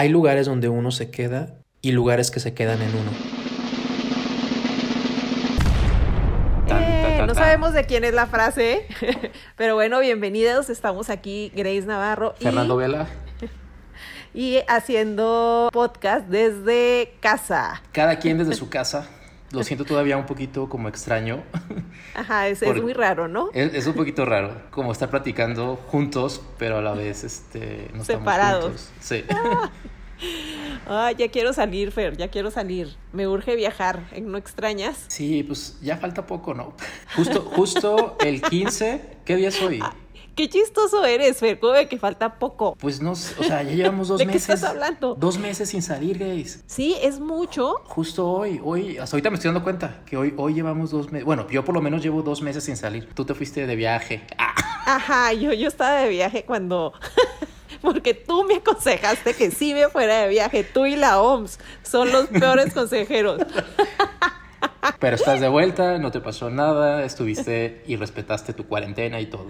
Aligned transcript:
Hay 0.00 0.08
lugares 0.08 0.46
donde 0.46 0.70
uno 0.70 0.92
se 0.92 1.10
queda 1.10 1.58
y 1.82 1.92
lugares 1.92 2.30
que 2.30 2.40
se 2.40 2.54
quedan 2.54 2.80
en 2.80 2.88
uno. 2.88 3.10
Eh, 6.70 7.22
no 7.26 7.34
sabemos 7.34 7.74
de 7.74 7.84
quién 7.84 8.04
es 8.04 8.14
la 8.14 8.26
frase, 8.26 8.86
pero 9.56 9.74
bueno, 9.74 10.00
bienvenidos. 10.00 10.70
Estamos 10.70 11.10
aquí, 11.10 11.52
Grace 11.54 11.82
Navarro. 11.82 12.34
y- 12.40 12.44
Fernando 12.44 12.76
Vela. 12.78 13.08
Y 14.32 14.60
haciendo 14.68 15.68
podcast 15.70 16.26
desde 16.28 17.12
casa. 17.20 17.82
Cada 17.92 18.18
quien 18.20 18.38
desde 18.38 18.54
su 18.54 18.70
casa. 18.70 19.06
Lo 19.52 19.64
siento 19.64 19.84
todavía 19.84 20.16
un 20.16 20.26
poquito 20.26 20.68
como 20.68 20.88
extraño. 20.88 21.42
Ajá, 22.14 22.48
es, 22.48 22.62
muy 22.82 22.92
raro, 22.92 23.26
¿no? 23.26 23.50
Es, 23.52 23.74
es 23.74 23.86
un 23.86 23.94
poquito 23.94 24.24
raro, 24.24 24.62
como 24.70 24.92
estar 24.92 25.10
platicando 25.10 25.76
juntos, 25.88 26.40
pero 26.56 26.78
a 26.78 26.82
la 26.82 26.92
vez 26.92 27.24
este, 27.24 27.90
no 27.94 28.04
Separados. 28.04 28.90
estamos 29.04 29.24
juntos. 29.26 29.70
Sí. 29.80 29.80
Ay, 30.86 31.14
ya 31.16 31.28
quiero 31.28 31.52
salir, 31.52 31.92
Fer, 31.92 32.16
ya 32.16 32.28
quiero 32.28 32.50
salir. 32.50 32.96
Me 33.12 33.26
urge 33.26 33.56
viajar. 33.56 34.08
¿eh? 34.12 34.20
¿No 34.20 34.38
extrañas? 34.38 35.04
Sí, 35.08 35.42
pues 35.42 35.78
ya 35.80 35.96
falta 35.96 36.26
poco, 36.26 36.54
¿no? 36.54 36.74
Justo, 37.16 37.42
justo 37.42 38.16
el 38.20 38.42
15, 38.42 39.18
¿qué 39.24 39.36
día 39.36 39.48
es 39.48 39.62
hoy? 39.62 39.80
Qué 40.34 40.48
chistoso 40.48 41.04
eres, 41.04 41.38
Fer, 41.38 41.58
como 41.58 41.72
de 41.74 41.88
que 41.88 41.98
falta 41.98 42.38
poco. 42.38 42.76
Pues 42.80 43.00
no, 43.02 43.14
sé, 43.14 43.34
o 43.38 43.44
sea, 43.44 43.62
ya 43.62 43.72
llevamos 43.72 44.08
dos 44.08 44.18
¿De 44.18 44.26
qué 44.26 44.32
meses. 44.32 44.48
estás 44.48 44.70
hablando? 44.70 45.14
Dos 45.14 45.38
meses 45.38 45.68
sin 45.68 45.82
salir, 45.82 46.18
Grace. 46.18 46.60
Sí, 46.66 46.96
es 47.02 47.20
mucho. 47.20 47.74
Justo 47.84 48.28
hoy, 48.30 48.60
hoy, 48.64 48.98
hasta 48.98 49.16
ahorita 49.16 49.30
me 49.30 49.36
estoy 49.36 49.48
dando 49.48 49.62
cuenta 49.64 50.00
que 50.06 50.16
hoy, 50.16 50.32
hoy 50.36 50.54
llevamos 50.54 50.90
dos 50.90 51.10
meses. 51.12 51.26
Bueno, 51.26 51.46
yo 51.50 51.64
por 51.64 51.74
lo 51.74 51.80
menos 51.82 52.02
llevo 52.02 52.22
dos 52.22 52.42
meses 52.42 52.64
sin 52.64 52.76
salir. 52.76 53.08
Tú 53.14 53.24
te 53.24 53.34
fuiste 53.34 53.66
de 53.66 53.76
viaje. 53.76 54.22
Ah, 54.38 54.54
Ajá, 54.86 55.32
yo, 55.34 55.52
yo 55.52 55.68
estaba 55.68 55.96
de 56.00 56.08
viaje 56.08 56.44
cuando... 56.44 56.92
Porque 57.82 58.12
tú 58.12 58.44
me 58.44 58.56
aconsejaste 58.56 59.32
que 59.32 59.50
sí 59.50 59.72
me 59.72 59.88
fuera 59.88 60.22
de 60.22 60.28
viaje. 60.28 60.64
Tú 60.64 60.84
y 60.84 60.96
la 60.96 61.20
OMS 61.22 61.58
son 61.82 62.12
los 62.12 62.26
peores 62.26 62.74
consejeros. 62.74 63.40
Pero 64.98 65.16
estás 65.16 65.40
de 65.40 65.48
vuelta, 65.48 65.98
no 65.98 66.10
te 66.10 66.20
pasó 66.20 66.50
nada, 66.50 67.04
estuviste 67.04 67.82
y 67.86 67.96
respetaste 67.96 68.52
tu 68.52 68.66
cuarentena 68.66 69.20
y 69.20 69.26
todo. 69.26 69.48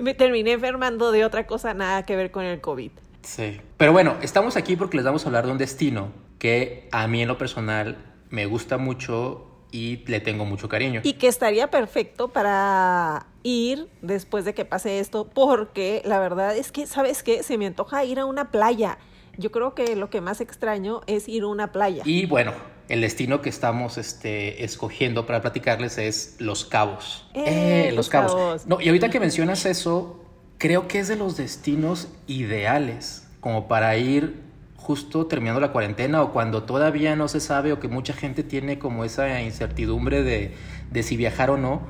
Me 0.00 0.14
terminé 0.14 0.52
enfermando 0.52 1.12
de 1.12 1.24
otra 1.24 1.46
cosa 1.46 1.74
nada 1.74 2.04
que 2.04 2.16
ver 2.16 2.30
con 2.30 2.44
el 2.44 2.60
COVID. 2.60 2.90
Sí. 3.22 3.60
Pero 3.76 3.92
bueno, 3.92 4.16
estamos 4.22 4.56
aquí 4.56 4.76
porque 4.76 4.96
les 4.96 5.04
vamos 5.04 5.24
a 5.24 5.28
hablar 5.28 5.46
de 5.46 5.52
un 5.52 5.58
destino 5.58 6.12
que 6.38 6.88
a 6.90 7.06
mí 7.06 7.22
en 7.22 7.28
lo 7.28 7.38
personal 7.38 7.98
me 8.30 8.46
gusta 8.46 8.78
mucho 8.78 9.46
y 9.72 10.04
le 10.06 10.20
tengo 10.20 10.44
mucho 10.44 10.68
cariño. 10.68 11.00
Y 11.04 11.14
que 11.14 11.28
estaría 11.28 11.70
perfecto 11.70 12.28
para 12.28 13.26
ir 13.42 13.88
después 14.02 14.44
de 14.44 14.54
que 14.54 14.64
pase 14.64 15.00
esto, 15.00 15.28
porque 15.28 16.02
la 16.04 16.18
verdad 16.18 16.56
es 16.56 16.72
que, 16.72 16.86
¿sabes 16.86 17.22
qué? 17.22 17.42
Se 17.42 17.58
me 17.58 17.66
antoja 17.66 18.04
ir 18.04 18.18
a 18.18 18.24
una 18.24 18.50
playa. 18.50 18.98
Yo 19.36 19.50
creo 19.50 19.74
que 19.74 19.96
lo 19.96 20.10
que 20.10 20.20
más 20.20 20.40
extraño 20.40 21.00
es 21.06 21.28
ir 21.28 21.42
a 21.42 21.46
una 21.46 21.72
playa. 21.72 22.02
Y 22.04 22.26
bueno, 22.26 22.52
el 22.88 23.00
destino 23.00 23.40
que 23.40 23.48
estamos 23.48 23.98
este, 23.98 24.64
escogiendo 24.64 25.24
para 25.24 25.40
platicarles 25.40 25.96
es 25.98 26.36
Los 26.38 26.64
Cabos. 26.64 27.28
Eh, 27.34 27.92
Los 27.94 28.08
Cabos. 28.08 28.66
No, 28.66 28.80
y 28.80 28.88
ahorita 28.88 29.10
que 29.10 29.20
mencionas 29.20 29.64
eso, 29.64 30.24
creo 30.58 30.88
que 30.88 30.98
es 30.98 31.08
de 31.08 31.16
los 31.16 31.36
destinos 31.36 32.08
ideales 32.26 33.28
como 33.40 33.68
para 33.68 33.96
ir 33.96 34.42
justo 34.76 35.26
terminando 35.26 35.60
la 35.60 35.72
cuarentena 35.72 36.22
o 36.22 36.32
cuando 36.32 36.64
todavía 36.64 37.14
no 37.14 37.28
se 37.28 37.38
sabe 37.38 37.72
o 37.72 37.78
que 37.78 37.86
mucha 37.86 38.12
gente 38.12 38.42
tiene 38.42 38.78
como 38.78 39.04
esa 39.04 39.40
incertidumbre 39.40 40.22
de, 40.22 40.54
de 40.90 41.02
si 41.02 41.16
viajar 41.16 41.50
o 41.50 41.56
no. 41.56 41.82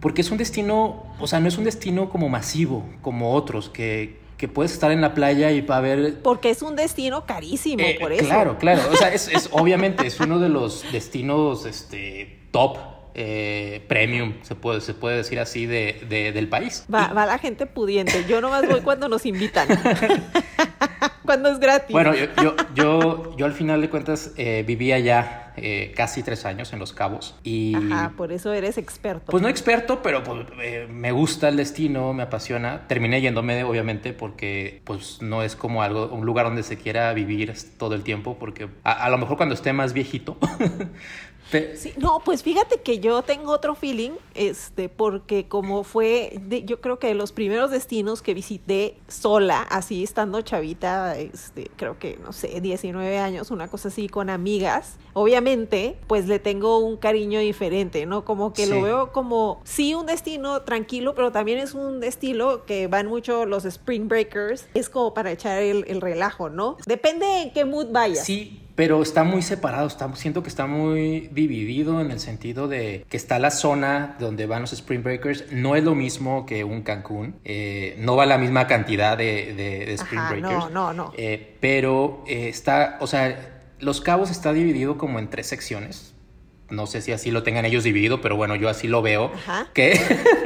Porque 0.00 0.22
es 0.22 0.30
un 0.30 0.38
destino, 0.38 1.04
o 1.18 1.26
sea, 1.26 1.40
no 1.40 1.48
es 1.48 1.58
un 1.58 1.64
destino 1.64 2.08
como 2.08 2.28
masivo, 2.28 2.88
como 3.02 3.34
otros, 3.34 3.68
que, 3.68 4.18
que 4.38 4.48
puedes 4.48 4.72
estar 4.72 4.90
en 4.92 5.00
la 5.02 5.12
playa 5.14 5.50
y 5.50 5.60
va 5.60 5.74
a 5.74 5.78
haber 5.78 6.22
Porque 6.22 6.48
es 6.50 6.62
un 6.62 6.76
destino 6.76 7.26
carísimo, 7.26 7.82
eh, 7.84 7.98
por 8.00 8.12
eso. 8.12 8.24
Claro, 8.24 8.56
claro. 8.56 8.82
O 8.90 8.96
sea, 8.96 9.12
es, 9.12 9.28
es- 9.28 9.48
obviamente 9.52 10.06
es 10.06 10.18
uno 10.20 10.38
de 10.38 10.48
los 10.48 10.84
destinos 10.92 11.66
este, 11.66 12.38
top, 12.52 12.78
eh, 13.14 13.84
premium, 13.88 14.34
se 14.42 14.54
puede, 14.54 14.80
se 14.80 14.94
puede 14.94 15.16
decir 15.16 15.40
así, 15.40 15.66
de, 15.66 16.00
de- 16.08 16.30
del 16.32 16.48
país. 16.48 16.84
Va, 16.92 17.08
va 17.08 17.26
la 17.26 17.38
gente 17.38 17.66
pudiente. 17.66 18.24
Yo 18.28 18.40
nomás 18.40 18.66
voy 18.68 18.80
cuando 18.80 19.08
nos 19.08 19.26
invitan. 19.26 19.66
cuando 21.24 21.50
es 21.50 21.58
gratis. 21.58 21.90
Bueno, 21.92 22.14
yo, 22.14 22.26
yo, 22.42 22.54
yo, 22.74 23.36
yo 23.36 23.46
al 23.46 23.52
final 23.52 23.80
de 23.80 23.90
cuentas 23.90 24.32
eh, 24.36 24.64
vivía 24.66 24.98
ya 24.98 25.47
eh, 25.62 25.92
casi 25.94 26.22
tres 26.22 26.44
años 26.44 26.72
en 26.72 26.78
Los 26.78 26.92
Cabos 26.92 27.34
y... 27.42 27.74
Ajá, 27.74 28.12
por 28.16 28.32
eso 28.32 28.52
eres 28.52 28.78
experto. 28.78 29.30
Pues 29.30 29.42
no 29.42 29.48
experto, 29.48 30.02
pero 30.02 30.22
pues, 30.22 30.46
eh, 30.62 30.86
me 30.90 31.12
gusta 31.12 31.48
el 31.48 31.56
destino, 31.56 32.12
me 32.12 32.22
apasiona. 32.22 32.86
Terminé 32.86 33.20
yéndome, 33.20 33.64
obviamente, 33.64 34.12
porque 34.12 34.82
pues 34.84 35.22
no 35.22 35.42
es 35.42 35.56
como 35.56 35.82
algo, 35.82 36.08
un 36.08 36.26
lugar 36.26 36.46
donde 36.46 36.62
se 36.62 36.76
quiera 36.76 37.12
vivir 37.12 37.54
todo 37.78 37.94
el 37.94 38.02
tiempo, 38.02 38.38
porque 38.38 38.68
a, 38.84 38.92
a 39.04 39.10
lo 39.10 39.18
mejor 39.18 39.36
cuando 39.36 39.54
esté 39.54 39.72
más 39.72 39.92
viejito. 39.92 40.38
Sí, 41.50 41.92
no, 41.96 42.20
pues 42.24 42.42
fíjate 42.42 42.82
que 42.82 42.98
yo 43.00 43.22
tengo 43.22 43.52
otro 43.52 43.74
feeling, 43.74 44.10
este, 44.34 44.88
porque 44.88 45.48
como 45.48 45.82
fue, 45.82 46.32
de- 46.42 46.64
yo 46.64 46.80
creo 46.80 46.98
que 46.98 47.06
de 47.08 47.14
los 47.14 47.32
primeros 47.32 47.70
destinos 47.70 48.20
que 48.20 48.34
visité 48.34 48.96
sola, 49.08 49.62
así 49.62 50.04
estando 50.04 50.42
chavita, 50.42 51.16
este, 51.18 51.70
creo 51.76 51.98
que, 51.98 52.18
no 52.22 52.32
sé, 52.32 52.60
19 52.60 53.18
años, 53.18 53.50
una 53.50 53.68
cosa 53.68 53.88
así, 53.88 54.08
con 54.08 54.28
amigas, 54.28 54.96
obviamente, 55.14 55.96
pues 56.06 56.26
le 56.28 56.38
tengo 56.38 56.78
un 56.78 56.96
cariño 56.96 57.40
diferente, 57.40 58.04
¿no? 58.06 58.24
Como 58.24 58.52
que 58.52 58.64
Sí. 58.66 58.70
lo 58.70 58.82
veo 58.82 59.12
como, 59.12 59.60
sí, 59.64 59.94
un 59.94 60.06
destino 60.06 60.62
tranquilo, 60.62 61.14
pero 61.14 61.32
también 61.32 61.58
es 61.58 61.74
un 61.74 62.04
estilo 62.04 62.64
que 62.66 62.86
van 62.88 63.06
mucho 63.06 63.46
los 63.46 63.64
Spring 63.64 64.06
Breakers, 64.08 64.68
es 64.74 64.88
como 64.90 65.14
para 65.14 65.32
echar 65.32 65.62
el, 65.62 65.84
el 65.88 66.00
relajo, 66.00 66.50
¿no? 66.50 66.76
Depende 66.86 67.42
en 67.42 67.52
qué 67.52 67.64
mood 67.64 67.86
vayas. 67.90 68.24
Sí, 68.26 68.60
pero 68.78 69.02
está 69.02 69.24
muy 69.24 69.42
separado, 69.42 69.88
está, 69.88 70.14
siento 70.14 70.44
que 70.44 70.48
está 70.48 70.66
muy 70.68 71.28
dividido 71.32 72.00
en 72.00 72.12
el 72.12 72.20
sentido 72.20 72.68
de 72.68 73.04
que 73.08 73.16
está 73.16 73.40
la 73.40 73.50
zona 73.50 74.14
donde 74.20 74.46
van 74.46 74.60
los 74.62 74.72
Spring 74.72 75.02
Breakers, 75.02 75.46
no 75.50 75.74
es 75.74 75.82
lo 75.82 75.96
mismo 75.96 76.46
que 76.46 76.62
un 76.62 76.82
Cancún, 76.82 77.34
eh, 77.44 77.96
no 77.98 78.14
va 78.14 78.24
la 78.24 78.38
misma 78.38 78.68
cantidad 78.68 79.18
de, 79.18 79.52
de- 79.54 79.84
de 79.84 79.94
Spring 79.94 80.20
Ajá, 80.20 80.30
Breakers. 80.30 80.52
no, 80.52 80.70
no, 80.70 80.92
no. 80.92 81.12
Eh, 81.16 81.56
pero 81.58 82.22
eh, 82.28 82.48
está, 82.48 82.98
o 83.00 83.08
sea, 83.08 83.64
Los 83.80 84.00
Cabos 84.00 84.30
está 84.30 84.52
dividido 84.52 84.96
como 84.96 85.18
en 85.18 85.28
tres 85.28 85.48
secciones. 85.48 86.14
No 86.70 86.86
sé 86.86 87.00
si 87.02 87.10
así 87.10 87.32
lo 87.32 87.42
tengan 87.42 87.64
ellos 87.64 87.82
dividido, 87.82 88.20
pero 88.20 88.36
bueno, 88.36 88.54
yo 88.54 88.68
así 88.68 88.86
lo 88.86 89.02
veo. 89.02 89.32
Ajá. 89.34 89.66
Que, 89.74 89.98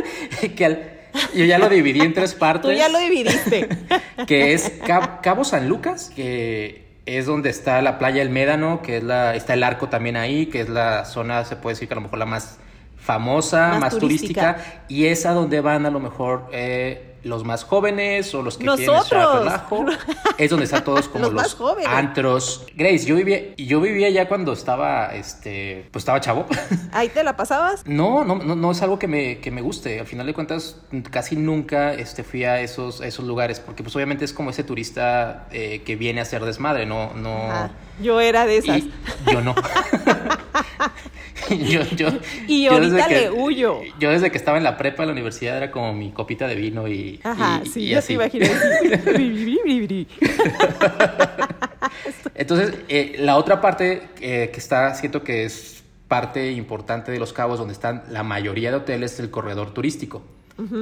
que 0.57 0.65
al- 0.65 0.93
yo 1.35 1.45
ya 1.45 1.59
lo 1.59 1.69
dividí 1.69 2.01
en 2.01 2.15
tres 2.15 2.33
partes 2.35 2.71
Tú 2.71 2.75
ya 2.75 2.89
lo 2.89 2.99
dividiste. 2.99 3.69
que 4.27 4.55
es 4.55 4.73
Cab- 4.87 5.21
Cabo 5.21 5.45
San 5.45 5.69
Lucas, 5.69 6.11
que 6.17 6.82
es 7.07 7.27
donde 7.27 7.51
está 7.51 7.83
la 7.83 7.99
playa 7.99 8.23
El 8.23 8.31
Médano, 8.31 8.81
que 8.83 8.99
es 8.99 9.03
la, 9.03 9.35
está 9.35 9.55
el 9.55 9.63
arco 9.63 9.89
también 9.89 10.17
ahí, 10.17 10.47
que 10.47 10.61
es 10.61 10.69
la 10.69 11.05
zona, 11.05 11.45
se 11.45 11.57
puede 11.57 11.75
decir 11.75 11.89
que 11.89 11.95
a 11.95 11.97
lo 11.97 12.03
mejor 12.03 12.19
la 12.19 12.27
más 12.27 12.59
famosa, 12.97 13.69
Más 13.71 13.81
más, 13.81 13.99
turística. 13.99 14.55
turística. 14.55 14.85
y 14.89 15.07
es 15.07 15.27
a 15.27 15.33
donde 15.33 15.61
van 15.61 15.87
a 15.87 15.91
lo 15.91 15.99
mejor 15.99 16.49
eh, 16.53 17.12
los 17.25 17.45
más 17.45 17.65
jóvenes 17.65 18.35
o 18.35 18.43
los 18.43 18.59
que 18.59 18.65
Nosotros. 18.65 19.39
relajo. 19.41 19.85
Es 20.39 20.51
donde 20.51 20.65
están 20.65 20.85
todos 20.85 21.09
como 21.09 21.25
Los 21.25 21.33
los, 21.33 21.43
más 21.43 21.55
jóvenes. 21.55 21.91
antros. 21.91 22.67
Grace, 22.75 23.05
yo 23.05 23.15
vivía, 23.17 23.55
yo 23.57 23.81
vivía 23.81 24.11
ya 24.11 24.29
cuando 24.29 24.53
estaba, 24.53 25.15
este, 25.15 25.89
pues 25.93 26.03
estaba 26.03 26.21
chavo. 26.21 26.47
Ahí 26.93 27.09
te 27.09 27.23
la 27.25 27.37
pasabas. 27.37 27.83
No, 27.87 28.25
no, 28.25 28.37
no, 28.37 28.55
no 28.57 28.71
es 28.73 28.83
algo 28.83 28.99
que 28.99 29.09
me, 29.09 29.39
que 29.39 29.51
me 29.51 29.61
guste. 29.61 30.01
Al 30.01 30.07
final 30.07 30.27
de 30.27 30.35
cuentas, 30.35 30.77
casi 31.11 31.37
nunca 31.37 31.93
este, 31.95 32.25
fui 32.25 32.45
a 32.45 32.61
esos, 32.61 33.01
a 33.01 33.07
esos 33.07 33.25
lugares, 33.25 33.61
porque 33.61 33.83
pues 33.83 33.95
obviamente 33.97 34.25
es 34.25 34.33
como 34.33 34.51
ese 34.51 34.65
turista 34.65 35.47
eh, 35.53 35.83
que 35.85 35.97
viene 35.97 36.21
a 36.21 36.23
hacer 36.23 36.45
desmadre, 36.45 36.87
no, 36.87 37.13
no. 37.15 37.35
Ajá, 37.51 37.71
Yo 38.01 38.21
era 38.21 38.47
de 38.47 38.59
esas. 38.59 38.79
Y 38.79 38.93
yo 39.33 39.41
no. 39.41 39.55
yo, 41.51 41.83
yo, 41.97 42.09
Y 42.47 42.65
yo 42.65 42.73
ahorita 42.73 43.09
que- 43.09 43.15
le 43.23 43.31
huyo. 43.31 43.81
Yo 43.99 44.11
desde 44.11 44.31
que 44.31 44.37
estaba 44.39 44.59
en 44.59 44.65
la 44.65 44.77
prepa, 44.77 45.03
en 45.03 45.09
la 45.09 45.13
universidad, 45.13 45.57
era 45.57 45.71
como 45.71 45.93
mi 45.95 46.11
copita 46.13 46.47
de 46.47 46.55
vino 46.55 46.87
y. 46.89 47.21
Ajá, 47.23 47.61
y- 47.65 47.69
sí, 47.69 47.81
y 47.85 47.89
ya 47.91 47.99
así. 47.99 48.09
te 48.09 48.13
imaginé. 48.15 48.51
Entonces, 52.35 52.75
eh, 52.89 53.17
la 53.19 53.37
otra 53.37 53.61
parte 53.61 54.09
eh, 54.21 54.51
que 54.53 54.59
está, 54.61 54.95
siento 54.95 55.23
que 55.23 55.45
es 55.45 55.83
parte 56.09 56.53
importante 56.53 57.11
de 57.13 57.19
Los 57.19 57.33
Cabos, 57.33 57.59
donde 57.59 57.73
están 57.73 58.05
la 58.11 58.23
mayoría 58.23 58.71
de 58.71 58.77
hoteles, 58.79 59.15
es 59.15 59.21
el 59.21 59.31
corredor 59.31 59.73
turístico. 59.75 60.23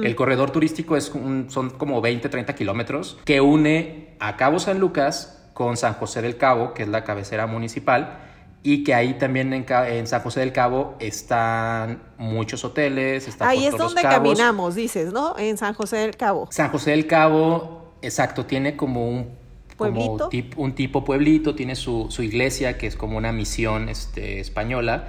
El 0.03 0.15
corredor 0.15 0.51
turístico 0.51 0.95
es 0.97 1.09
un- 1.09 1.49
son 1.49 1.71
como 1.71 2.01
20, 2.01 2.29
30 2.29 2.53
kilómetros 2.53 3.17
que 3.25 3.41
une 3.41 4.09
a 4.19 4.35
Cabo 4.37 4.59
San 4.59 4.79
Lucas 4.79 5.49
con 5.53 5.75
San 5.75 5.93
José 5.93 6.21
del 6.21 6.37
Cabo, 6.37 6.73
que 6.73 6.83
es 6.83 6.89
la 6.89 7.03
cabecera 7.03 7.47
municipal, 7.47 8.19
y 8.63 8.83
que 8.83 8.93
ahí 8.93 9.15
también 9.15 9.51
en, 9.53 10.07
San 10.07 10.21
José 10.21 10.41
del 10.41 10.51
Cabo 10.53 10.95
están 10.99 12.01
muchos 12.17 12.63
hoteles. 12.63 13.27
Está 13.27 13.49
Ahí 13.49 13.65
es 13.65 13.71
Los 13.71 13.81
donde 13.81 14.01
caminamos, 14.03 14.75
dices, 14.75 15.11
¿no? 15.13 15.35
En 15.37 15.57
San 15.57 15.73
José 15.73 15.97
del 15.97 16.15
Cabo. 16.15 16.47
San 16.51 16.69
José 16.69 16.91
del 16.91 17.07
Cabo, 17.07 17.93
exacto, 18.01 18.45
tiene 18.45 18.75
como 18.75 19.07
un 19.09 19.41
como 19.77 19.93
¿Pueblito? 19.93 20.29
tip- 20.29 20.53
un 20.57 20.73
tipo 20.73 21.03
pueblito, 21.03 21.55
tiene 21.55 21.75
su, 21.75 22.05
su 22.11 22.21
iglesia 22.21 22.77
que 22.77 22.85
es 22.85 22.95
como 22.95 23.17
una 23.17 23.31
misión 23.31 23.89
este, 23.89 24.39
española, 24.39 25.07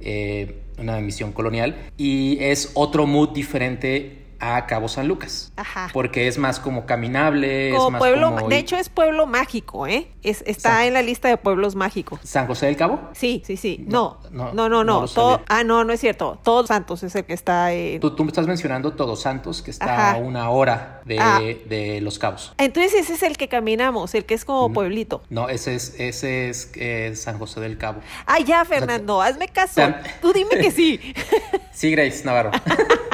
eh, 0.00 0.60
una 0.78 1.00
misión 1.00 1.32
colonial, 1.32 1.76
y 1.96 2.36
es 2.40 2.72
otro 2.74 3.06
mood 3.06 3.30
diferente 3.30 4.19
a 4.40 4.66
Cabo 4.66 4.88
San 4.88 5.06
Lucas. 5.08 5.52
Ajá. 5.56 5.88
Porque 5.92 6.26
es 6.28 6.38
más 6.38 6.58
como 6.60 6.86
caminable, 6.86 7.70
Como 7.74 7.86
es 7.88 7.92
más 7.92 7.98
pueblo, 8.00 8.34
como... 8.34 8.48
de 8.48 8.58
hecho 8.58 8.76
es 8.76 8.88
pueblo 8.88 9.26
mágico, 9.26 9.86
¿eh? 9.86 10.08
Es, 10.22 10.42
está 10.46 10.86
en 10.86 10.94
la 10.94 11.02
lista 11.02 11.28
de 11.28 11.36
pueblos 11.36 11.74
mágicos. 11.76 12.20
¿San 12.24 12.46
José 12.46 12.66
del 12.66 12.76
Cabo? 12.76 13.00
Sí, 13.12 13.42
sí, 13.46 13.56
sí. 13.56 13.84
No, 13.86 14.18
No, 14.30 14.52
no, 14.52 14.68
no, 14.68 14.84
no, 14.84 15.06
todo, 15.08 15.42
ah, 15.48 15.62
no, 15.64 15.84
no 15.84 15.92
es 15.92 16.00
cierto. 16.00 16.38
Todos 16.42 16.68
Santos 16.68 17.02
es 17.02 17.14
el 17.14 17.24
que 17.24 17.32
está 17.34 17.72
en. 17.72 18.00
Tú, 18.00 18.14
tú 18.14 18.24
me 18.24 18.28
estás 18.28 18.46
mencionando 18.46 18.92
Todos 18.92 19.20
Santos, 19.22 19.62
que 19.62 19.70
está 19.70 19.84
Ajá. 19.84 20.12
a 20.12 20.16
una 20.16 20.50
hora 20.50 21.02
de, 21.04 21.18
Ah. 21.20 21.40
de 21.40 22.00
Los 22.00 22.18
Cabos. 22.18 22.52
Entonces 22.58 22.94
ese 22.94 23.14
es 23.14 23.22
el 23.22 23.36
que 23.36 23.48
caminamos, 23.48 24.14
el 24.14 24.24
que 24.24 24.34
es 24.34 24.44
como 24.44 24.72
pueblito. 24.72 25.22
No, 25.30 25.48
ese 25.48 25.74
es, 25.74 25.94
ese 25.98 26.48
es 26.48 26.70
eh, 26.76 27.12
San 27.14 27.38
José 27.38 27.60
del 27.60 27.76
Cabo. 27.78 28.00
Ay, 28.26 28.44
ya, 28.44 28.64
Fernando, 28.64 29.20
hazme 29.20 29.48
caso. 29.48 29.74
Tan- 29.76 30.00
Tú 30.22 30.32
dime 30.32 30.50
que 30.58 30.70
sí. 30.70 31.00
Sí, 31.72 31.90
Grace 31.92 32.24
Navarro. 32.24 32.50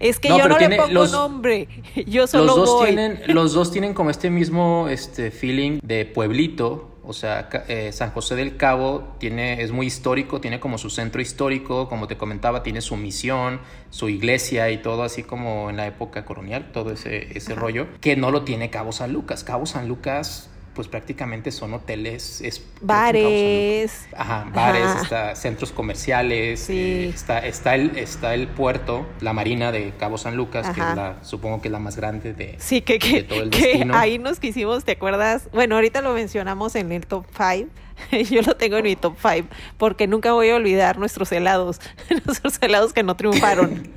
Es 0.00 0.18
que 0.18 0.28
No, 0.28 0.38
yo 0.38 0.44
no 0.48 0.54
le 0.54 0.58
tiene 0.58 0.76
pongo 0.76 0.92
los- 0.92 1.12
nombre. 1.12 1.68
Yo 2.06 2.26
solo 2.26 2.44
los, 2.46 2.56
dos 2.56 2.70
voy. 2.70 2.86
tienen, 2.86 3.20
los 3.28 3.52
dos 3.52 3.70
tienen 3.70 3.94
como 3.94 4.10
este 4.10 4.30
mismo 4.30 4.88
este, 4.88 5.30
feeling 5.30 5.78
de 5.82 6.04
pueblito. 6.04 6.88
O 7.04 7.12
sea, 7.12 7.48
eh, 7.66 7.90
San 7.92 8.12
José 8.12 8.36
del 8.36 8.56
Cabo 8.56 9.14
tiene, 9.18 9.60
es 9.62 9.72
muy 9.72 9.86
histórico, 9.86 10.40
tiene 10.40 10.60
como 10.60 10.78
su 10.78 10.88
centro 10.88 11.20
histórico, 11.20 11.88
como 11.88 12.06
te 12.06 12.16
comentaba, 12.16 12.62
tiene 12.62 12.80
su 12.80 12.96
misión, 12.96 13.60
su 13.90 14.08
iglesia 14.08 14.70
y 14.70 14.78
todo 14.78 15.02
así 15.02 15.24
como 15.24 15.68
en 15.68 15.78
la 15.78 15.88
época 15.88 16.24
colonial, 16.24 16.70
todo 16.72 16.92
ese, 16.92 17.36
ese 17.36 17.56
rollo, 17.56 17.88
que 18.00 18.14
no 18.14 18.30
lo 18.30 18.42
tiene 18.42 18.70
Cabo 18.70 18.92
San 18.92 19.12
Lucas. 19.12 19.42
Cabo 19.42 19.66
San 19.66 19.88
Lucas, 19.88 20.48
pues 20.74 20.88
prácticamente 20.88 21.50
son 21.52 21.74
hoteles, 21.74 22.40
es 22.40 22.62
Bares. 22.80 24.06
Ajá, 24.16 24.46
bares, 24.54 24.84
Ajá. 24.86 25.02
está, 25.02 25.36
centros 25.36 25.70
comerciales, 25.72 26.60
Sí. 26.60 26.72
eh, 26.78 27.08
está, 27.10 27.38
está, 27.40 27.74
el, 27.74 27.96
está 27.96 28.34
el 28.34 28.48
puerto, 28.48 29.06
la 29.20 29.32
marina 29.32 29.70
de 29.72 29.92
Cabo 29.98 30.18
San 30.18 30.36
Lucas, 30.36 30.66
que 30.74 30.80
es 30.80 30.96
la, 30.96 31.16
supongo 31.22 31.60
que 31.60 31.68
es 31.68 31.72
la 31.72 31.78
más 31.78 31.96
grande 31.96 32.32
de, 32.32 32.56
Sí, 32.58 32.80
que, 32.82 32.94
de 32.94 32.98
que, 32.98 33.22
todo 33.22 33.42
el 33.42 33.50
que 33.50 33.58
destino. 33.66 33.96
ahí 33.96 34.18
nos 34.18 34.40
quisimos, 34.40 34.84
¿te 34.84 34.92
acuerdas? 34.92 35.48
Bueno, 35.52 35.74
ahorita 35.74 36.00
lo 36.00 36.12
mencionamos 36.14 36.74
en 36.74 36.90
el 36.92 37.06
top 37.06 37.26
5. 37.36 37.68
Yo 38.30 38.40
lo 38.42 38.56
tengo 38.56 38.78
en 38.78 38.84
mi 38.84 38.96
top 38.96 39.14
5 39.20 39.48
porque 39.76 40.06
nunca 40.06 40.32
voy 40.32 40.48
a 40.48 40.56
olvidar 40.56 40.98
nuestros 40.98 41.30
helados, 41.32 41.80
nuestros 42.26 42.58
helados 42.62 42.92
que 42.92 43.02
no 43.02 43.14
triunfaron. 43.16 43.88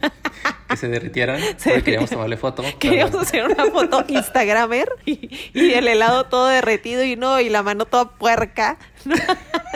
Que 0.67 0.77
se 0.77 0.87
derritieron, 0.87 1.39
Se 1.57 1.69
porque 1.69 1.83
queríamos 1.83 2.09
tomarle 2.09 2.37
foto. 2.37 2.63
Queríamos 2.79 3.11
pero- 3.11 3.21
hacer 3.21 3.45
una 3.45 3.65
foto 3.71 4.03
Instagramer 4.09 4.89
y, 5.05 5.29
y 5.53 5.73
el 5.73 5.87
helado 5.87 6.25
todo 6.25 6.47
derretido 6.47 7.03
y 7.03 7.15
no, 7.15 7.39
y 7.39 7.49
la 7.49 7.63
mano 7.63 7.85
toda 7.85 8.09
puerca. 8.11 8.77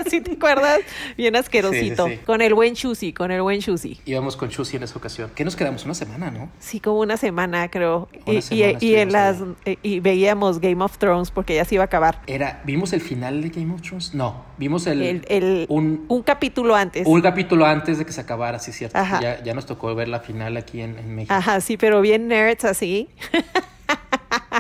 ¿Sí 0.10 0.22
te 0.22 0.32
acuerdas? 0.34 0.80
Bien 1.18 1.36
asquerosito. 1.36 2.06
Sí, 2.06 2.12
sí, 2.14 2.18
sí. 2.20 2.26
Con 2.26 2.42
el 2.42 2.54
buen 2.56 2.74
chusi, 2.74 3.14
con 3.14 3.32
el 3.32 3.42
buen 3.42 3.60
chusi. 3.62 4.00
Íbamos 4.06 4.36
con 4.38 4.50
Chusi 4.50 4.78
en 4.78 4.84
esa 4.84 4.98
ocasión. 4.98 5.32
¿Qué 5.36 5.46
nos 5.46 5.56
quedamos? 5.56 5.86
Una 5.86 5.94
semana, 5.94 6.32
¿no? 6.32 6.50
Sí, 6.60 6.80
como 6.80 7.00
una 7.00 7.16
semana, 7.18 7.70
creo. 7.70 8.10
Una 8.26 8.40
Y, 8.40 8.42
semana 8.42 8.78
y 8.82 8.96
en 8.96 9.12
las 9.12 9.38
eh, 9.66 9.78
y 9.84 10.00
veíamos 10.00 10.60
Game 10.60 10.84
of 10.84 10.98
Thrones 10.98 11.30
porque 11.32 11.56
ya 11.56 11.66
se 11.66 11.76
iba 11.76 11.84
a 11.84 11.86
acabar. 11.86 12.22
Era, 12.26 12.62
¿Vimos 12.66 12.92
el 12.94 13.02
final 13.02 13.42
de 13.44 13.50
Game 13.50 13.72
of 13.74 13.82
Thrones? 13.82 14.16
No, 14.16 14.46
vimos 14.58 14.88
el, 14.88 15.02
El, 15.04 15.26
el- 15.28 15.66
un, 15.70 16.06
un 16.08 16.24
capítulo 16.24 16.76
antes. 16.76 17.06
un 17.06 17.22
capítulo 17.22 17.66
antes 17.66 18.00
de 18.00 18.06
que 18.06 18.12
se 18.12 18.22
acabara, 18.22 18.58
sí, 18.58 18.72
cierto. 18.72 18.98
Ya, 19.22 19.44
ya 19.44 19.54
nos 19.54 19.66
tocó 19.68 19.94
ver 19.94 20.08
la 20.08 20.22
final 20.22 20.58
aquí 20.58 20.82
en, 20.82 20.89
en 20.98 21.16
México. 21.16 21.34
Ajá, 21.34 21.62
sí, 21.62 21.78
pero 21.78 22.02
bien 22.02 22.28
nerds 22.28 22.66
así. 22.66 23.10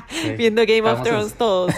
Sí. 0.09 0.31
Viendo 0.37 0.63
Game 0.65 0.81
of 0.89 1.03
Thrones 1.03 1.31
en- 1.31 1.37
todos. 1.37 1.73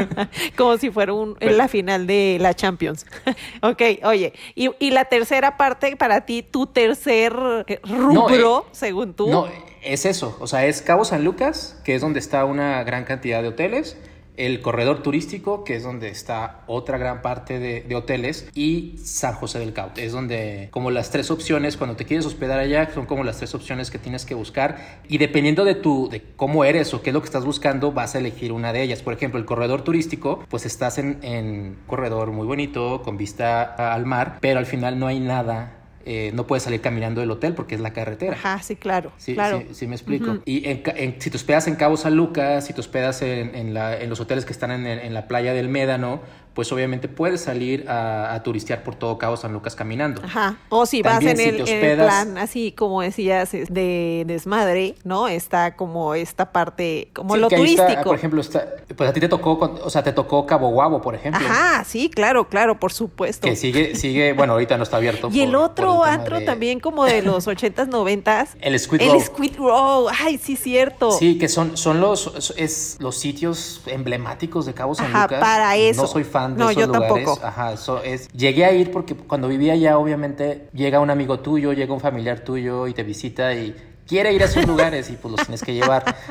Como 0.56 0.76
si 0.78 0.90
fuera 0.90 1.12
un, 1.12 1.34
Pero- 1.34 1.56
la 1.56 1.66
final 1.68 2.06
de 2.06 2.36
la 2.40 2.54
Champions. 2.54 3.06
ok, 3.62 3.82
oye. 4.04 4.32
Y, 4.54 4.70
y 4.78 4.90
la 4.90 5.06
tercera 5.06 5.56
parte 5.56 5.96
para 5.96 6.22
ti, 6.26 6.42
tu 6.42 6.66
tercer 6.66 7.34
eh, 7.66 7.80
rubro, 7.84 8.66
según 8.72 9.14
tú. 9.14 9.28
No, 9.28 9.46
es 9.82 10.04
eso. 10.04 10.36
O 10.40 10.46
sea, 10.46 10.66
es 10.66 10.82
Cabo 10.82 11.04
San 11.04 11.24
Lucas, 11.24 11.80
que 11.84 11.94
es 11.94 12.00
donde 12.02 12.20
está 12.20 12.44
una 12.44 12.82
gran 12.84 13.04
cantidad 13.04 13.40
de 13.42 13.48
hoteles. 13.48 13.96
El 14.40 14.62
corredor 14.62 15.02
turístico, 15.02 15.64
que 15.64 15.76
es 15.76 15.82
donde 15.82 16.08
está 16.08 16.62
otra 16.66 16.96
gran 16.96 17.20
parte 17.20 17.58
de, 17.58 17.94
hoteles. 17.94 18.48
Y 18.54 18.96
San 19.04 19.34
José 19.34 19.58
del 19.58 19.74
Cabo. 19.74 19.92
Es 19.96 20.12
donde, 20.12 20.68
como 20.70 20.90
las 20.90 21.10
tres 21.10 21.30
opciones, 21.30 21.76
cuando 21.76 21.94
te 21.94 22.06
quieres 22.06 22.24
hospedar 22.24 22.58
allá, 22.58 22.90
son 22.94 23.04
como 23.04 23.22
las 23.22 23.36
tres 23.36 23.54
opciones 23.54 23.90
que 23.90 23.98
tienes 23.98 24.24
que 24.24 24.34
buscar. 24.34 25.00
Y 25.08 25.18
dependiendo 25.18 25.64
de 25.64 25.74
tu, 25.74 26.08
de 26.08 26.22
cómo 26.36 26.64
eres 26.64 26.94
o 26.94 27.02
qué 27.02 27.10
es 27.10 27.14
lo 27.14 27.20
que 27.20 27.26
estás 27.26 27.44
buscando, 27.44 27.92
vas 27.92 28.14
a 28.14 28.18
elegir 28.18 28.52
una 28.52 28.72
de 28.72 28.82
ellas. 28.82 29.02
Por 29.02 29.12
ejemplo, 29.12 29.38
el 29.38 29.44
corredor 29.44 29.82
turístico, 29.82 30.42
pues 30.48 30.64
estás 30.64 30.96
en, 30.96 31.18
en 31.20 31.46
un 31.46 31.76
corredor 31.86 32.30
muy 32.30 32.46
bonito, 32.46 33.02
con 33.02 33.18
vista 33.18 33.92
al 33.92 34.06
mar, 34.06 34.38
pero 34.40 34.58
al 34.58 34.66
final 34.66 34.98
no 34.98 35.06
hay 35.06 35.20
nada. 35.20 35.79
Eh, 36.06 36.30
no 36.34 36.46
puedes 36.46 36.62
salir 36.62 36.80
caminando 36.80 37.20
del 37.20 37.30
hotel 37.30 37.54
porque 37.54 37.74
es 37.74 37.80
la 37.80 37.92
carretera. 37.92 38.32
Ajá, 38.34 38.62
sí, 38.62 38.76
claro. 38.76 39.12
Sí, 39.18 39.34
claro. 39.34 39.62
sí, 39.68 39.74
sí 39.74 39.86
me 39.86 39.94
explico. 39.96 40.38
Y 40.44 40.68
en 40.68 40.82
en- 40.96 41.20
si 41.20 41.30
te 41.30 41.36
hospedas 41.36 41.66
en 41.68 41.76
Cabo 41.76 41.96
San 41.96 42.16
Lucas, 42.16 42.66
si 42.66 42.72
te 42.72 42.80
hospedas 42.80 43.22
en, 43.22 43.54
en 43.54 43.74
la- 43.74 43.98
en 44.00 44.08
los 44.10 44.20
hoteles 44.20 44.44
que 44.44 44.52
están 44.52 44.70
en, 44.70 44.86
en 44.86 45.14
la 45.14 45.28
playa 45.28 45.52
del 45.52 45.68
Médano, 45.68 46.20
pues 46.54 46.70
obviamente 46.72 47.08
puedes 47.08 47.40
salir 47.42 47.88
a, 47.88 48.34
a 48.34 48.42
turistear 48.42 48.82
por 48.82 48.94
todo 48.94 49.18
Cabo 49.18 49.36
San 49.36 49.52
Lucas 49.52 49.74
caminando. 49.74 50.20
Ajá. 50.24 50.56
O 50.68 50.84
si 50.86 51.02
vas 51.02 51.22
en 51.24 51.36
si 51.36 51.42
el, 51.44 51.68
en 51.68 51.84
el 51.84 51.96
plan, 51.98 52.38
así 52.38 52.72
como 52.72 53.00
decías, 53.02 53.50
de 53.52 54.24
desmadre, 54.26 54.94
¿no? 55.04 55.28
Está 55.28 55.76
como 55.76 56.14
esta 56.14 56.52
parte, 56.52 57.08
como 57.14 57.34
Sí, 57.34 57.40
lo 57.40 57.46
está, 57.46 57.56
turístico. 57.56 58.02
por 58.04 58.16
ejemplo, 58.16 58.40
está, 58.40 58.66
pues 58.96 59.08
a 59.08 59.12
ti 59.12 59.20
te 59.20 59.28
tocó, 59.28 59.52
o 59.82 59.90
sea, 59.90 60.02
te 60.02 60.12
tocó 60.12 60.44
Cabo 60.46 60.70
Guabo, 60.70 61.00
por 61.00 61.14
ejemplo. 61.14 61.46
Ajá, 61.46 61.84
sí, 61.84 62.10
claro, 62.10 62.48
claro, 62.48 62.78
por 62.80 62.92
supuesto. 62.92 63.46
Que 63.46 63.56
sigue, 63.56 63.94
sigue, 63.94 64.32
bueno, 64.32 64.54
ahorita 64.54 64.76
no 64.76 64.82
está 64.82 64.96
abierto. 64.96 65.28
Y 65.32 65.42
el 65.42 65.54
otro 65.54 66.04
el 66.04 66.10
antro 66.10 66.38
de- 66.40 66.44
también 66.46 66.80
como 66.80 67.04
de 67.04 67.22
los 67.22 67.46
80s, 67.46 67.88
90s. 67.88 68.48
El 68.60 68.78
Squid 68.78 69.02
El 69.02 69.10
Row. 69.12 69.20
Squid 69.20 69.56
Row. 69.56 70.06
Ay, 70.24 70.38
sí, 70.38 70.56
cierto. 70.56 71.12
Sí, 71.12 71.38
que 71.38 71.48
son, 71.48 71.76
son 71.76 72.00
los, 72.00 72.52
es, 72.56 72.96
los 73.00 73.16
sitios 73.18 73.82
emblemáticos 73.86 74.66
de 74.66 74.74
Cabo 74.74 74.94
San 74.94 75.06
Ajá, 75.06 75.22
Lucas. 75.24 75.40
para 75.40 75.76
eso. 75.76 76.02
No 76.02 76.08
soy 76.08 76.24
fan 76.24 76.39
de 76.48 76.56
No, 76.56 76.70
esos 76.70 76.80
yo 76.82 76.86
lugares. 76.86 77.08
tampoco. 77.24 77.46
Ajá, 77.46 77.72
eso 77.72 78.02
es. 78.02 78.28
Llegué 78.32 78.64
a 78.64 78.72
ir 78.72 78.90
porque 78.90 79.14
cuando 79.14 79.48
vivía 79.48 79.74
allá, 79.74 79.98
obviamente, 79.98 80.68
llega 80.72 81.00
un 81.00 81.10
amigo 81.10 81.40
tuyo, 81.40 81.72
llega 81.72 81.92
un 81.94 82.00
familiar 82.00 82.40
tuyo 82.40 82.86
y 82.86 82.94
te 82.94 83.02
visita 83.02 83.52
y 83.54 83.74
quiere 84.06 84.32
ir 84.32 84.42
a 84.42 84.46
esos 84.46 84.66
lugares 84.66 85.08
y 85.08 85.12
pues 85.12 85.30
los 85.32 85.40
tienes 85.46 85.62
que 85.62 85.72
llevar. 85.74 86.04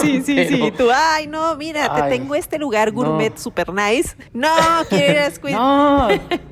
Sí, 0.00 0.22
sí, 0.22 0.46
sí. 0.46 0.56
Pero- 0.62 0.76
Tú, 0.76 0.88
ay, 0.94 1.26
no, 1.26 1.56
mira, 1.56 1.92
te 1.92 2.02
tengo 2.16 2.34
este 2.36 2.56
lugar 2.56 2.92
no. 2.94 3.02
gourmet 3.02 3.36
super 3.36 3.72
nice. 3.74 4.16
No, 4.32 4.48
quiero 4.88 5.12
ir 5.12 5.18
a 5.18 5.30
Squid 5.30 5.52
No, 5.54 6.08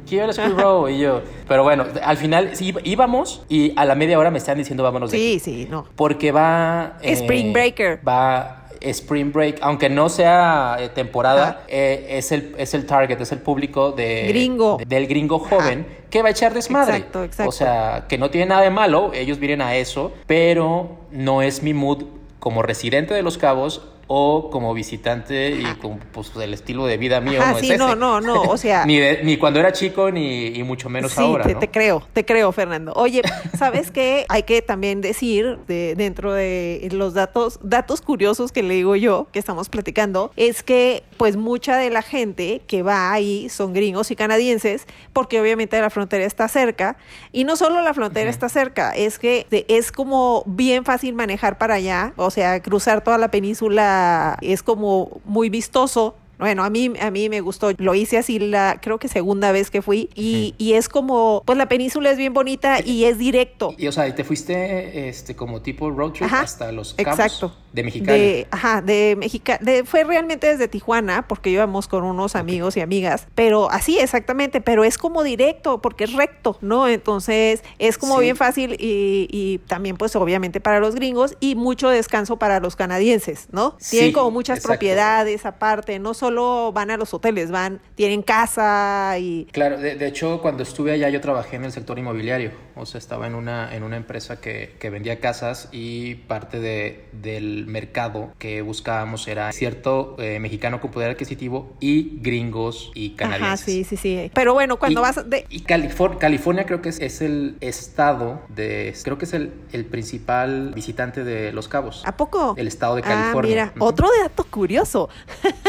quiero 0.06 0.26
el 0.26 0.34
Squid 0.34 0.58
Row 0.58 0.88
y 0.88 0.98
yo. 0.98 1.22
Pero 1.46 1.62
bueno, 1.62 1.84
al 2.02 2.16
final 2.16 2.56
sí 2.56 2.74
íbamos 2.82 3.44
y 3.48 3.72
a 3.78 3.84
la 3.84 3.94
media 3.94 4.18
hora 4.18 4.32
me 4.32 4.38
están 4.38 4.58
diciendo 4.58 4.82
vámonos 4.82 5.12
de 5.12 5.16
aquí. 5.16 5.38
Sí, 5.38 5.62
sí, 5.62 5.68
no. 5.70 5.86
Porque 5.94 6.32
va... 6.32 6.98
eh, 7.02 7.12
Spring 7.12 7.52
Breaker. 7.52 8.00
Va 8.06 8.65
Spring 8.90 9.32
Break, 9.32 9.58
aunque 9.62 9.88
no 9.88 10.08
sea 10.08 10.76
eh, 10.80 10.88
temporada, 10.88 11.62
eh, 11.68 12.06
es, 12.10 12.32
el, 12.32 12.54
es 12.58 12.74
el 12.74 12.86
target, 12.86 13.20
es 13.20 13.32
el 13.32 13.38
público 13.40 13.92
de, 13.92 14.26
Gringo. 14.28 14.76
de- 14.78 14.84
del 14.84 15.06
gringo 15.06 15.38
joven 15.38 15.86
que 16.10 16.22
va 16.22 16.28
a 16.28 16.30
echar 16.32 16.54
desmadre. 16.54 16.96
Exacto, 16.96 17.24
exacto. 17.24 17.48
O 17.48 17.52
sea, 17.52 18.04
que 18.08 18.18
no 18.18 18.30
tiene 18.30 18.46
nada 18.46 18.62
de 18.62 18.70
malo, 18.70 19.12
ellos 19.14 19.38
vienen 19.38 19.60
a 19.62 19.74
eso, 19.76 20.12
pero 20.26 20.96
no 21.10 21.42
es 21.42 21.62
mi 21.62 21.74
mood 21.74 22.04
como 22.38 22.62
residente 22.62 23.12
de 23.14 23.22
Los 23.22 23.38
Cabos 23.38 23.82
o 24.08 24.50
como 24.50 24.72
visitante 24.72 25.50
y 25.50 25.64
con 25.80 25.98
pues, 25.98 26.30
el 26.36 26.54
estilo 26.54 26.86
de 26.86 26.96
vida 26.96 27.20
mío 27.20 27.40
Ajá, 27.42 27.52
no 27.52 27.58
sí, 27.58 27.72
es 27.72 27.78
no, 27.78 27.88
ese. 27.88 27.96
no, 27.96 28.20
no, 28.20 28.42
o 28.42 28.56
sea- 28.56 28.84
ni, 28.86 28.98
de- 29.00 29.24
ni 29.24 29.36
cuando 29.36 29.58
era 29.58 29.72
chico 29.72 30.10
ni 30.12 30.46
y 30.46 30.62
mucho 30.62 30.88
menos 30.88 31.12
sí, 31.12 31.20
ahora, 31.20 31.44
te, 31.44 31.54
¿no? 31.54 31.58
te 31.58 31.70
creo, 31.70 32.06
te 32.12 32.24
creo, 32.24 32.52
Fernando. 32.52 32.92
Oye, 32.94 33.22
¿sabes 33.58 33.90
qué? 33.90 34.24
Hay 34.28 34.44
que 34.44 34.62
también 34.62 35.00
decir 35.00 35.58
de, 35.66 35.94
dentro 35.96 36.32
de 36.32 36.88
los 36.92 37.14
datos, 37.14 37.58
datos 37.62 38.00
curiosos 38.00 38.52
que 38.52 38.62
le 38.62 38.74
digo 38.74 38.94
yo, 38.94 39.26
que 39.32 39.38
estamos 39.40 39.68
platicando, 39.68 40.30
es 40.36 40.62
que 40.62 41.02
pues 41.16 41.36
mucha 41.36 41.76
de 41.76 41.90
la 41.90 42.02
gente 42.02 42.62
que 42.68 42.82
va 42.82 43.12
ahí 43.12 43.48
son 43.48 43.72
gringos 43.72 44.10
y 44.12 44.16
canadienses, 44.16 44.86
porque 45.12 45.40
obviamente 45.40 45.80
la 45.80 45.90
frontera 45.90 46.24
está 46.24 46.46
cerca. 46.46 46.96
Y 47.32 47.42
no 47.44 47.56
solo 47.56 47.80
la 47.80 47.92
frontera 47.92 48.30
está 48.30 48.48
cerca, 48.48 48.92
es 48.92 49.18
que 49.18 49.46
es 49.68 49.90
como 49.90 50.44
bien 50.46 50.84
fácil 50.84 51.14
manejar 51.14 51.58
para 51.58 51.74
allá, 51.74 52.12
o 52.16 52.30
sea, 52.30 52.60
cruzar 52.62 53.02
toda 53.02 53.18
la 53.18 53.30
península 53.32 53.95
es 54.40 54.62
como 54.62 55.20
muy 55.24 55.48
vistoso. 55.50 56.14
Bueno, 56.38 56.64
a 56.64 56.70
mí, 56.70 56.92
a 57.00 57.10
mí 57.10 57.30
me 57.30 57.40
gustó, 57.40 57.70
lo 57.78 57.94
hice 57.94 58.18
así 58.18 58.38
la, 58.38 58.78
creo 58.82 58.98
que 58.98 59.08
segunda 59.08 59.52
vez 59.52 59.70
que 59.70 59.80
fui, 59.80 60.10
y, 60.14 60.54
y 60.58 60.74
es 60.74 60.90
como, 60.90 61.42
pues 61.46 61.56
la 61.56 61.66
península 61.66 62.10
es 62.10 62.18
bien 62.18 62.34
bonita 62.34 62.78
y 62.84 63.04
es 63.04 63.16
directo. 63.16 63.74
Y 63.78 63.86
o 63.86 63.92
sea, 63.92 64.06
y 64.06 64.14
te 64.14 64.22
fuiste 64.22 65.08
este 65.08 65.34
como 65.34 65.62
tipo 65.62 65.90
road 65.90 66.12
trip 66.12 66.24
Ajá, 66.24 66.42
hasta 66.42 66.72
los 66.72 66.92
cabos. 66.92 67.18
exacto. 67.18 67.54
De 67.76 67.82
Mexicali. 67.82 68.18
De, 68.18 68.46
ajá, 68.50 68.80
de 68.80 69.16
Mexicali. 69.18 69.82
fue 69.84 70.02
realmente 70.02 70.46
desde 70.46 70.66
Tijuana, 70.66 71.28
porque 71.28 71.50
íbamos 71.50 71.88
con 71.88 72.04
unos 72.04 72.34
amigos 72.34 72.74
y 72.78 72.80
amigas, 72.80 73.26
pero 73.34 73.70
así 73.70 73.98
exactamente, 73.98 74.62
pero 74.62 74.82
es 74.82 74.96
como 74.96 75.22
directo, 75.22 75.82
porque 75.82 76.04
es 76.04 76.14
recto, 76.14 76.56
¿no? 76.62 76.88
Entonces 76.88 77.62
es 77.78 77.98
como 77.98 78.16
bien 78.16 78.34
fácil 78.34 78.78
y, 78.80 79.28
y, 79.30 79.58
también 79.66 79.98
pues 79.98 80.16
obviamente 80.16 80.58
para 80.58 80.80
los 80.80 80.94
gringos 80.94 81.36
y 81.38 81.54
mucho 81.54 81.90
descanso 81.90 82.38
para 82.38 82.60
los 82.60 82.76
canadienses, 82.76 83.48
¿no? 83.52 83.76
Tienen 83.90 84.12
como 84.12 84.30
muchas 84.30 84.60
propiedades 84.60 85.44
aparte, 85.44 85.98
no 85.98 86.14
solo 86.14 86.72
van 86.72 86.90
a 86.90 86.96
los 86.96 87.12
hoteles, 87.12 87.50
van, 87.50 87.82
tienen 87.94 88.22
casa 88.22 89.18
y... 89.18 89.48
Claro, 89.52 89.76
de, 89.76 89.96
de 89.96 90.06
hecho 90.06 90.40
cuando 90.40 90.62
estuve 90.62 90.92
allá 90.92 91.10
yo 91.10 91.20
trabajé 91.20 91.56
en 91.56 91.66
el 91.66 91.72
sector 91.72 91.98
inmobiliario, 91.98 92.52
o 92.74 92.86
sea, 92.86 92.98
estaba 92.98 93.26
en 93.26 93.34
una, 93.34 93.76
en 93.76 93.82
una 93.82 93.98
empresa 93.98 94.40
que, 94.40 94.76
que 94.78 94.88
vendía 94.88 95.20
casas 95.20 95.68
y 95.72 96.14
parte 96.14 96.58
de, 96.58 97.04
del 97.12 97.65
mercado 97.66 98.32
que 98.38 98.62
buscábamos 98.62 99.28
era 99.28 99.50
cierto 99.52 100.16
eh, 100.18 100.38
mexicano 100.38 100.80
con 100.80 100.90
poder 100.90 101.10
adquisitivo 101.10 101.74
y 101.80 102.18
gringos 102.20 102.90
y 102.94 103.10
canadienses. 103.10 103.46
Ajá, 103.46 103.56
sí, 103.56 103.84
sí, 103.84 103.96
sí. 103.96 104.30
Pero 104.34 104.54
bueno, 104.54 104.78
cuando 104.78 105.00
vas 105.00 105.28
de... 105.28 105.46
Y 105.50 105.60
California 105.60 106.64
creo 106.66 106.82
que 106.82 106.88
es, 106.88 107.00
es, 107.00 107.20
el 107.20 107.56
estado 107.60 108.42
de... 108.48 108.94
Creo 109.02 109.18
que 109.18 109.24
es 109.24 109.34
el, 109.34 109.52
el, 109.72 109.84
principal 109.84 110.72
visitante 110.74 111.24
de 111.24 111.52
Los 111.52 111.68
Cabos. 111.68 112.02
¿A 112.04 112.16
poco? 112.16 112.54
El 112.56 112.68
estado 112.68 112.96
de 112.96 113.02
ah, 113.04 113.08
California. 113.08 113.64
Ah, 113.64 113.72
mira, 113.74 113.86
otro 113.86 114.08
dato 114.22 114.44
curioso. 114.44 115.08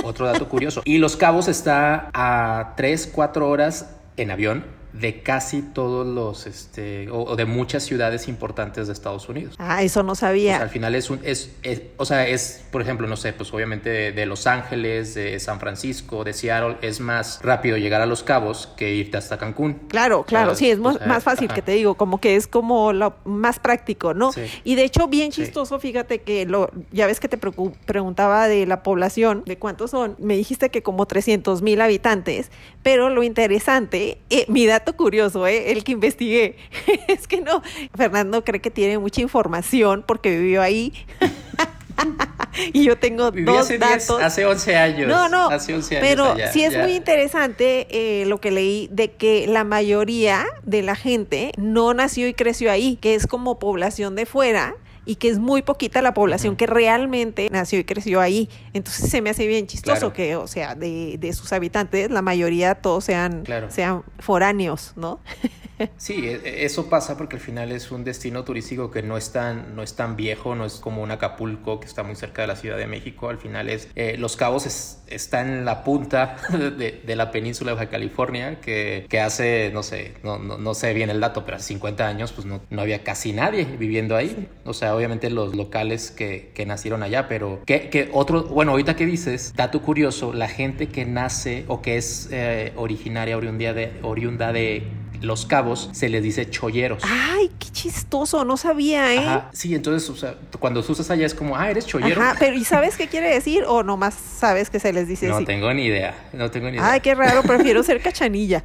Otro 0.03 0.25
dato 0.25 0.47
curioso. 0.47 0.81
Y 0.85 0.97
Los 0.97 1.17
Cabos 1.17 1.47
está 1.47 2.09
a 2.13 2.73
3, 2.77 3.11
4 3.13 3.49
horas 3.49 3.95
en 4.17 4.31
avión 4.31 4.76
de 4.99 5.21
casi 5.21 5.61
todos 5.61 6.05
los, 6.05 6.47
este, 6.47 7.09
o, 7.11 7.35
de 7.35 7.45
muchas 7.45 7.83
ciudades 7.83 8.27
importantes 8.27 8.87
de 8.87 8.93
Estados 8.93 9.29
Unidos. 9.29 9.55
Ah, 9.59 9.83
eso 9.83 10.03
no 10.03 10.15
sabía. 10.15 10.57
al 10.57 10.69
final 10.69 10.95
es 10.95 11.09
un, 11.09 11.19
es, 11.23 11.51
o 11.97 12.05
sea, 12.05 12.27
es, 12.27 12.63
por 12.71 12.81
ejemplo, 12.81 13.07
no 13.07 13.17
sé, 13.17 13.33
pues 13.33 13.53
obviamente 13.53 14.11
de, 14.11 14.25
Los 14.25 14.47
Ángeles, 14.47 15.13
de 15.13 15.39
San 15.39 15.59
Francisco, 15.59 16.23
de 16.23 16.33
Seattle, 16.33 16.77
es 16.81 16.99
más 16.99 17.39
rápido 17.43 17.77
llegar 17.77 18.01
a 18.01 18.05
Los 18.05 18.23
Cabos 18.23 18.67
que 18.75 18.93
irte 18.93 19.17
hasta 19.17 19.37
Cancún. 19.37 19.75
Claro, 19.87 20.23
claro, 20.23 20.55
sí, 20.55 20.69
es 20.69 20.79
más 20.79 21.23
fácil 21.23 21.51
que 21.53 21.61
te 21.61 21.73
digo, 21.73 21.95
como 21.95 22.19
que 22.19 22.35
es 22.35 22.47
como 22.47 22.93
lo 22.93 23.15
más 23.25 23.59
práctico, 23.59 24.13
¿no? 24.13 24.31
Y 24.63 24.75
de 24.75 24.83
hecho, 24.83 25.07
bien 25.07 25.31
chistoso, 25.31 25.79
fíjate 25.79 26.19
que 26.19 26.45
lo, 26.45 26.71
ya 26.91 27.07
ves 27.07 27.19
que 27.19 27.27
te 27.27 27.37
preguntaba 27.37 28.47
de 28.47 28.65
la 28.65 28.83
población, 28.83 29.43
de 29.45 29.57
cuántos 29.57 29.91
son, 29.91 30.15
me 30.19 30.35
dijiste 30.35 30.69
que 30.69 30.81
como 30.81 31.05
300 31.05 31.61
mil 31.61 31.81
habitantes, 31.81 32.51
pero 32.83 33.09
lo 33.09 33.23
interesante, 33.23 34.17
eh, 34.29 34.45
mi 34.47 34.65
dato 34.65 34.86
curioso, 34.95 35.47
¿eh? 35.47 35.71
el 35.71 35.83
que 35.83 35.93
investigué, 35.93 36.55
es 37.07 37.27
que 37.27 37.41
no, 37.41 37.61
Fernando 37.95 38.43
cree 38.43 38.61
que 38.61 38.71
tiene 38.71 38.97
mucha 38.97 39.21
información 39.21 40.03
porque 40.07 40.37
vivió 40.37 40.61
ahí. 40.61 40.93
y 42.73 42.83
yo 42.83 42.97
tengo 42.97 43.31
dos 43.31 43.59
hace 43.59 43.77
datos. 43.77 44.21
hace 44.21 44.45
11 44.45 44.75
años. 44.75 45.07
No, 45.07 45.29
no. 45.29 45.49
Hace 45.49 45.73
11 45.73 45.97
años 45.97 46.07
pero 46.09 46.51
sí 46.51 46.63
es 46.63 46.77
muy 46.77 46.93
interesante 46.93 47.87
eh, 47.89 48.25
lo 48.25 48.39
que 48.39 48.51
leí 48.51 48.87
de 48.91 49.11
que 49.11 49.47
la 49.47 49.63
mayoría 49.63 50.45
de 50.63 50.81
la 50.81 50.95
gente 50.95 51.51
no 51.57 51.93
nació 51.93 52.27
y 52.27 52.33
creció 52.33 52.71
ahí, 52.71 52.97
que 52.97 53.15
es 53.15 53.27
como 53.27 53.59
población 53.59 54.15
de 54.15 54.25
fuera 54.25 54.75
y 55.07 55.15
que 55.15 55.29
es 55.29 55.39
muy 55.39 55.61
poquita 55.61 56.01
la 56.01 56.13
población 56.13 56.55
que 56.55 56.67
realmente 56.67 57.47
nació 57.49 57.79
y 57.79 57.85
creció 57.85 58.19
ahí. 58.19 58.49
Entonces 58.73 59.09
se 59.09 59.21
me 59.21 59.29
hace 59.29 59.47
bien 59.47 59.65
chistoso 59.65 60.13
que, 60.13 60.35
o 60.35 60.47
sea, 60.47 60.75
de, 60.75 61.17
de, 61.17 61.33
sus 61.33 61.53
habitantes, 61.53 62.11
la 62.11 62.21
mayoría 62.21 62.75
todos 62.75 63.05
sean, 63.05 63.43
sean 63.69 64.03
foráneos, 64.19 64.93
¿no? 64.95 65.19
Sí, 65.97 66.27
e, 66.27 66.41
e, 66.43 66.65
eso 66.65 66.89
pasa 66.89 67.17
porque 67.17 67.35
al 67.35 67.41
final 67.41 67.71
es 67.71 67.91
un 67.91 68.03
destino 68.03 68.43
turístico 68.43 68.89
que 68.89 69.03
no 69.03 69.17
es 69.17 69.31
tan, 69.31 69.75
no 69.75 69.83
es 69.83 69.95
tan 69.95 70.15
viejo, 70.15 70.55
no 70.55 70.65
es 70.65 70.75
como 70.75 71.03
un 71.03 71.11
Acapulco 71.11 71.79
que 71.79 71.87
está 71.87 72.03
muy 72.03 72.15
cerca 72.15 72.41
de 72.41 72.47
la 72.47 72.55
Ciudad 72.55 72.77
de 72.77 72.87
México. 72.87 73.29
Al 73.29 73.37
final 73.37 73.69
es, 73.69 73.89
eh, 73.95 74.15
Los 74.17 74.35
Cabos 74.35 74.65
es, 74.65 75.03
está 75.07 75.41
en 75.41 75.65
la 75.65 75.83
punta 75.83 76.37
de, 76.49 77.01
de, 77.05 77.15
la 77.15 77.31
península 77.31 77.71
de 77.71 77.75
Baja 77.75 77.89
California, 77.89 78.59
que, 78.59 79.05
que 79.09 79.19
hace, 79.19 79.71
no 79.73 79.83
sé, 79.83 80.15
no, 80.23 80.39
no, 80.39 80.57
no, 80.57 80.73
sé 80.73 80.93
bien 80.93 81.09
el 81.09 81.19
dato, 81.19 81.45
pero 81.45 81.57
hace 81.57 81.67
50 81.67 82.07
años 82.07 82.31
pues 82.31 82.45
no, 82.45 82.61
no 82.69 82.81
había 82.81 83.03
casi 83.03 83.33
nadie 83.33 83.65
viviendo 83.65 84.15
ahí. 84.15 84.49
O 84.65 84.73
sea, 84.73 84.95
obviamente 84.97 85.29
los 85.29 85.55
locales 85.55 86.11
que, 86.11 86.51
que 86.53 86.65
nacieron 86.65 87.03
allá, 87.03 87.27
pero 87.27 87.61
que, 87.65 87.89
que, 87.89 88.09
otro, 88.11 88.43
bueno, 88.43 88.71
ahorita 88.71 88.95
que 88.95 89.05
dices, 89.05 89.53
dato 89.55 89.81
curioso, 89.81 90.33
la 90.33 90.47
gente 90.47 90.87
que 90.87 91.05
nace 91.05 91.65
o 91.67 91.81
que 91.81 91.97
es 91.97 92.29
eh, 92.31 92.73
originaria, 92.75 93.37
oriunda 93.37 93.73
de, 93.73 93.93
oriunda 94.03 94.51
de 94.51 94.83
los 95.21 95.45
Cabos 95.45 95.89
se 95.93 96.09
les 96.09 96.23
dice 96.23 96.49
cholleros. 96.49 97.03
Ay, 97.05 97.49
qué 97.59 97.69
chistoso, 97.71 98.45
no 98.45 98.57
sabía, 98.57 99.13
¿eh? 99.13 99.19
Ajá, 99.19 99.49
sí, 99.53 99.73
entonces, 99.73 100.09
o 100.09 100.15
sea, 100.15 100.35
cuando 100.59 100.79
usas 100.81 101.09
allá 101.09 101.25
es 101.25 101.33
como, 101.33 101.55
ah, 101.55 101.69
eres 101.69 101.85
chollero. 101.85 102.21
Ajá, 102.21 102.35
pero 102.39 102.55
¿y 102.55 102.63
sabes 102.63 102.97
qué 102.97 103.07
quiere 103.07 103.33
decir 103.33 103.63
o 103.67 103.83
nomás 103.83 104.13
sabes 104.13 104.69
que 104.69 104.79
se 104.79 104.93
les 104.93 105.07
dice 105.07 105.27
No 105.27 105.43
tengo 105.43 105.73
ni 105.73 105.85
idea, 105.85 106.15
no 106.33 106.51
tengo 106.51 106.67
ni 106.67 106.77
idea. 106.77 106.91
Ay, 106.91 107.01
qué 107.01 107.15
raro, 107.15 107.43
prefiero 107.43 107.83
ser 107.83 108.01
cachanilla. 108.01 108.63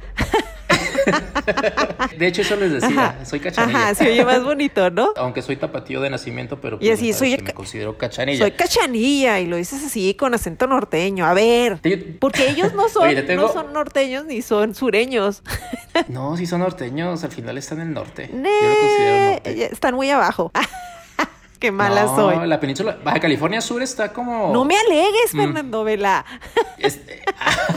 de 2.17 2.27
hecho, 2.27 2.41
eso 2.41 2.55
les 2.55 2.71
decía, 2.73 3.19
soy 3.25 3.39
cachanilla. 3.39 3.79
Ajá, 3.79 3.95
se 3.95 4.09
oye 4.09 4.25
más 4.25 4.43
bonito, 4.43 4.89
¿no? 4.89 5.09
Aunque 5.15 5.41
soy 5.41 5.55
tapatío 5.55 6.01
de 6.01 6.09
nacimiento, 6.09 6.59
pero 6.59 6.77
y 6.81 6.89
así, 6.89 7.07
pues, 7.07 7.17
soy 7.17 7.37
me 7.37 7.53
considero 7.53 7.97
cachanilla. 7.97 8.39
Soy 8.39 8.51
cachanilla 8.51 9.39
y 9.39 9.47
lo 9.47 9.57
dices 9.57 9.83
así 9.83 10.13
con 10.15 10.33
acento 10.33 10.67
norteño. 10.67 11.25
A 11.25 11.33
ver, 11.33 11.79
porque 12.19 12.49
ellos 12.49 12.73
no 12.73 12.89
son, 12.89 13.13
no 13.35 13.51
son 13.51 13.73
norteños 13.73 14.25
ni 14.25 14.41
son 14.41 14.75
sureños. 14.75 15.43
no, 16.07 16.37
sí 16.37 16.45
son 16.45 16.61
norteños, 16.61 17.23
al 17.23 17.31
final 17.31 17.57
están 17.57 17.81
en 17.81 17.89
el 17.89 17.93
norte. 17.93 18.29
Yo 18.31 18.37
lo 18.37 18.79
considero 18.79 19.33
norte. 19.33 19.65
Están 19.71 19.95
muy 19.95 20.09
abajo. 20.09 20.51
qué 21.63 21.71
mala 21.71 22.03
no, 22.03 22.15
soy. 22.15 22.45
La 22.45 22.59
península 22.59 22.97
Baja 23.01 23.21
California 23.21 23.61
Sur 23.61 23.81
está 23.81 24.11
como. 24.11 24.51
No 24.51 24.65
me 24.65 24.75
alegues, 24.75 25.33
mm. 25.33 25.37
Fernando 25.37 25.83
Vela. 25.85 26.25
Este, 26.77 27.21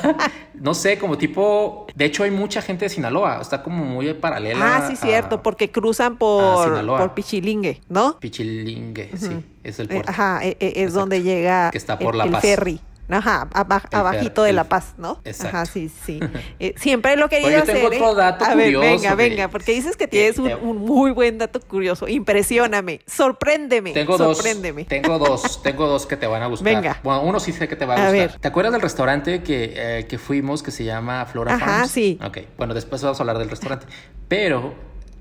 no 0.54 0.74
sé, 0.74 0.98
como 0.98 1.16
tipo. 1.16 1.86
De 1.94 2.06
hecho, 2.06 2.24
hay 2.24 2.32
mucha 2.32 2.60
gente 2.60 2.86
de 2.86 2.88
Sinaloa. 2.88 3.40
Está 3.40 3.62
como 3.62 3.84
muy 3.84 4.12
paralela. 4.14 4.78
Ah, 4.78 4.88
sí, 4.88 4.96
cierto, 4.96 5.40
porque 5.40 5.70
cruzan 5.70 6.16
por, 6.16 6.84
por 6.84 7.14
Pichilingue, 7.14 7.80
¿no? 7.88 8.18
Pichilingue, 8.18 9.12
sí. 9.16 9.44
Es 9.62 9.78
el 9.78 9.86
eh, 9.86 9.94
puerto. 9.94 10.10
Ajá, 10.10 10.44
e, 10.44 10.56
e, 10.58 10.82
es, 10.82 10.92
donde 10.92 11.22
llega. 11.22 11.70
Que 11.70 11.78
está 11.78 11.96
por 11.96 12.16
la 12.16 12.24
el 12.24 12.36
ferry. 12.38 12.80
Ajá, 13.08 13.48
abajito 13.92 14.42
de 14.42 14.52
La 14.52 14.64
Paz, 14.64 14.94
¿no? 14.98 15.20
Exacto. 15.24 15.56
Ajá, 15.56 15.66
sí, 15.66 15.90
sí. 16.04 16.20
Eh, 16.58 16.74
siempre 16.78 17.16
lo 17.16 17.26
he 17.26 17.28
querido 17.28 17.62
hacer. 17.62 17.74
Tengo 17.74 17.88
otro 17.88 18.12
¿eh? 18.12 18.14
dato 18.16 18.44
a 18.44 18.52
curioso. 18.52 18.80
Ver, 18.80 18.90
venga, 18.90 19.14
venga, 19.14 19.48
porque 19.48 19.72
dices 19.72 19.96
que 19.96 20.06
tienes 20.08 20.38
un, 20.38 20.52
un, 20.54 20.78
muy 20.78 21.10
buen 21.10 21.36
dato 21.38 21.60
curioso. 21.60 22.08
Impresióname, 22.08 23.00
sorpréndeme. 23.06 23.92
Tengo 23.92 24.16
sorpréndeme. 24.16 24.82
dos. 24.82 24.88
Tengo 24.88 25.18
dos, 25.18 25.62
tengo 25.62 25.86
dos 25.86 26.06
que 26.06 26.16
te 26.16 26.26
van 26.26 26.42
a 26.42 26.46
gustar. 26.46 26.74
Venga. 26.74 27.00
Bueno, 27.02 27.22
uno 27.22 27.40
sí 27.40 27.52
sé 27.52 27.68
que 27.68 27.76
te 27.76 27.84
va 27.84 27.94
a, 27.94 27.96
gustar. 27.96 28.12
Ver. 28.12 28.38
¿Te 28.38 28.48
acuerdas 28.48 28.72
del 28.72 28.82
restaurante 28.82 29.42
que, 29.42 29.74
eh, 29.76 30.06
que 30.06 30.18
fuimos 30.18 30.62
que 30.62 30.70
se 30.70 30.84
llama 30.84 31.26
Flora 31.26 31.54
Ajá, 31.54 31.66
Farms? 31.66 31.90
sí. 31.90 32.18
Ok, 32.24 32.38
bueno, 32.56 32.72
después 32.72 33.02
vamos 33.02 33.20
a 33.20 33.22
hablar 33.22 33.38
del 33.38 33.50
restaurante. 33.50 33.86
Pero, 34.28 34.74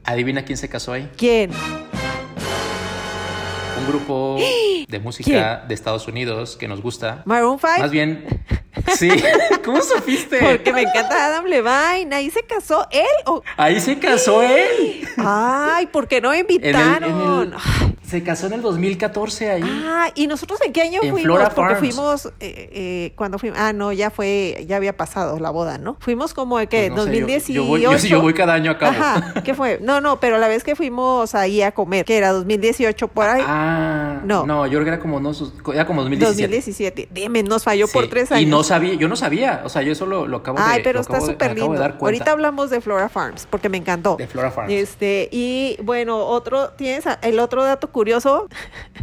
adivina 0.04 0.46
quién 0.46 0.58
se 0.58 0.70
casó 0.70 0.94
ahí. 0.94 1.10
¿Quién? 1.18 1.52
Un 3.86 3.92
grupo 3.92 4.38
de 4.88 5.00
música 5.00 5.64
de 5.68 5.74
Estados 5.74 6.08
Unidos 6.08 6.58
que 6.58 6.68
nos 6.68 6.82
gusta. 6.82 7.22
Maroon 7.26 7.60
5. 7.60 7.74
Más 7.80 7.92
bien, 7.92 8.26
sí. 8.98 9.10
¿Cómo 9.66 9.82
supiste? 9.82 10.40
Porque 10.40 10.72
me 10.74 10.82
encanta 10.84 11.26
Adam 11.26 11.46
Levine. 11.46 12.16
¿Ahí 12.16 12.30
se 12.30 12.44
casó 12.44 12.88
él 12.92 13.06
o...? 13.26 13.42
Ahí 13.58 13.80
se 13.80 13.98
casó 14.00 14.42
él. 14.42 15.08
Ay, 15.18 15.88
¿por 15.88 16.08
qué 16.08 16.22
no 16.22 16.30
me 16.32 16.40
invitaron? 16.40 17.04
En 17.10 17.16
el, 17.18 17.48
en 17.48 17.54
el, 17.54 17.60
se 18.08 18.24
casó 18.24 18.48
en 18.48 18.54
el 18.54 18.62
2014 18.62 19.50
ahí. 19.52 19.64
Ah, 19.88 20.10
¿y 20.14 20.28
nosotros 20.28 20.60
en 20.62 20.72
qué 20.74 20.82
año 20.84 21.00
en 21.02 21.12
fuimos? 21.12 21.22
Flora 21.22 21.50
Porque 21.50 21.76
Farms. 21.76 21.80
fuimos, 21.96 22.26
eh, 22.40 22.70
eh, 22.72 23.14
cuando 23.16 23.40
fuimos, 23.40 23.58
ah, 23.60 23.74
no, 23.74 23.92
ya 23.92 24.12
fue, 24.12 24.64
ya 24.68 24.76
había 24.76 24.96
pasado 24.96 25.40
la 25.40 25.50
boda, 25.50 25.78
¿no? 25.78 25.98
Fuimos 26.00 26.34
como 26.34 26.58
de 26.60 26.68
que, 26.68 26.92
Pues 26.92 26.92
no 26.92 27.04
sé, 27.06 27.10
2018. 27.22 27.54
yo, 27.54 27.64
yo, 27.64 27.68
voy, 27.68 27.82
yo, 27.82 27.96
yo 27.98 28.22
voy 28.22 28.34
cada 28.34 28.54
año 28.54 28.72
a 28.72 28.78
cabo. 28.78 28.92
Ajá, 28.92 29.42
¿qué 29.44 29.54
fue? 29.56 29.80
No, 29.82 30.02
no, 30.02 30.20
pero 30.20 30.38
la 30.38 30.48
vez 30.48 30.64
que 30.64 30.76
fuimos 30.76 31.34
ahí 31.34 31.62
a 31.62 31.72
comer, 31.72 32.06
que 32.06 32.18
era 32.18 32.32
2018 32.32 33.08
por 33.08 33.28
ahí. 33.28 33.44
Ah, 33.46 34.20
No. 34.24 34.46
no, 34.46 34.66
yo 34.68 34.74
creo 34.74 34.84
que 34.84 34.90
era 34.90 35.00
como, 35.00 35.20
no, 35.20 35.32
era 35.74 35.86
como 35.88 36.02
2017. 36.02 36.48
2017. 36.48 37.08
Dime, 37.12 37.42
nos 37.44 37.64
falló 37.64 37.88
por 37.88 38.04
Sí, 38.04 38.10
tres 38.10 38.32
años. 38.32 38.44
Y 38.44 38.46
no 38.46 38.64
sabía, 38.66 38.94
yo 38.96 39.08
no 39.08 39.16
sabía, 39.16 39.62
o 39.64 39.70
sea, 39.70 39.82
yo 39.82 39.92
eso 39.94 40.06
lo, 40.06 40.28
lo 40.28 40.38
acabo 40.38 40.58
de 40.58 40.64
Ay, 40.66 40.82
pero 40.84 41.00
está 41.00 41.22
súper 41.22 41.56
lindo. 41.58 41.82
Ahorita 42.02 42.32
hablamos 42.32 42.70
de 42.70 42.82
Flora 42.82 43.08
Farms, 43.08 43.48
porque 43.50 43.70
me 43.70 43.78
encantó. 43.78 44.18
De 44.18 44.28
Flora 44.28 44.52
Farms. 44.52 44.74
Este, 44.74 45.30
y 45.32 45.78
bueno, 45.84 46.18
otro, 46.18 46.70
¿tienes 46.72 47.06
el 47.22 47.40
otro 47.40 47.64
dato 47.64 47.90
curioso? 47.92 48.48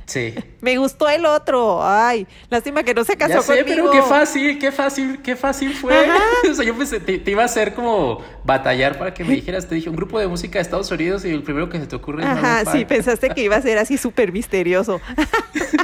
Sí. 0.07 0.35
Me 0.61 0.76
gustó 0.78 1.09
el 1.09 1.26
otro. 1.26 1.81
Ay, 1.83 2.26
lástima 2.49 2.85
que 2.85 2.95
no 2.95 3.02
se 3.02 3.16
casó 3.16 3.35
Ya 3.35 3.42
sé, 3.42 3.64
conmigo. 3.64 3.90
pero 3.90 3.90
qué 3.90 4.02
fácil, 4.09 4.59
qué 4.61 4.71
fácil, 4.71 5.21
qué 5.23 5.35
fácil 5.37 5.75
fue. 5.75 6.07
O 6.50 6.54
sea, 6.54 6.64
yo 6.64 6.76
pensé, 6.76 7.00
te, 7.00 7.19
te 7.19 7.31
iba 7.31 7.42
a 7.42 7.47
hacer 7.47 7.75
como 7.75 8.21
batallar 8.45 8.99
para 8.99 9.14
que 9.14 9.25
me 9.25 9.35
dijeras, 9.35 9.69
te 9.69 9.75
dije 9.75 9.88
un 9.88 9.97
grupo 9.97 10.19
de 10.19 10.28
música 10.28 10.59
de 10.59 10.62
Estados 10.62 10.90
Unidos 10.90 11.25
y 11.25 11.31
el 11.31 11.42
primero 11.42 11.69
que 11.69 11.78
se 11.81 11.87
te 11.87 11.97
ocurre 11.97 12.23
es 12.23 12.28
Ajá, 12.28 12.64
sí, 12.66 12.78
5. 12.78 12.88
pensaste 12.88 13.31
que 13.31 13.42
iba 13.42 13.57
a 13.57 13.62
ser 13.62 13.78
así 13.78 13.97
súper 13.97 14.33
misterioso. 14.33 15.00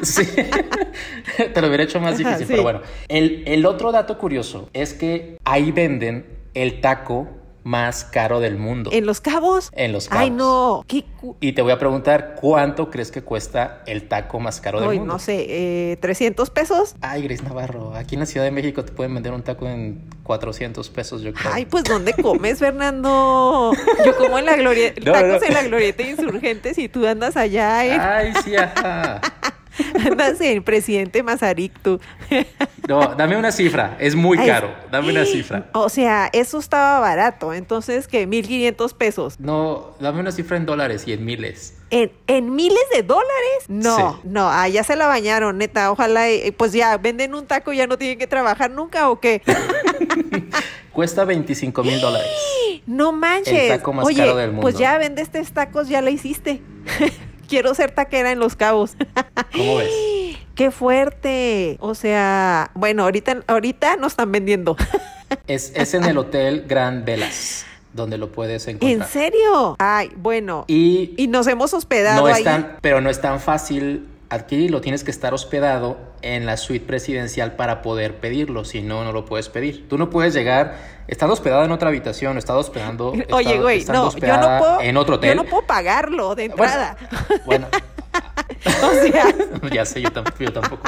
Sí. 0.02 0.22
Te 1.36 1.60
lo 1.60 1.66
hubiera 1.66 1.82
hecho 1.82 1.98
más 2.00 2.14
Ajá, 2.14 2.18
difícil, 2.18 2.46
sí. 2.46 2.52
pero 2.52 2.62
bueno. 2.62 2.80
El, 3.08 3.42
el 3.46 3.66
otro 3.68 3.92
dato 3.92 4.18
curioso 4.18 4.68
es 4.72 4.94
que 4.94 5.38
ahí 5.44 5.72
venden 5.72 6.26
el 6.54 6.80
taco 6.80 7.28
más 7.68 8.04
caro 8.04 8.40
del 8.40 8.56
mundo. 8.56 8.90
¿En 8.94 9.04
Los 9.04 9.20
Cabos? 9.20 9.70
En 9.74 9.92
Los 9.92 10.08
Cabos. 10.08 10.22
Ay, 10.22 10.30
no. 10.30 10.84
¿Qué 10.88 11.04
y 11.40 11.52
te 11.52 11.60
voy 11.60 11.72
a 11.72 11.78
preguntar, 11.78 12.36
¿cuánto 12.40 12.90
crees 12.90 13.10
que 13.10 13.22
cuesta 13.22 13.82
el 13.86 14.08
taco 14.08 14.40
más 14.40 14.60
caro 14.60 14.80
del 14.80 14.88
Uy, 14.88 14.98
mundo? 14.98 15.14
no 15.14 15.18
sé, 15.18 15.44
eh, 15.92 15.98
¿300 16.00 16.50
pesos? 16.50 16.94
Ay, 17.02 17.22
Grace 17.22 17.42
Navarro, 17.42 17.94
aquí 17.94 18.14
en 18.14 18.20
la 18.20 18.26
Ciudad 18.26 18.46
de 18.46 18.52
México 18.52 18.84
te 18.84 18.92
pueden 18.92 19.12
vender 19.12 19.32
un 19.32 19.42
taco 19.42 19.66
en 19.68 20.08
400 20.22 20.88
pesos, 20.88 21.20
yo 21.20 21.34
creo. 21.34 21.52
Ay, 21.52 21.66
pues 21.66 21.84
¿dónde 21.84 22.14
comes, 22.14 22.58
Fernando? 22.58 23.72
Yo 24.04 24.16
como 24.16 24.38
en 24.38 24.46
la 24.46 24.56
gloria... 24.56 24.94
No, 25.04 25.12
tacos 25.12 25.40
no. 25.40 25.46
en 25.46 25.54
la 25.54 25.62
glorieta 25.62 26.02
insurgentes 26.02 26.78
y 26.78 26.88
tú 26.88 27.06
andas 27.06 27.36
allá 27.36 27.84
en... 27.84 28.00
Ay, 28.00 28.32
sí, 28.44 28.56
ajá. 28.56 29.20
Andas 30.10 30.40
en 30.40 30.62
Presidente 30.62 31.22
Mazarik, 31.22 31.72
tú. 31.80 32.00
No, 32.88 33.14
dame 33.14 33.36
una 33.36 33.52
cifra, 33.52 33.96
es 34.00 34.14
muy 34.14 34.38
caro, 34.38 34.70
dame 34.90 35.10
una 35.10 35.24
cifra. 35.24 35.66
O 35.74 35.88
sea, 35.88 36.28
eso 36.32 36.58
estaba 36.58 37.00
barato. 37.00 37.52
Entonces, 37.54 38.08
¿qué? 38.08 38.28
1.500 38.28 38.94
pesos. 38.94 39.38
No, 39.40 39.94
dame 40.00 40.20
una 40.20 40.32
cifra 40.32 40.56
en 40.56 40.66
dólares 40.66 41.04
y 41.06 41.12
en 41.12 41.24
miles. 41.24 41.74
¿En, 41.90 42.12
en 42.26 42.54
miles 42.54 42.82
de 42.94 43.02
dólares? 43.02 43.28
No, 43.68 43.96
Sí. 44.22 44.28
no, 44.28 44.48
ah, 44.50 44.68
ya 44.68 44.84
se 44.84 44.94
la 44.96 45.06
bañaron, 45.06 45.56
neta. 45.58 45.90
Ojalá, 45.90 46.28
eh, 46.28 46.52
pues 46.56 46.72
ya, 46.72 46.96
venden 46.98 47.34
un 47.34 47.46
taco 47.46 47.72
y 47.72 47.78
ya 47.78 47.86
no 47.86 47.96
tienen 47.96 48.18
que 48.18 48.26
trabajar 48.26 48.70
nunca 48.70 49.08
o 49.10 49.20
qué. 49.20 49.42
Cuesta 50.92 51.24
25 51.24 51.82
mil 51.84 52.00
dólares. 52.00 52.28
No 52.86 53.12
manches. 53.12 53.52
El 53.64 53.68
taco 53.78 53.92
más 53.92 54.06
Oye, 54.06 54.16
caro 54.16 54.34
del 54.34 54.48
mundo. 54.48 54.62
pues 54.62 54.78
ya 54.78 54.96
vendes 54.96 55.24
estos 55.24 55.52
tacos, 55.52 55.88
ya 55.90 56.00
la 56.00 56.08
hiciste. 56.08 56.62
Quiero 57.48 57.74
ser 57.74 57.90
taquera 57.90 58.30
en 58.30 58.38
Los 58.38 58.54
Cabos. 58.56 58.92
¿Cómo 59.52 59.76
ves? 59.78 59.90
¡Qué 60.54 60.70
fuerte! 60.70 61.76
O 61.80 61.94
sea, 61.94 62.70
bueno, 62.74 63.04
ahorita, 63.04 63.42
ahorita 63.46 63.96
no 63.96 64.06
están 64.06 64.30
vendiendo. 64.32 64.76
Es, 65.46 65.72
es 65.74 65.92
en 65.92 66.04
el 66.04 66.16
Hotel 66.16 66.64
Grand 66.66 67.04
Velas, 67.04 67.66
donde 67.92 68.16
lo 68.16 68.32
puedes 68.32 68.66
¿En 68.66 68.76
encontrar. 68.76 69.08
serio? 69.10 69.76
Ay, 69.78 70.10
bueno. 70.16 70.64
Y 70.68 71.12
Y 71.18 71.26
nos 71.26 71.46
hemos 71.46 71.74
hospedado 71.74 72.22
no 72.22 72.28
es 72.28 72.36
ahí. 72.36 72.44
tan, 72.44 72.76
pero 72.80 73.02
no 73.02 73.10
es 73.10 73.20
tan 73.20 73.38
fácil 73.38 74.06
adquirirlo. 74.30 74.80
Tienes 74.80 75.04
que 75.04 75.10
estar 75.10 75.32
hospedado 75.34 75.96
en 76.22 76.44
la 76.46 76.56
suite 76.56 76.84
presidencial 76.86 77.52
para 77.56 77.80
poder 77.82 78.16
pedirlo. 78.16 78.64
Si 78.64 78.82
no, 78.82 79.04
no 79.04 79.12
lo 79.12 79.24
puedes 79.24 79.48
pedir. 79.48 79.88
Tú 79.88 79.96
no 79.98 80.10
puedes 80.10 80.34
llegar, 80.34 80.76
estando 81.06 81.32
hospedado 81.34 81.64
en 81.64 81.72
otra 81.72 81.88
habitación, 81.88 82.36
estado 82.38 82.58
hospedando. 82.58 83.12
Oye, 83.30 83.58
güey, 83.60 83.78
estando 83.78 84.04
no, 84.10 84.18
yo 84.18 84.36
no 84.36 84.58
puedo. 84.58 84.80
En 84.82 84.96
otro 84.96 85.14
Yo 85.14 85.18
hotel. 85.18 85.36
no 85.36 85.44
puedo 85.44 85.66
pagarlo 85.66 86.34
de 86.34 86.44
entrada. 86.46 86.96
Bueno, 87.46 87.66
o 88.82 88.90
sea, 89.10 89.24
ya 89.72 89.84
sé, 89.86 90.02
yo, 90.02 90.10
tam- 90.10 90.32
yo 90.38 90.52
tampoco. 90.52 90.82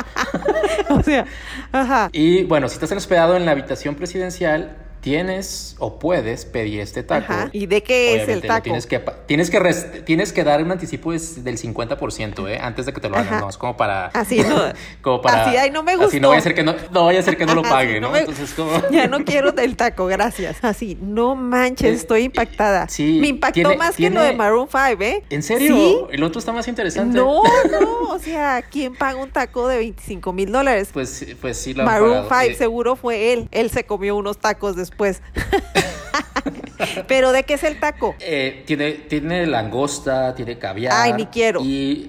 o 0.90 1.02
sea, 1.02 1.24
ajá. 1.72 2.08
Y 2.12 2.44
bueno, 2.44 2.68
si 2.68 2.74
estás 2.74 2.92
hospedado 2.92 3.36
en 3.36 3.46
la 3.46 3.52
habitación 3.52 3.94
presidencial, 3.94 4.76
tienes 5.00 5.76
o 5.78 5.98
puedes 5.98 6.44
pedir 6.44 6.80
este 6.80 7.02
taco. 7.02 7.32
Ajá. 7.32 7.50
¿Y 7.52 7.66
de 7.66 7.82
qué 7.82 8.10
es 8.14 8.14
el 8.28 8.38
Obviamente 8.38 8.48
taco? 8.48 8.62
Tienes 8.64 8.86
que, 8.86 8.98
tienes, 9.26 9.50
que 9.50 9.58
rest- 9.60 10.04
tienes 10.04 10.32
que 10.32 10.44
dar 10.44 10.62
un 10.62 10.70
anticipo 10.70 11.12
es- 11.12 11.42
del 11.42 11.56
50%, 11.58 12.48
¿eh? 12.48 12.58
Antes 12.60 12.86
de 12.86 12.92
que 12.92 13.00
te 13.00 13.08
lo 13.08 13.16
hagan. 13.16 13.40
¿no? 13.40 13.48
Es 13.48 13.56
como 13.56 13.76
para... 13.76 14.06
Así 14.08 14.40
no. 14.40 14.56
como 15.02 15.20
para... 15.22 15.46
Así, 15.46 15.56
ay, 15.56 15.70
no 15.70 15.82
me 15.82 15.92
Así 15.92 16.02
gustó. 16.02 16.20
no 16.20 16.28
vaya 16.28 16.38
a 16.40 16.42
ser 16.42 16.54
que 16.54 16.62
no, 16.62 16.74
no 16.92 17.04
vaya 17.06 17.20
a 17.20 17.22
ser 17.22 17.36
que 17.36 17.46
no 17.46 17.54
lo 17.54 17.62
pague, 17.62 18.00
¿no? 18.00 18.08
no 18.08 18.12
me- 18.12 18.20
Entonces 18.20 18.52
como... 18.54 18.70
Ya 18.90 19.06
no 19.08 19.24
quiero 19.24 19.52
del 19.52 19.76
taco, 19.76 20.06
gracias. 20.06 20.58
Así, 20.62 20.98
no 21.00 21.34
manches, 21.34 21.94
Es- 21.94 22.00
estoy 22.00 22.24
impactada. 22.24 22.88
sí, 22.88 23.18
Me 23.20 23.28
impactó 23.28 23.54
tiene- 23.54 23.76
más 23.76 23.96
tiene- 23.96 24.16
que 24.16 24.20
lo 24.22 24.26
de 24.26 24.36
Maroon 24.36 24.68
5, 24.70 25.02
¿eh? 25.02 25.22
¿En 25.30 25.42
serio? 25.42 25.74
¿Sí? 25.76 25.96
El 26.12 26.22
otro 26.24 26.38
está 26.38 26.52
más 26.52 26.68
interesante. 26.68 27.16
No, 27.16 27.42
no, 27.80 28.02
o 28.10 28.18
sea, 28.18 28.62
¿quién 28.62 28.94
paga 28.94 29.18
un 29.18 29.30
taco 29.30 29.66
de 29.68 29.78
25 29.78 30.32
mil 30.32 30.52
dólares? 30.52 30.90
Pues, 30.92 31.24
pues 31.40 31.56
sí 31.56 31.74
han 31.78 31.84
Maroon 31.84 32.10
pagado. 32.28 32.42
5 32.42 32.52
Eh, 32.52 32.54
seguro 32.54 32.96
fue 32.96 33.32
él. 33.32 33.48
Él 33.52 33.70
se 33.70 33.84
comió 33.84 34.16
unos 34.16 34.38
tacos 34.38 34.76
después. 34.90 35.22
Pero 37.08 37.32
¿de 37.32 37.44
qué 37.44 37.54
es 37.54 37.64
el 37.64 37.78
taco? 37.78 38.16
Eh, 38.20 38.64
tiene, 38.66 38.92
tiene 38.92 39.46
langosta, 39.46 40.34
tiene 40.34 40.58
caviar. 40.58 40.92
Ay, 40.94 41.12
ni 41.12 41.26
quiero. 41.26 41.60
Y, 41.62 42.08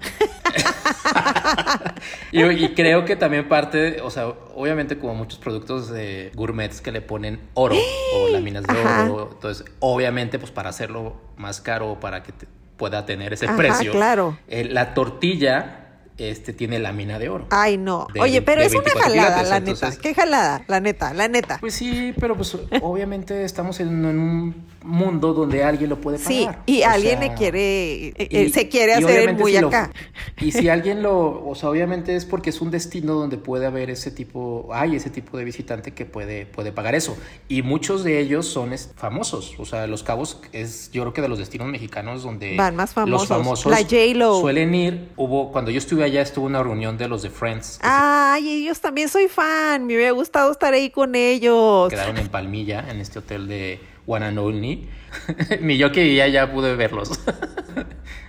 y, 2.31 2.41
y 2.43 2.69
creo 2.73 3.05
que 3.05 3.15
también 3.15 3.47
parte, 3.49 3.99
o 4.01 4.09
sea, 4.09 4.27
obviamente 4.27 4.97
como 4.97 5.13
muchos 5.15 5.39
productos 5.39 5.89
de 5.89 6.31
gourmets 6.35 6.81
que 6.81 6.91
le 6.91 7.01
ponen 7.01 7.39
oro 7.53 7.75
o 8.13 8.27
láminas 8.31 8.63
de 8.63 8.73
Ajá. 8.81 9.03
oro. 9.11 9.29
Entonces, 9.33 9.65
obviamente, 9.79 10.39
pues 10.39 10.51
para 10.51 10.69
hacerlo 10.69 11.15
más 11.37 11.59
caro, 11.61 11.99
para 11.99 12.23
que 12.23 12.31
te- 12.31 12.47
pueda 12.77 13.05
tener 13.05 13.33
ese 13.33 13.45
Ajá, 13.45 13.57
precio. 13.57 13.91
claro. 13.91 14.37
eh, 14.47 14.63
la 14.65 14.93
tortilla 14.93 15.90
este, 16.17 16.53
tiene 16.53 16.79
lámina 16.79 17.17
de 17.19 17.29
oro. 17.29 17.47
Ay, 17.49 17.77
no. 17.77 18.07
De- 18.13 18.19
Oye, 18.21 18.41
pero 18.41 18.61
es 18.61 18.71
una 18.73 18.81
24 18.83 19.01
jalada, 19.09 19.27
quilates, 19.29 19.49
la 19.49 19.57
entonces- 19.57 19.89
neta. 19.89 20.01
¿Qué 20.01 20.13
jalada? 20.13 20.63
La 20.67 20.79
neta, 20.79 21.13
la 21.13 21.27
neta. 21.27 21.57
Pues 21.59 21.73
sí, 21.73 22.13
pero 22.19 22.35
pues 22.35 22.55
obviamente 22.81 23.43
estamos 23.43 23.79
en, 23.79 23.87
en 24.05 24.19
un 24.19 24.55
mundo 24.83 25.33
donde 25.33 25.63
alguien 25.63 25.89
lo 25.89 25.99
puede 26.01 26.17
pagar. 26.17 26.31
Sí, 26.65 26.73
y 26.73 26.81
O 26.83 26.87
alguien 26.89 27.19
sea, 27.19 27.27
le 27.29 27.33
quiere, 27.35 28.07
eh, 28.07 28.13
y- 28.29 28.37
eh, 28.37 28.49
se 28.49 28.67
quiere 28.69 28.93
y 28.99 29.03
hacer 29.03 29.33
muy 29.35 29.53
si 29.53 29.61
lo- 29.61 29.67
acá. 29.67 29.91
y 30.39 30.51
si 30.51 30.69
alguien 30.69 31.01
lo, 31.03 31.47
o 31.47 31.55
sea, 31.55 31.69
obviamente 31.69 32.15
es 32.15 32.25
porque 32.25 32.49
es 32.49 32.61
un 32.61 32.71
destino 32.71 33.13
donde 33.13 33.37
puede 33.37 33.65
haber 33.65 33.89
ese 33.89 34.11
tipo, 34.11 34.69
hay 34.71 34.95
ese 34.95 35.09
tipo 35.09 35.37
de 35.37 35.43
visitante 35.43 35.91
que 35.93 36.05
puede, 36.05 36.45
puede 36.45 36.71
pagar 36.71 36.95
eso. 36.95 37.17
Y 37.47 37.61
muchos 37.61 38.03
de 38.03 38.19
ellos 38.19 38.47
son 38.47 38.71
famosos. 38.95 39.55
O 39.59 39.65
sea, 39.65 39.85
Los 39.87 40.03
Cabos 40.03 40.39
es, 40.51 40.89
yo 40.91 41.01
creo 41.03 41.13
que 41.13 41.21
de 41.21 41.27
los 41.27 41.37
destinos 41.39 41.67
mexicanos 41.67 42.23
donde 42.23 42.55
Van 42.55 42.75
más 42.75 42.93
famosos. 42.93 43.11
los 43.21 43.27
famosos 43.27 43.71
La 43.71 43.87
suelen 44.39 44.73
ir. 44.75 45.09
Hubo, 45.17 45.51
cuando 45.51 45.71
yo 45.71 45.77
estuve 45.77 46.00
allá, 46.03 46.21
estuvo 46.21 46.45
una 46.45 46.63
reunión 46.63 46.97
de 46.97 47.07
los 47.07 47.21
de 47.21 47.29
Friends. 47.29 47.65
se 47.65 47.79
Ay, 47.81 48.63
ellos 48.63 48.79
también 48.79 49.09
soy 49.09 49.27
fan. 49.27 49.85
Me 49.85 49.95
hubiera 49.95 50.11
gustado 50.11 50.51
estar 50.51 50.73
ahí 50.73 50.89
con 50.89 51.15
ellos. 51.15 51.89
quedaron 51.89 52.17
en 52.17 52.29
Palmilla, 52.29 52.85
en 52.89 52.99
este 53.01 53.19
hotel 53.19 53.47
de 53.47 53.79
One 54.07 54.25
and 54.25 54.39
Only. 54.39 54.89
Ni 55.61 55.77
yo 55.77 55.91
que 55.91 56.03
vivía 56.03 56.23
allá 56.25 56.51
pude 56.51 56.75
verlos. 56.75 57.11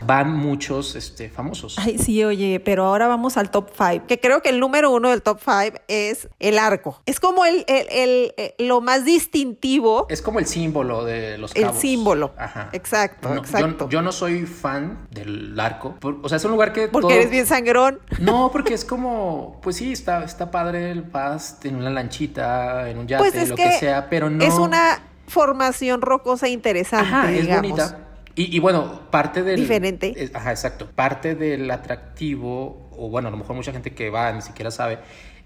Van 0.05 0.33
muchos 0.37 0.97
este, 0.97 1.29
famosos. 1.29 1.79
Ay, 1.79 1.97
sí, 1.99 2.25
oye, 2.25 2.59
pero 2.59 2.87
ahora 2.87 3.07
vamos 3.07 3.37
al 3.37 3.53
top 3.53 3.71
5, 3.77 4.07
que 4.09 4.19
creo 4.19 4.43
que 4.43 4.49
el 4.49 4.59
número 4.59 4.91
uno 4.91 5.11
del 5.11 5.23
top 5.23 5.39
5 5.41 5.79
es 5.87 6.29
el 6.41 6.59
arco. 6.59 7.01
Es 7.07 7.21
como 7.21 7.45
el, 7.45 7.65
el, 7.69 7.87
el- 7.89 8.35
el- 8.59 8.67
lo 8.67 8.81
más 8.81 9.05
distintivo, 9.05 10.07
Es 10.11 10.21
como 10.21 10.41
el 10.41 10.47
símbolo 10.47 11.05
de 11.05 11.39
los 11.39 11.55
el 11.55 11.63
cabos. 11.67 11.81
símbolo. 11.81 12.35
Ajá. 12.37 12.69
Exacto, 12.73 13.29
No, 13.29 13.37
exacto. 13.41 13.89
Yo, 13.89 14.03
no 14.03 14.11
soy 14.11 14.45
fan 14.45 15.07
del 15.13 15.59
arco. 15.59 15.97
o 16.23 16.29
sea, 16.29 16.37
es 16.37 16.45
un 16.45 16.51
lugar 16.51 16.73
que. 16.73 16.89
Porque 16.89 17.07
todo- 17.09 17.13
eres 17.17 17.31
bien 17.31 17.47
sangrón. 17.47 18.01
No, 18.19 18.51
porque 18.53 18.75
es 18.75 18.85
como. 18.85 19.61
Pues 19.63 19.77
sí, 19.77 19.93
está, 19.93 20.25
está 20.25 20.51
padre. 20.51 21.01
Vas 21.13 21.59
en 21.65 21.77
una 21.77 21.91
lanchita, 21.91 22.91
en 22.91 22.99
un 22.99 23.07
yate, 23.07 23.23
Pues 23.23 23.35
es 23.37 23.49
lo 23.51 23.55
que, 23.57 23.63
que, 23.65 23.79
sea, 23.79 24.09
pero 24.11 24.29
no. 24.31 24.43
es 24.43 24.55
una 24.55 25.01
formación 25.33 26.03
rocosa 26.03 26.49
interesante, 26.49 27.09
Ajá, 27.09 27.33
es 27.33 27.43
digamos. 27.43 27.71
bonita. 27.71 27.99
Y, 28.35 28.55
y 28.57 28.59
bueno, 28.61 29.01
parte 29.11 29.43
del... 29.43 29.61
Diferente. 29.61 30.15
es- 30.17 30.35
ajá, 30.35 30.51
exacto. 30.51 30.89
Parte 30.95 31.35
del 31.35 31.71
atractivo, 31.71 32.89
o 32.97 33.09
bueno, 33.11 33.29
a 33.29 33.31
lo 33.31 33.37
mejor 33.37 33.57
mucha 33.57 33.73
gente 33.73 33.95
que 33.95 34.11
va 34.11 34.33
ni 34.33 34.43
siquiera 34.43 34.71
sabe, 34.71 34.99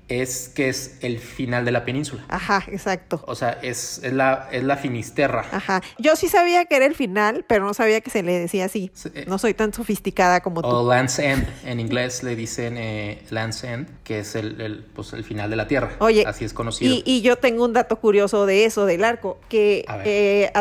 es 0.09 0.49
que 0.49 0.69
es 0.69 0.97
el 1.01 1.19
final 1.19 1.65
de 1.65 1.73
la 1.73 1.85
península. 1.85 2.25
Ajá, 2.29 2.65
exacto. 2.69 3.23
O 3.27 3.35
sea, 3.35 3.59
es, 3.63 4.01
es, 4.03 4.13
la, 4.13 4.49
es 4.53 4.63
la 4.63 4.77
Finisterra. 4.77 5.45
Ajá. 5.51 5.83
Yo 5.99 6.15
sí 6.17 6.29
sabía 6.29 6.65
que 6.67 6.77
era 6.77 6.87
el 6.87 6.95
final, 6.95 7.45
pero 7.49 7.65
no 7.65 7.75
sabía 7.75 8.01
que 8.01 8.11
se 8.11 8.23
le 8.23 8.39
decía 8.39 8.67
así. 8.67 8.91
Sí, 8.95 9.11
eh. 9.15 9.25
No 9.27 9.39
soy 9.39 9.55
tan 9.55 9.73
sofisticada 9.73 10.41
como 10.41 10.63
tú. 10.63 10.69
O 10.69 10.89
Land's 10.89 11.19
End. 11.19 11.47
En 11.67 11.81
inglés 11.81 12.23
le 12.23 12.37
dicen 12.37 12.77
eh, 12.77 13.25
Land's 13.31 13.65
End, 13.65 13.89
que 14.05 14.21
es 14.21 14.37
el, 14.37 14.61
el, 14.61 14.85
pues, 14.95 15.13
el 15.13 15.25
final 15.25 15.51
de 15.51 15.57
la 15.57 15.67
Tierra. 15.67 15.91
Oye, 15.99 16.25
Así 16.27 16.45
es 16.45 16.53
conocido. 16.53 16.95
Y, 16.95 17.03
y 17.05 17.23
yo 17.23 17.37
tengo 17.37 17.65
un 17.65 17.73
dato 17.73 17.97
curioso 17.97 18.47
de 18.47 18.65
eso, 18.65 18.87
del 18.87 19.05
arco, 19.05 19.39
que, 19.49 19.85
A 19.89 19.99
eh, 20.05 20.53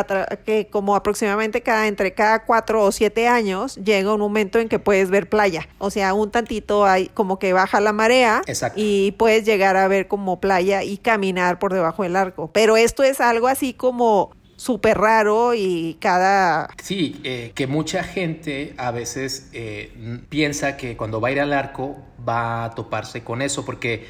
que 0.44 0.66
como 0.66 0.96
aproximadamente 0.96 1.62
cada, 1.62 1.86
entre 1.86 2.12
cada 2.12 2.44
cuatro 2.44 2.82
o 2.82 2.92
siete 2.92 3.28
años 3.28 3.76
llega 3.76 4.12
un 4.12 4.20
momento 4.20 4.58
en 4.58 4.68
que 4.68 4.78
puedes 4.78 5.10
ver 5.10 5.28
playa. 5.28 5.68
O 5.78 5.90
sea, 5.90 6.14
un 6.14 6.30
tantito 6.30 6.84
hay 6.84 7.08
como 7.08 7.38
que 7.38 7.52
baja 7.52 7.80
la 7.80 7.92
marea 7.92 8.42
Exacto. 8.46 8.80
y 8.82 9.12
puedes 9.12 9.35
llegar 9.44 9.76
a 9.76 9.88
ver 9.88 10.08
como 10.08 10.40
playa 10.40 10.82
y 10.82 10.98
caminar 10.98 11.58
por 11.58 11.72
debajo 11.72 12.02
del 12.02 12.16
arco. 12.16 12.50
Pero 12.52 12.76
esto 12.76 13.02
es 13.02 13.20
algo 13.20 13.48
así 13.48 13.72
como 13.72 14.30
súper 14.56 14.98
raro 14.98 15.54
y 15.54 15.96
cada... 16.00 16.68
Sí, 16.82 17.20
eh, 17.24 17.52
que 17.54 17.66
mucha 17.66 18.02
gente 18.02 18.74
a 18.78 18.90
veces 18.90 19.50
eh, 19.52 19.92
piensa 20.28 20.76
que 20.76 20.96
cuando 20.96 21.20
va 21.20 21.28
a 21.28 21.32
ir 21.32 21.40
al 21.40 21.52
arco 21.52 21.96
va 22.26 22.64
a 22.64 22.70
toparse 22.74 23.22
con 23.22 23.42
eso, 23.42 23.64
porque 23.64 24.06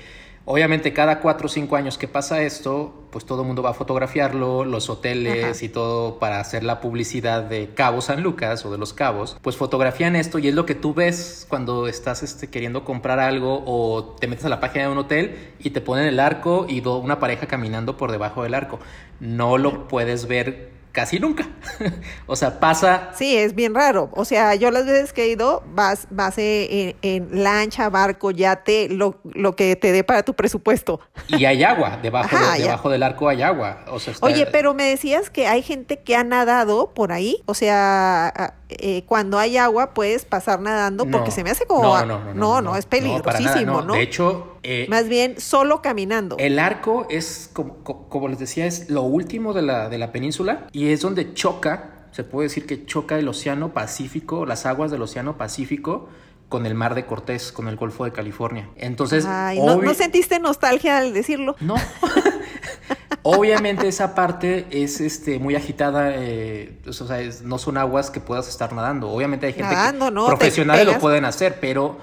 obviamente 0.46 0.94
cada 0.94 1.20
cuatro 1.20 1.46
o 1.46 1.48
cinco 1.50 1.76
años 1.76 1.98
que 1.98 2.08
pasa 2.08 2.40
esto, 2.42 2.94
pues 3.10 3.26
todo 3.26 3.42
el 3.42 3.46
mundo 3.46 3.62
va 3.62 3.70
a 3.70 3.74
fotografiarlo, 3.74 4.64
los 4.64 4.88
hoteles 4.88 5.44
Ajá. 5.56 5.64
y 5.64 5.68
todo 5.68 6.18
para 6.18 6.40
hacer 6.40 6.62
la 6.64 6.80
publicidad 6.80 7.42
de 7.42 7.74
Cabo 7.74 8.00
San 8.00 8.22
Lucas 8.22 8.64
o 8.64 8.70
de 8.70 8.78
los 8.78 8.92
Cabos, 8.92 9.36
pues 9.42 9.56
fotografían 9.56 10.16
esto 10.16 10.38
y 10.38 10.48
es 10.48 10.54
lo 10.54 10.64
que 10.64 10.74
tú 10.74 10.94
ves 10.94 11.46
cuando 11.48 11.88
estás 11.88 12.22
este, 12.22 12.48
queriendo 12.48 12.84
comprar 12.84 13.18
algo 13.20 13.62
o 13.66 14.16
te 14.20 14.26
metes 14.28 14.44
a 14.44 14.48
la 14.48 14.60
página 14.60 14.86
de 14.86 14.92
un 14.92 14.98
hotel 14.98 15.36
y 15.58 15.70
te 15.70 15.80
ponen 15.80 16.06
el 16.06 16.20
arco 16.20 16.66
y 16.68 16.80
do- 16.80 16.98
una 16.98 17.18
pareja 17.18 17.46
caminando 17.46 17.96
por 17.96 18.12
debajo 18.12 18.42
del 18.42 18.54
arco. 18.54 18.78
No 19.20 19.58
lo 19.58 19.88
puedes 19.88 20.28
ver 20.28 20.75
casi 20.96 21.20
nunca. 21.20 21.46
o 22.26 22.34
sea, 22.36 22.58
pasa. 22.58 23.10
Sí, 23.14 23.36
es 23.36 23.54
bien 23.54 23.74
raro. 23.74 24.08
O 24.12 24.24
sea, 24.24 24.54
yo 24.54 24.70
las 24.70 24.86
veces 24.86 25.12
que 25.12 25.24
he 25.24 25.28
ido, 25.28 25.62
vas, 25.74 26.06
vas 26.08 26.38
en, 26.38 26.96
en 27.02 27.42
lancha, 27.42 27.90
barco, 27.90 28.30
yate, 28.30 28.88
lo, 28.88 29.20
lo 29.34 29.54
que 29.54 29.76
te 29.76 29.92
dé 29.92 30.04
para 30.04 30.22
tu 30.22 30.32
presupuesto. 30.32 31.00
Y 31.28 31.44
hay 31.44 31.62
agua, 31.64 31.98
debajo, 32.02 32.34
debajo 32.56 32.88
del 32.88 33.02
arco 33.02 33.28
hay 33.28 33.42
agua. 33.42 33.84
O 33.88 34.00
sea, 34.00 34.14
Oye, 34.20 34.46
pero 34.46 34.72
me 34.72 34.84
decías 34.84 35.28
que 35.28 35.46
hay 35.46 35.60
gente 35.60 35.98
que 35.98 36.16
ha 36.16 36.24
nadado 36.24 36.94
por 36.94 37.12
ahí. 37.12 37.42
O 37.44 37.52
sea, 37.52 38.54
eh, 38.68 39.04
cuando 39.06 39.38
hay 39.38 39.56
agua 39.56 39.94
puedes 39.94 40.24
pasar 40.24 40.60
nadando 40.60 41.06
porque 41.06 41.30
se 41.30 41.44
me 41.44 41.50
hace 41.50 41.66
como... 41.66 41.82
No, 41.82 42.04
no, 42.04 42.24
no. 42.24 42.34
No, 42.34 42.62
no, 42.62 42.76
es 42.76 42.86
peligrosísimo, 42.86 43.82
¿no? 43.82 43.94
De 43.94 44.02
hecho... 44.02 44.58
Eh, 44.62 44.86
Más 44.88 45.08
bien 45.08 45.40
solo 45.40 45.80
caminando. 45.80 46.36
El 46.38 46.58
arco 46.58 47.06
es, 47.08 47.48
como, 47.52 47.84
como 47.84 48.26
les 48.26 48.40
decía, 48.40 48.66
es 48.66 48.90
lo 48.90 49.02
último 49.02 49.52
de 49.52 49.62
la, 49.62 49.88
de 49.88 49.98
la 49.98 50.10
península 50.10 50.66
y 50.72 50.88
es 50.88 51.00
donde 51.02 51.34
choca, 51.34 52.08
se 52.10 52.24
puede 52.24 52.48
decir 52.48 52.66
que 52.66 52.84
choca 52.84 53.16
el 53.16 53.28
Océano 53.28 53.72
Pacífico, 53.72 54.44
las 54.44 54.66
aguas 54.66 54.90
del 54.90 55.02
Océano 55.02 55.38
Pacífico 55.38 56.08
con 56.48 56.66
el 56.66 56.74
mar 56.74 56.94
de 56.94 57.06
Cortés, 57.06 57.52
con 57.52 57.68
el 57.68 57.76
Golfo 57.76 58.04
de 58.04 58.12
California. 58.12 58.68
Entonces, 58.76 59.24
¿no, 59.24 59.94
sentiste 59.94 60.38
nostalgia 60.38 60.98
al 60.98 61.12
decirlo? 61.12 61.56
No. 61.60 61.74
Obviamente 63.28 63.88
esa 63.88 64.14
parte 64.14 64.66
es 64.70 65.00
este, 65.00 65.40
muy 65.40 65.56
agitada, 65.56 66.12
eh, 66.14 66.78
o 66.86 66.92
sea, 66.92 67.18
no 67.42 67.58
son 67.58 67.76
aguas 67.76 68.10
que 68.10 68.20
puedas 68.20 68.48
estar 68.48 68.72
nadando. 68.72 69.10
Obviamente 69.10 69.46
hay 69.46 69.52
gente 69.52 69.74
que 69.74 70.08
profesionales 70.26 70.86
lo 70.86 70.98
pueden 71.00 71.24
hacer, 71.24 71.58
pero, 71.60 71.98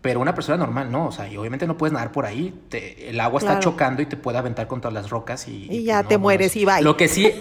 pero 0.00 0.18
una 0.18 0.34
persona 0.34 0.58
normal 0.58 0.90
no. 0.90 1.06
O 1.06 1.12
sea, 1.12 1.28
y 1.28 1.36
obviamente 1.36 1.68
no 1.68 1.76
puedes 1.76 1.92
nadar 1.92 2.10
por 2.10 2.26
ahí. 2.26 2.60
el 2.72 3.20
agua 3.20 3.38
está 3.38 3.60
chocando 3.60 4.02
y 4.02 4.06
te 4.06 4.16
puede 4.16 4.38
aventar 4.38 4.66
contra 4.66 4.90
las 4.90 5.10
rocas 5.10 5.46
y... 5.46 5.68
Y, 5.70 5.84
ya 5.84 6.02
te 6.02 6.18
mueres 6.18 6.56
y 6.56 6.64
va. 6.64 6.80
Lo 6.80 6.96
que 6.96 7.08
sí... 7.08 7.32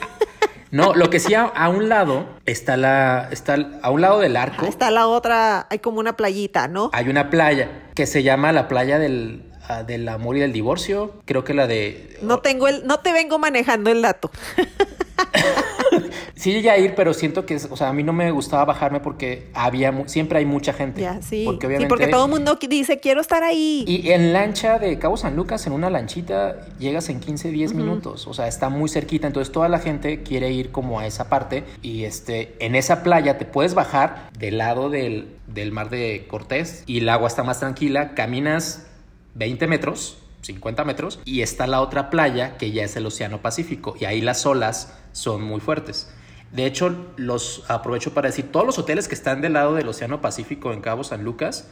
No, 0.74 0.96
lo 0.96 1.12
que 1.12 1.20
sí 1.20 1.36
a, 1.36 1.70
un 1.70 1.88
lado 1.88 2.26
está 2.48 2.78
la, 2.78 3.28
está 3.30 3.58
a 3.84 3.92
un 3.92 4.02
lado 4.02 4.20
del 4.20 4.36
arco. 4.36 4.66
Está 4.66 4.90
la 4.90 5.06
otra, 5.06 5.68
hay 5.70 5.78
como 5.78 6.00
una 6.00 6.18
playita, 6.18 6.68
¿no? 6.68 6.90
Hay 6.94 7.10
una 7.10 7.30
playa 7.30 7.84
que 7.94 8.08
se 8.08 8.24
llama 8.24 8.52
la 8.52 8.68
playa 8.68 8.98
del, 8.98 9.53
ah, 9.68 9.84
del 9.84 10.08
amor 10.08 10.38
y 10.38 10.40
del 10.40 10.54
divorcio. 10.54 11.14
Creo 11.26 11.44
que 11.44 11.54
la 11.54 11.68
de. 11.68 12.18
No 12.22 12.40
tengo 12.40 12.68
el, 12.68 12.86
no 12.86 13.00
te 13.00 13.14
vengo 13.14 13.40
manejando 13.40 13.90
el 13.92 14.02
dato. 14.02 14.32
sí 16.36 16.52
llegué 16.52 16.70
a 16.70 16.78
ir, 16.78 16.96
pero 16.96 17.14
siento 17.14 17.46
que, 17.46 17.56
o 17.56 17.78
sea, 17.78 17.90
a 17.90 17.94
mí 17.94 18.04
no 18.04 18.14
me 18.14 18.32
gustaba 18.32 18.66
bajarme 18.66 19.00
porque 19.00 19.48
había, 19.54 19.94
siempre 20.08 20.40
hay 20.40 20.46
mucha 20.46 20.74
gente. 20.74 21.02
Ya, 21.02 21.22
sí. 21.22 21.44
Porque 21.46 21.68
obviamente, 21.68 21.86
sí, 21.86 21.90
porque 21.90 22.08
todo 22.08 22.26
el 22.26 22.32
mundo 22.32 22.58
dice, 22.70 23.00
quiero 23.00 23.22
estar 23.22 23.44
ahí. 23.44 23.86
Y 23.88 24.12
en 24.12 24.34
lancha 24.34 24.80
de 24.80 24.98
Cabo 25.00 25.18
San 25.18 25.36
Lucas, 25.36 25.66
en 25.68 25.74
una 25.74 25.90
lanchita, 25.90 26.68
llegas 26.80 27.10
en 27.10 27.20
15, 27.20 27.52
10 27.52 27.74
minutos. 27.74 28.28
O 28.28 28.34
sea, 28.34 28.48
está 28.48 28.70
muy 28.70 28.90
cerquita. 28.90 29.28
Entonces 29.28 29.52
toda 29.52 29.70
la 29.70 29.80
gente 29.80 30.24
quiere 30.24 30.52
ir 30.52 30.72
como 30.72 31.00
a 31.00 31.08
esa 31.08 31.30
parte. 31.30 31.64
Y 31.82 32.04
este, 32.06 32.56
en 32.60 32.76
esa 32.76 33.04
playa 33.04 33.38
te 33.38 33.46
puedes 33.46 33.74
bajar 33.74 34.30
del 34.38 34.58
lado 34.58 34.90
del, 34.90 35.36
del 35.48 35.72
mar 35.72 35.90
de 35.90 36.26
Cortés 36.28 36.84
y 36.86 37.00
el 37.00 37.10
agua 37.10 37.28
está 37.28 37.44
más 37.44 37.60
tranquila. 37.60 38.16
Caminas 38.16 38.88
20 39.36 39.68
metros 39.68 40.18
50 40.44 40.84
metros, 40.86 41.20
y 41.26 41.42
está 41.42 41.68
la 41.68 41.82
otra 41.82 42.10
playa 42.10 42.58
que 42.58 42.72
ya 42.72 42.84
es 42.84 42.96
el 42.96 43.06
Océano 43.06 43.42
Pacífico, 43.42 43.96
y 44.00 44.06
ahí 44.06 44.22
las 44.22 44.46
olas 44.46 44.94
son 45.12 45.42
muy 45.42 45.60
fuertes. 45.60 46.14
De 46.52 46.66
hecho, 46.66 46.96
los 47.16 47.64
aprovecho 47.68 48.14
para 48.14 48.30
decir, 48.30 48.52
todos 48.52 48.66
los 48.66 48.78
hoteles 48.78 49.08
que 49.08 49.16
están 49.16 49.42
del 49.42 49.54
lado 49.54 49.74
del 49.74 49.88
Océano 49.88 50.22
Pacífico 50.22 50.72
en 50.72 50.82
Cabo 50.82 51.04
San 51.04 51.24
Lucas, 51.24 51.70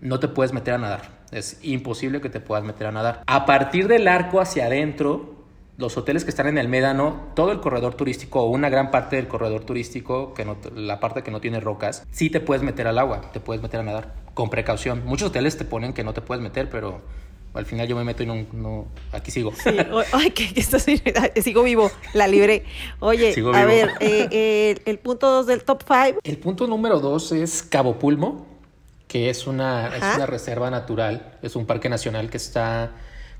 no 0.00 0.18
te 0.18 0.28
puedes 0.28 0.52
meter 0.52 0.74
a 0.74 0.78
nadar. 0.78 1.24
Es 1.30 1.58
imposible 1.62 2.20
que 2.20 2.30
te 2.30 2.40
puedas 2.40 2.64
meter 2.64 2.88
a 2.88 2.92
nadar. 2.92 3.22
A 3.26 3.46
partir 3.46 3.86
del 3.86 4.08
arco 4.08 4.40
hacia 4.40 4.66
adentro, 4.66 5.33
los 5.76 5.96
hoteles 5.96 6.24
que 6.24 6.30
están 6.30 6.46
en 6.46 6.58
el 6.58 6.68
Médano, 6.68 7.32
todo 7.34 7.50
el 7.52 7.60
corredor 7.60 7.94
turístico 7.94 8.42
o 8.42 8.50
una 8.50 8.68
gran 8.68 8.90
parte 8.90 9.16
del 9.16 9.26
corredor 9.26 9.64
turístico, 9.64 10.34
que 10.34 10.44
no, 10.44 10.56
la 10.74 11.00
parte 11.00 11.22
que 11.22 11.30
no 11.30 11.40
tiene 11.40 11.60
rocas, 11.60 12.06
sí 12.10 12.30
te 12.30 12.40
puedes 12.40 12.62
meter 12.62 12.86
al 12.86 12.98
agua, 12.98 13.32
te 13.32 13.40
puedes 13.40 13.62
meter 13.62 13.80
a 13.80 13.82
nadar, 13.82 14.14
con 14.34 14.50
precaución. 14.50 15.02
Muchos 15.04 15.30
hoteles 15.30 15.56
te 15.56 15.64
ponen 15.64 15.92
que 15.92 16.04
no 16.04 16.12
te 16.12 16.20
puedes 16.20 16.42
meter, 16.42 16.70
pero 16.70 17.00
al 17.54 17.66
final 17.66 17.86
yo 17.88 17.96
me 17.96 18.04
meto 18.04 18.22
y 18.22 18.26
no, 18.26 18.86
aquí 19.12 19.30
sigo. 19.30 19.52
Sí, 19.54 19.70
ay, 20.12 20.30
que, 20.30 20.62
sigo 21.42 21.62
vivo, 21.62 21.90
la 22.12 22.28
libré. 22.28 22.64
Oye, 23.00 23.34
a 23.54 23.64
ver, 23.64 23.90
eh, 24.00 24.28
eh, 24.30 24.82
el 24.84 24.98
punto 24.98 25.30
dos 25.30 25.46
del 25.46 25.64
top 25.64 25.82
five. 25.86 26.18
El 26.22 26.38
punto 26.38 26.66
número 26.66 27.00
dos 27.00 27.32
es 27.32 27.62
Cabo 27.62 27.98
Pulmo, 27.98 28.46
que 29.08 29.30
es 29.30 29.46
una, 29.46 29.96
es 29.96 30.16
una 30.16 30.26
reserva 30.26 30.70
natural, 30.70 31.38
es 31.42 31.56
un 31.56 31.66
parque 31.66 31.88
nacional 31.88 32.30
que 32.30 32.36
está 32.36 32.92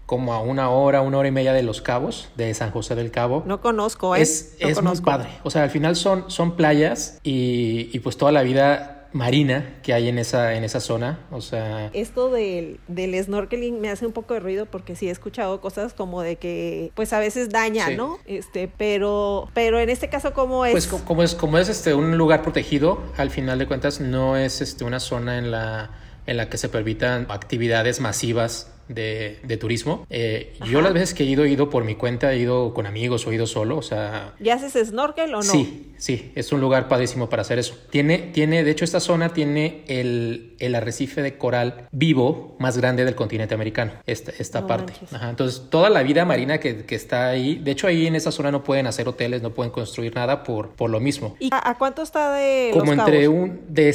como 0.07 0.35
a 0.35 0.41
una 0.41 0.71
hora, 0.71 1.01
una 1.01 1.19
hora 1.19 1.29
y 1.29 1.33
media 1.33 1.53
de 1.53 1.63
Los 1.63 1.81
Cabos, 1.81 2.29
de 2.37 2.53
San 2.55 2.71
José 2.71 2.95
del 2.95 3.11
Cabo. 3.11 3.43
No 3.47 3.61
conozco, 3.61 4.15
¿eh? 4.17 4.23
Es, 4.23 4.57
es 4.59 4.83
muy 4.83 5.01
padre. 5.01 5.29
O 5.43 5.51
sea, 5.51 5.63
al 5.63 5.71
final 5.71 5.97
son, 5.97 6.31
son 6.31 6.57
playas 6.57 7.19
y, 7.23 7.91
y 7.93 8.01
pues 8.01 8.17
toda 8.17 8.33
la 8.33 8.43
vida 8.43 8.95
marina 9.15 9.79
que 9.83 9.95
hay 9.95 10.09
en 10.09 10.19
esa, 10.19 10.55
en 10.55 10.65
esa 10.65 10.81
zona. 10.81 11.21
O 11.31 11.41
sea. 11.41 11.89
Esto 11.95 12.31
del, 12.31 12.81
del 12.89 13.23
snorkeling 13.23 13.81
me 13.81 13.89
hace 13.89 14.05
un 14.05 14.13
poco 14.13 14.35
de 14.35 14.41
ruido 14.41 14.67
porque 14.67 14.97
sí 14.97 15.09
he 15.09 15.11
escuchado 15.11 15.61
cosas 15.61 15.95
como 15.95 16.21
de 16.21 16.37
que 16.37 16.91
pues 16.95 17.13
a 17.13 17.21
veces 17.21 17.49
daña, 17.49 17.91
¿no? 17.91 18.19
Este, 18.27 18.69
pero, 18.77 19.49
pero 19.55 19.79
en 19.79 19.89
este 19.89 20.11
caso, 20.11 20.35
¿cómo 20.35 20.67
es? 20.67 20.73
Pues 20.73 20.87
como 20.89 21.23
es, 21.23 21.35
como 21.35 21.59
es 21.59 21.69
este 21.69 21.95
un 21.95 22.19
lugar 22.19 22.43
protegido, 22.43 23.01
al 23.17 23.31
final 23.31 23.59
de 23.59 23.67
cuentas, 23.67 24.01
no 24.01 24.37
es 24.37 24.61
este 24.61 24.85
una 24.85 25.01
zona 25.01 25.39
en 25.39 25.51
la 25.51 25.91
en 26.27 26.39
la 26.39 26.49
que 26.49 26.57
se 26.57 26.69
permitan 26.69 27.27
actividades 27.29 28.01
masivas 28.01 28.74
de, 28.89 29.39
de 29.43 29.57
turismo. 29.57 30.07
Eh, 30.11 30.55
yo 30.67 30.81
las 30.81 30.93
veces 30.93 31.15
que 31.15 31.25
he 31.25 31.27
ido, 31.27 31.45
he 31.45 31.51
ido 31.51 31.71
por 31.71 31.85
mi 31.85 31.95
cuenta, 31.95 32.33
he 32.33 32.39
ido 32.39 32.75
con 32.75 32.87
amigos 32.87 33.27
o 33.27 33.33
he 33.33 33.35
ido 33.35 33.47
solo, 33.47 33.77
o 33.77 33.83
sea... 33.83 34.35
¿Y 34.41 34.51
haces 34.51 34.89
snorkel 34.89 35.35
o 35.35 35.39
no? 35.39 35.43
Sí, 35.43 35.95
sí, 35.99 36.33
es 36.35 36.53
un 36.53 36.61
lugar 36.61 36.89
padrísimo 36.89 37.29
para 37.29 37.43
hacer 37.43 37.59
eso. 37.59 37.77
Tiene, 37.91 38.19
tiene 38.19 38.65
de 38.65 38.71
hecho, 38.71 38.85
esta 38.85 39.01
zona 39.01 39.31
tiene 39.31 39.85
el, 39.89 40.55
el 40.59 40.75
arrecife 40.75 41.23
de 41.23 41.39
coral 41.39 41.89
vivo 41.93 42.57
más 42.59 42.77
grande 42.77 43.05
del 43.05 43.15
continente 43.15 43.55
americano, 43.55 43.93
esta, 44.07 44.33
esta 44.39 44.67
parte. 44.67 44.93
entonces, 45.23 45.63
toda 45.71 45.91
la 45.91 46.03
vida 46.03 46.25
marina 46.25 46.59
que, 46.59 46.85
que, 46.85 46.95
está 46.95 47.29
ahí, 47.29 47.57
de 47.57 47.71
hecho, 47.71 47.87
ahí 47.87 48.07
en 48.07 48.17
esa 48.17 48.33
zona 48.33 48.51
no 48.51 48.63
pueden 48.65 48.87
hacer 48.87 49.09
hoteles, 49.09 49.43
no 49.43 49.51
pueden 49.51 49.73
construir 49.73 50.15
nada 50.15 50.43
por, 50.43 50.71
por 50.71 50.91
lo 50.91 51.01
mismo. 51.01 51.37
¿Y 51.39 51.51
a, 51.53 51.75
cuánto 51.79 52.03
está 52.03 52.35
de... 52.35 52.71
Como 52.73 52.93
entre 52.93 53.29
un... 53.29 53.63
De, 53.69 53.95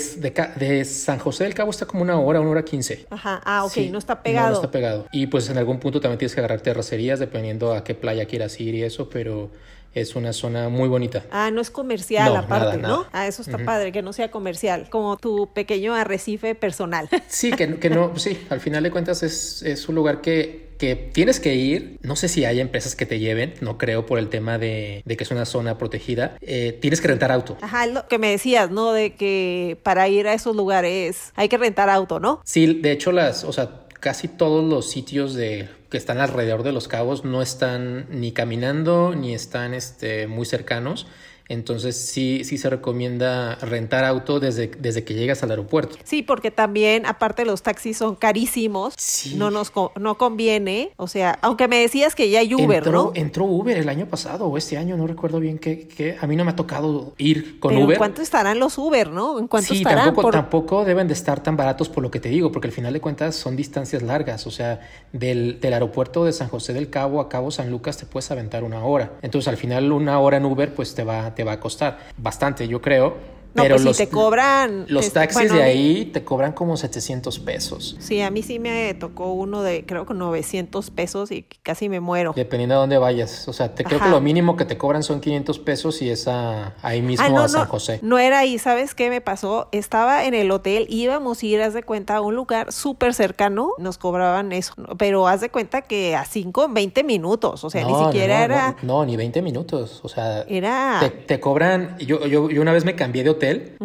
de, 0.56 0.86
San 0.86 1.20
José 1.20 1.44
del 1.44 1.54
Cabo 1.54 1.72
está 1.72 1.86
como 1.86 2.02
una 2.02 2.20
hora, 2.20 2.40
una 2.40 2.50
hora 2.52 2.64
quince. 2.64 3.06
Ajá, 3.10 3.42
ah, 3.44 3.66
ok, 3.66 3.78
no 3.92 3.98
está 3.98 4.22
pegado. 4.22 4.48
No, 4.48 4.52
no 4.52 4.58
está 4.58 4.72
pegado 4.72 4.79
y 5.12 5.28
pues 5.28 5.50
en 5.50 5.58
algún 5.58 5.80
punto 5.80 6.00
también 6.00 6.18
tienes 6.18 6.34
que 6.34 6.42
agarrar 6.42 6.62
terracerías 6.62 7.20
dependiendo 7.20 7.74
a 7.74 7.84
qué 7.84 7.96
playa 7.96 8.26
quieras 8.26 8.60
ir 8.60 8.76
y 8.76 8.84
eso, 8.84 9.10
pero 9.10 9.50
es 9.94 10.16
una 10.16 10.34
zona 10.34 10.70
muy 10.70 10.88
bonita. 10.88 11.26
Ah, 11.32 11.50
no 11.52 11.62
es 11.62 11.72
comercial 11.72 12.36
aparte, 12.36 12.78
¿no? 12.78 13.06
Ah, 13.12 13.28
eso 13.28 13.42
está 13.42 13.58
padre, 13.58 13.92
que 13.92 14.02
no 14.02 14.14
sea 14.14 14.30
comercial, 14.30 14.88
como 14.90 15.18
tu 15.18 15.52
pequeño 15.54 15.96
arrecife 15.96 16.56
personal. 16.56 17.10
Sí, 17.30 17.52
que, 17.52 17.76
que 17.76 17.90
no, 17.90 18.18
sí, 18.18 18.38
al 18.50 18.60
final 18.60 18.84
de 18.84 18.92
cuentas 18.92 19.24
es, 19.24 19.62
es 19.62 19.88
un 19.88 19.96
lugar 19.96 20.20
que, 20.22 20.70
que, 20.78 20.96
tienes 20.96 21.40
que 21.40 21.56
ir. 21.56 21.98
No 22.02 22.16
sé 22.16 22.28
si 22.28 22.44
hay 22.44 22.60
empresas 22.60 22.96
que 22.96 23.06
te 23.06 23.20
lleven, 23.20 23.54
no 23.62 23.78
creo 23.78 24.06
por 24.06 24.20
el 24.20 24.30
tema 24.30 24.58
de, 24.58 25.04
de 25.06 25.18
que 25.18 25.24
es 25.24 25.32
una 25.32 25.46
zona 25.46 25.78
protegida. 25.78 26.38
Eh, 26.42 26.78
tienes 26.82 27.02
que 27.02 27.08
rentar 27.08 27.32
auto. 27.32 27.58
Ajá, 27.62 27.86
lo 27.86 28.08
que 28.08 28.18
me 28.18 28.32
decías, 28.32 28.72
¿no? 28.72 28.92
De 28.92 29.16
que 29.16 29.78
para 29.84 30.08
ir 30.08 30.28
a 30.28 30.34
esos 30.34 30.56
lugares 30.56 31.32
hay 31.36 31.50
que 31.50 31.58
rentar 31.58 31.90
auto, 31.90 32.20
¿no? 32.20 32.42
Sí, 32.44 32.80
de 32.82 32.92
hecho 32.92 33.12
las, 33.12 33.44
o 33.44 33.54
sea, 33.54 33.70
casi 34.00 34.28
todos 34.28 34.64
los 34.64 34.90
sitios 34.90 35.34
de, 35.34 35.70
que 35.90 35.98
están 35.98 36.20
alrededor 36.20 36.64
de 36.64 36.72
los 36.72 36.88
cabos 36.88 37.26
no 37.26 37.42
están 37.42 38.06
ni 38.10 38.32
caminando 38.32 39.16
ni 39.16 39.34
están 39.34 39.74
este, 39.74 40.28
muy 40.28 40.46
cercanos. 40.46 41.08
Entonces 41.50 41.98
sí, 41.98 42.44
sí 42.44 42.60
se 42.60 42.70
recomienda 42.70 43.56
rentar 43.56 44.06
auto 44.06 44.40
desde, 44.40 44.68
desde 44.80 45.04
que 45.04 45.16
llegas 45.16 45.42
al 45.42 45.50
aeropuerto. 45.50 45.98
Sí, 46.04 46.22
porque 46.22 46.52
también, 46.52 47.08
aparte 47.08 47.44
los 47.44 47.64
taxis 47.64 47.98
son 47.98 48.16
carísimos, 48.16 48.96
no 49.36 49.50
nos 49.50 49.74
no 50.00 50.18
conviene. 50.18 50.92
O 50.98 51.08
sea, 51.08 51.40
aunque 51.42 51.68
me 51.68 51.80
decías 51.80 52.14
que 52.14 52.30
ya 52.30 52.40
hay 52.40 52.54
Uber, 52.54 52.92
¿no? 52.92 53.12
Entró 53.16 53.46
Uber 53.46 53.78
el 53.78 53.90
año 53.90 54.06
pasado 54.06 54.46
o 54.46 54.58
este 54.58 54.78
año, 54.78 54.96
no 54.96 55.08
recuerdo 55.08 55.40
bien 55.40 55.58
que, 55.58 56.18
a 56.22 56.28
mí 56.28 56.36
no 56.36 56.46
me 56.46 56.52
ha 56.52 56.56
tocado 56.56 57.14
ir 57.18 57.60
con 57.60 57.76
Uber. 57.76 57.94
¿En 57.94 57.98
cuánto 57.98 58.22
estarán 58.22 58.60
los 58.60 58.78
Uber, 58.78 59.10
no? 59.10 59.40
¿En 59.40 59.48
cuánto 59.48 59.74
sí, 59.74 59.84
Tampoco, 59.84 60.30
tampoco 60.30 60.86
deben 60.86 61.08
de 61.08 61.14
estar 61.14 61.42
tan 61.42 61.58
baratos 61.58 61.90
por 61.90 62.04
lo 62.04 62.12
que 62.12 62.20
te 62.20 62.30
digo, 62.30 62.52
porque 62.52 62.68
al 62.68 62.74
final 62.74 62.94
de 62.94 63.02
cuentas 63.02 63.36
son 63.36 63.56
distancias 63.56 64.04
largas. 64.04 64.46
O 64.46 64.52
sea, 64.52 64.82
del, 65.14 65.60
del 65.60 65.74
aeropuerto 65.74 66.26
de 66.26 66.34
San 66.34 66.48
José 66.48 66.74
del 66.74 66.92
Cabo 66.92 67.22
a 67.22 67.30
Cabo 67.30 67.50
San 67.50 67.72
Lucas 67.72 67.98
te 67.98 68.06
puedes 68.06 68.30
aventar 68.30 68.64
una 68.64 68.84
hora. 68.84 69.14
Entonces 69.24 69.48
al 69.48 69.58
final 69.58 69.92
una 69.92 70.20
hora 70.20 70.38
en 70.38 70.46
Uber 70.46 70.74
pues 70.76 70.94
te 70.94 71.04
va 71.04 71.34
te 71.40 71.46
va 71.46 71.54
a 71.54 71.60
costar 71.62 72.00
bastante, 72.18 72.68
yo 72.68 72.82
creo. 72.82 73.16
No, 73.54 73.64
Pero 73.64 73.76
pues 73.76 73.86
los- 73.86 73.98
si 73.98 74.06
te 74.06 74.10
cobran... 74.12 74.86
Los 74.90 75.08
este, 75.08 75.20
taxis 75.20 75.42
bueno, 75.42 75.56
de 75.56 75.64
ahí 75.64 76.06
te 76.06 76.24
cobran 76.24 76.52
como 76.54 76.78
700 76.78 77.40
pesos. 77.40 77.96
Sí, 78.00 78.22
a 78.22 78.30
mí 78.30 78.44
sí 78.44 78.60
me 78.60 78.94
tocó 78.94 79.34
uno 79.34 79.64
de, 79.64 79.86
creo 79.86 80.06
que 80.06 80.14
900 80.14 80.92
pesos 80.92 81.32
y 81.32 81.44
casi 81.64 81.90
me 81.90 82.00
muero. 82.00 82.34
Dependiendo 82.36 82.76
de 82.76 82.80
dónde 82.82 82.98
vayas. 83.00 83.48
O 83.48 83.54
sea, 83.54 83.74
te 83.74 83.84
creo 83.84 84.00
que 84.00 84.10
lo 84.10 84.22
mínimo 84.22 84.56
que 84.56 84.66
te 84.66 84.78
cobran 84.78 85.02
son 85.02 85.20
500 85.20 85.58
pesos 85.60 86.02
y 86.04 86.10
es 86.12 86.28
a- 86.28 86.76
ahí 86.84 87.02
mismo 87.02 87.26
Ah, 87.26 87.30
no, 87.30 87.42
a 87.42 87.48
San 87.48 87.62
no, 87.64 87.68
José. 87.70 88.00
no 88.04 88.20
era 88.20 88.38
ahí, 88.40 88.60
¿sabes 88.60 88.94
qué 88.94 89.10
me 89.10 89.20
pasó? 89.20 89.68
Estaba 89.72 90.26
en 90.26 90.36
el 90.36 90.52
hotel, 90.52 90.86
íbamos 90.88 91.42
a 91.42 91.46
ir, 91.48 91.62
haz 91.62 91.74
de 91.74 91.82
cuenta, 91.82 92.18
a 92.18 92.22
un 92.22 92.36
lugar 92.36 92.72
súper 92.72 93.16
cercano, 93.16 93.72
nos 93.80 93.98
cobraban 93.98 94.52
eso, 94.52 94.74
pero 95.00 95.28
haz 95.28 95.42
de 95.42 95.50
cuenta 95.50 95.82
que 95.82 96.16
a 96.16 96.24
5, 96.26 96.68
20 96.70 97.04
minutos, 97.04 97.64
o 97.64 97.70
sea, 97.72 97.82
No, 97.82 97.98
ni 98.00 98.06
siquiera 98.06 98.44
era, 98.44 98.76
No, 98.84 99.00
no, 99.00 99.06
ni 99.06 99.18
20 99.18 99.42
minutos. 99.42 100.02
O 100.04 100.08
sea, 100.10 100.42
era, 100.48 100.98
te, 101.00 101.10
te 101.10 101.40
cobran. 101.40 101.98
Yo, 101.98 102.26
yo, 102.28 102.50
yo 102.52 102.62
una 102.62 102.74
vez 102.74 102.86
me 102.86 102.96
cambié 102.96 103.24
de 103.24 103.32
hotel. 103.32 103.39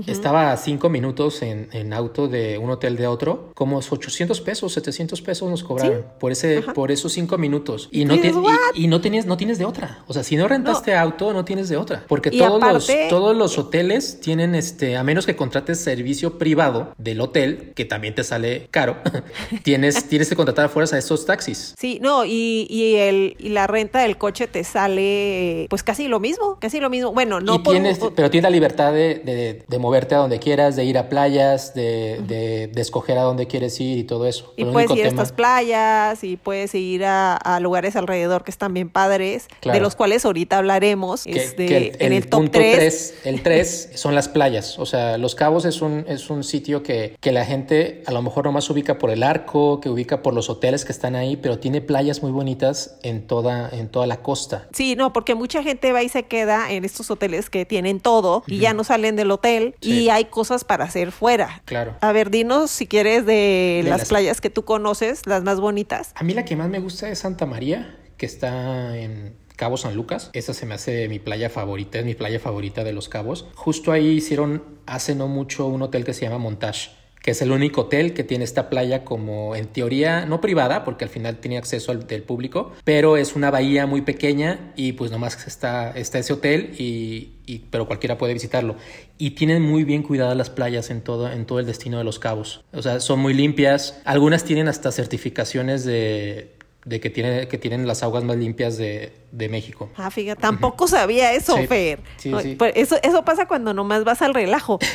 Estaba 0.07 0.53
a 0.53 0.57
5 0.57 0.89
minutos 0.89 1.43
en, 1.43 1.69
en 1.73 1.93
auto 1.93 2.29
de 2.29 2.59
un 2.59 2.71
hotel 2.71 2.97
de 2.97 3.07
otro. 3.07 3.51
Como 3.55 3.79
800 3.79 4.41
pesos, 4.41 4.73
700 4.73 5.21
pesos 5.23 5.49
nos 5.51 5.63
cobraron 5.65 6.05
por 6.19 6.33
ese 6.33 6.63
por 6.75 6.91
esos 6.91 7.13
5 7.13 7.39
minutos. 7.39 7.89
Y 7.93 8.05
no, 8.05 8.15
no, 8.17 9.01
tienes, 9.01 9.27
no 9.27 9.37
tienes 9.37 9.59
de 9.59 9.65
otra. 9.65 10.05
O 10.07 10.13
sea, 10.13 10.23
si 10.25 10.37
no 10.37 10.49
rentaste 10.49 10.95
auto, 10.95 11.33
no 11.33 11.45
tienes 11.45 11.69
de 11.69 11.77
otra. 11.77 12.05
Porque 12.09 12.31
Y 12.33 12.39
todos, 12.39 12.63
aparte- 12.63 13.01
los, 13.03 13.09
todos 13.09 13.37
los 13.37 13.59
hoteles 13.59 14.21
tienen, 14.21 14.55
este, 14.55 14.97
a 14.97 15.03
menos 15.05 15.27
que 15.27 15.37
contrates 15.37 15.81
servicio 15.81 16.39
privado 16.39 16.93
del 16.99 17.21
hotel, 17.21 17.73
que 17.75 17.85
también 17.85 18.15
te 18.15 18.25
sale 18.25 18.69
caro, 18.71 18.97
tienes, 19.63 20.09
tienes 20.09 20.29
que 20.29 20.37
contratar 20.37 20.67
a 20.67 20.69
fuerzas 20.69 20.95
a 20.95 20.99
estos 20.99 21.27
taxis. 21.27 21.75
Sí, 21.79 21.99
no, 22.03 22.25
y, 22.25 22.67
y, 22.71 22.97
el, 22.97 23.37
y 23.39 23.51
la 23.51 23.67
renta 23.67 24.01
del 24.01 24.17
coche 24.19 24.47
te 24.47 24.65
sale 24.65 25.67
pues 25.71 25.83
casi 25.83 26.09
lo 26.09 26.21
mismo, 26.21 26.59
casi 26.61 26.81
lo 26.81 26.91
mismo. 26.91 27.13
Bueno, 27.13 27.41
no 27.41 27.57
y 27.57 27.59
por- 27.59 27.73
tienes, 27.75 27.99
pero 28.15 28.31
tienes 28.31 28.45
la 28.45 28.51
libertad 28.51 28.93
de, 28.93 29.17
de- 29.17 29.44
de 29.69 29.79
moverte 29.79 30.15
a 30.15 30.19
donde 30.19 30.39
quieras, 30.39 30.77
de 30.77 30.85
ir 30.85 30.97
a 30.99 31.09
playas, 31.09 31.75
de, 31.75 32.21
de- 32.27 32.69
de 32.69 32.81
escoger 32.81 33.19
a 33.19 33.23
dónde 33.23 33.47
quieres 33.47 33.79
ir 33.81 33.99
y 33.99 34.05
todo 34.05 34.27
eso. 34.27 34.53
Y 34.57 34.63
El 34.63 34.71
puedes 34.73 34.91
ir 34.91 35.05
a 35.07 35.09
tema- 35.11 35.23
estas 35.23 35.33
playas 35.33 36.25
y 36.25 36.37
puedes 36.37 36.75
ir 36.75 37.05
a, 37.05 37.37
a 37.37 37.61
lugares 37.61 37.97
alrededor 37.97 38.45
que 38.45 38.51
están 38.51 38.75
bien 38.75 38.89
padres, 38.89 39.49
Claro. 39.61 39.79
de 39.79 39.83
los 39.83 39.95
cuales 39.97 40.25
ahorita 40.25 40.59
hablaremos 40.59 41.25
que- 41.25 41.33
este, 41.33 41.67
que 41.67 41.93
en 41.99 42.13
el, 42.13 42.27
top 42.29 42.41
punto 42.41 42.59
3. 42.59 42.75
tres- 42.77 43.15
el 43.25 43.43
3 43.43 43.91
son 43.95 44.15
las 44.15 44.29
playas. 44.29 44.79
O 44.79 44.87
sea, 44.87 45.19
Los 45.19 45.35
Cabos 45.35 45.65
es 45.65 45.83
un, 45.83 46.05
es 46.09 46.31
un 46.31 46.45
sitio 46.45 46.83
que, 46.83 47.17
que 47.21 47.33
la 47.33 47.45
gente 47.45 48.03
a 48.07 48.13
lo 48.13 48.23
mejor 48.23 48.45
nomás 48.47 48.69
ubica 48.71 48.99
por 48.99 49.11
el 49.11 49.23
arco, 49.23 49.81
que 49.81 49.89
ubica 49.89 50.23
por 50.23 50.35
los 50.35 50.49
hoteles 50.51 50.85
que 50.85 50.93
están 50.93 51.15
ahí, 51.17 51.37
pero 51.37 51.59
tiene 51.59 51.81
playas 51.81 52.23
muy 52.23 52.33
bonitas 52.33 52.97
en 53.03 53.27
toda, 53.27 53.69
en 53.73 53.89
toda 53.89 54.07
la 54.07 54.19
costa. 54.23 54.69
Sí, 54.73 54.95
no, 54.97 55.13
porque 55.13 55.35
mucha 55.35 55.63
gente 55.63 55.93
va 55.93 56.03
y 56.03 56.09
se 56.09 56.25
queda 56.25 56.71
en 56.73 56.85
estos 56.85 57.11
hoteles 57.11 57.51
que 57.51 57.65
tienen 57.65 58.01
todo 58.01 58.43
y 58.47 58.59
ya 58.59 58.73
no 58.75 58.85
salen 58.85 59.17
del 59.17 59.31
hotel 59.35 59.75
Sí. 59.81 60.05
y 60.05 60.09
hay 60.11 60.25
cosas 60.27 60.65
para 60.65 60.85
hacer 60.85 61.13
fuera. 61.13 61.63
Claro. 61.65 61.97
A 62.01 62.13
ver, 62.13 62.31
dinos 62.31 62.71
si 62.71 62.87
quieres 62.87 63.27
de, 63.27 63.83
De 63.85 63.91
las, 63.91 64.01
las- 64.01 64.09
playas 64.09 64.41
que 64.41 64.51
tú 64.51 64.65
conoces, 64.65 65.27
las 65.27 65.43
más 65.45 65.61
bonitas. 65.61 66.13
A 66.15 66.25
mí 66.25 66.35
la 66.35 66.45
que 66.45 66.57
más 66.57 66.69
me 66.69 66.79
gusta 66.81 67.09
es 67.09 67.19
Santa 67.21 67.47
María, 67.47 67.99
que 68.17 68.27
está 68.27 68.97
en 68.97 69.37
Cabo 69.57 69.77
San 69.77 69.95
Lucas. 69.95 70.31
Esa 70.33 70.53
se 70.55 70.67
me 70.67 70.75
hace 70.75 71.09
mi 71.09 71.19
playa 71.19 71.49
favorita, 71.51 71.99
es 72.01 72.05
mi 72.05 72.15
playa 72.15 72.41
favorita 72.41 72.83
de 72.85 72.93
los 72.93 73.09
Cabos. 73.09 73.47
Justo 73.55 73.93
ahí 73.93 74.09
hicieron 74.09 74.63
hace 74.87 75.15
no 75.15 75.29
mucho 75.29 75.67
un 75.67 75.83
hotel 75.83 76.05
que 76.05 76.13
se 76.15 76.23
llama 76.23 76.39
Montage 76.39 76.91
que 77.25 77.31
es 77.31 77.41
el 77.41 77.53
único 77.53 77.81
hotel 77.81 78.13
que 78.13 78.23
tiene 78.23 78.45
esta 78.45 78.69
playa 78.69 79.03
como 79.03 79.57
en 79.57 79.67
teoría 79.69 80.27
no 80.27 80.43
privada, 80.43 80.85
porque 80.85 81.05
al 81.05 81.11
final 81.11 81.39
tiene 81.39 81.57
acceso 81.57 81.91
al 81.91 82.07
del 82.07 82.23
público, 82.23 82.73
pero 82.85 83.17
es 83.17 83.35
una 83.35 83.51
bahía 83.51 83.87
muy 83.87 84.03
pequeña 84.03 84.73
y 84.77 84.93
pues 84.93 85.11
nomás 85.11 85.47
está, 85.47 85.93
está 85.93 86.19
ese 86.19 86.35
hotel 86.35 86.75
y, 86.79 87.31
y- 87.47 87.61
pero 87.71 87.87
cualquiera 87.87 88.19
puede 88.19 88.35
visitarlo. 88.35 88.77
Y 89.17 89.31
tienen 89.31 89.63
muy 89.63 89.85
bien 89.85 90.03
cuidadas 90.03 90.37
las 90.37 90.51
playas 90.51 90.91
en 90.91 91.01
todo, 91.01 91.33
en 91.33 91.47
todo 91.47 91.61
el 91.61 91.65
destino 91.65 91.97
de 91.97 92.05
los 92.05 92.19
cabos. 92.19 92.63
O 92.75 92.83
sea, 92.83 93.01
son 93.01 93.21
muy 93.21 93.33
limpias. 93.33 93.99
Algunas 94.05 94.45
tienen 94.45 94.69
hasta 94.69 94.93
certificaciones 94.93 95.87
de, 95.87 96.53
de 96.85 97.01
que, 97.01 97.09
tiene, 97.09 97.49
que 97.49 97.57
tienen 97.57 97.87
las 97.87 98.03
aguas 98.03 98.23
más 98.23 98.37
limpias 98.37 98.77
de, 98.77 99.15
de 99.33 99.49
México. 99.49 99.89
Ah, 99.97 100.11
fíjate, 100.11 100.43
tampoco 100.43 100.87
sabía 100.89 101.33
eso, 101.33 101.57
Sí, 101.57 101.67
Fer. 101.69 102.01
sí, 102.19 102.29
No, 102.29 102.41
sí. 102.41 102.55
pues 102.59 102.75
Eso, 102.77 102.97
eso 103.03 103.25
pasa 103.25 103.49
cuando 103.49 103.73
nomás 103.73 104.05
vas 104.05 104.21
al 104.21 104.35
relajo. 104.35 104.79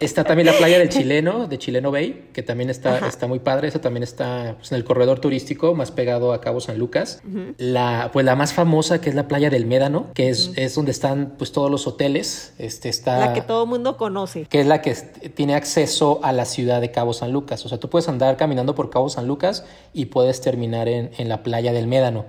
Está 0.00 0.22
también 0.22 0.46
la 0.46 0.52
playa 0.52 0.78
del 0.78 0.88
Chileno, 0.90 1.48
de 1.48 1.58
Chileno 1.58 1.90
Bay, 1.90 2.28
que 2.32 2.42
también 2.42 2.70
está, 2.70 2.96
Ajá. 2.96 3.08
está 3.08 3.26
muy 3.26 3.40
padre. 3.40 3.68
Esa 3.68 3.80
también 3.80 4.02
está 4.04 4.54
pues, 4.58 4.70
en 4.70 4.76
el 4.76 4.84
corredor 4.84 5.18
turístico 5.18 5.74
más 5.74 5.90
pegado 5.90 6.32
a 6.32 6.40
Cabo 6.40 6.60
San 6.60 6.78
Lucas. 6.78 7.20
la, 7.58 8.10
pues 8.12 8.24
la 8.24 8.36
más 8.36 8.52
famosa, 8.52 9.00
que 9.00 9.08
es 9.08 9.14
la 9.14 9.26
playa 9.26 9.50
del 9.50 9.66
Médano, 9.66 10.06
que 10.14 10.28
es, 10.28 10.52
es 10.56 10.74
donde 10.74 10.92
están 10.92 11.34
pues 11.36 11.52
todos 11.52 11.70
los 11.70 11.86
hoteles. 11.86 12.54
Este 12.58 12.88
está. 12.88 13.18
La 13.18 13.32
que 13.32 13.42
todo 13.42 13.66
mundo 13.66 13.96
conoce. 13.96 14.46
que 14.46 14.60
es 14.60 14.66
la 14.66 14.82
que 14.82 14.94
tiene 14.94 15.54
acceso 15.54 16.20
a 16.22 16.32
la 16.32 16.44
ciudad 16.44 16.80
de 16.80 16.90
Cabo 16.90 17.12
San 17.12 17.32
Lucas. 17.32 17.64
O 17.66 17.68
sea, 17.68 17.78
tú 17.78 17.90
puedes 17.90 18.08
andar 18.08 18.36
caminando 18.36 18.74
por 18.74 18.90
Cabo 18.90 19.08
San 19.08 19.26
Lucas 19.26 19.64
y 19.92 20.06
puedes 20.06 20.40
terminar 20.40 20.88
en, 20.88 21.10
en 21.18 21.28
la 21.28 21.42
playa 21.42 21.72
del 21.72 21.86
Médano, 21.88 22.24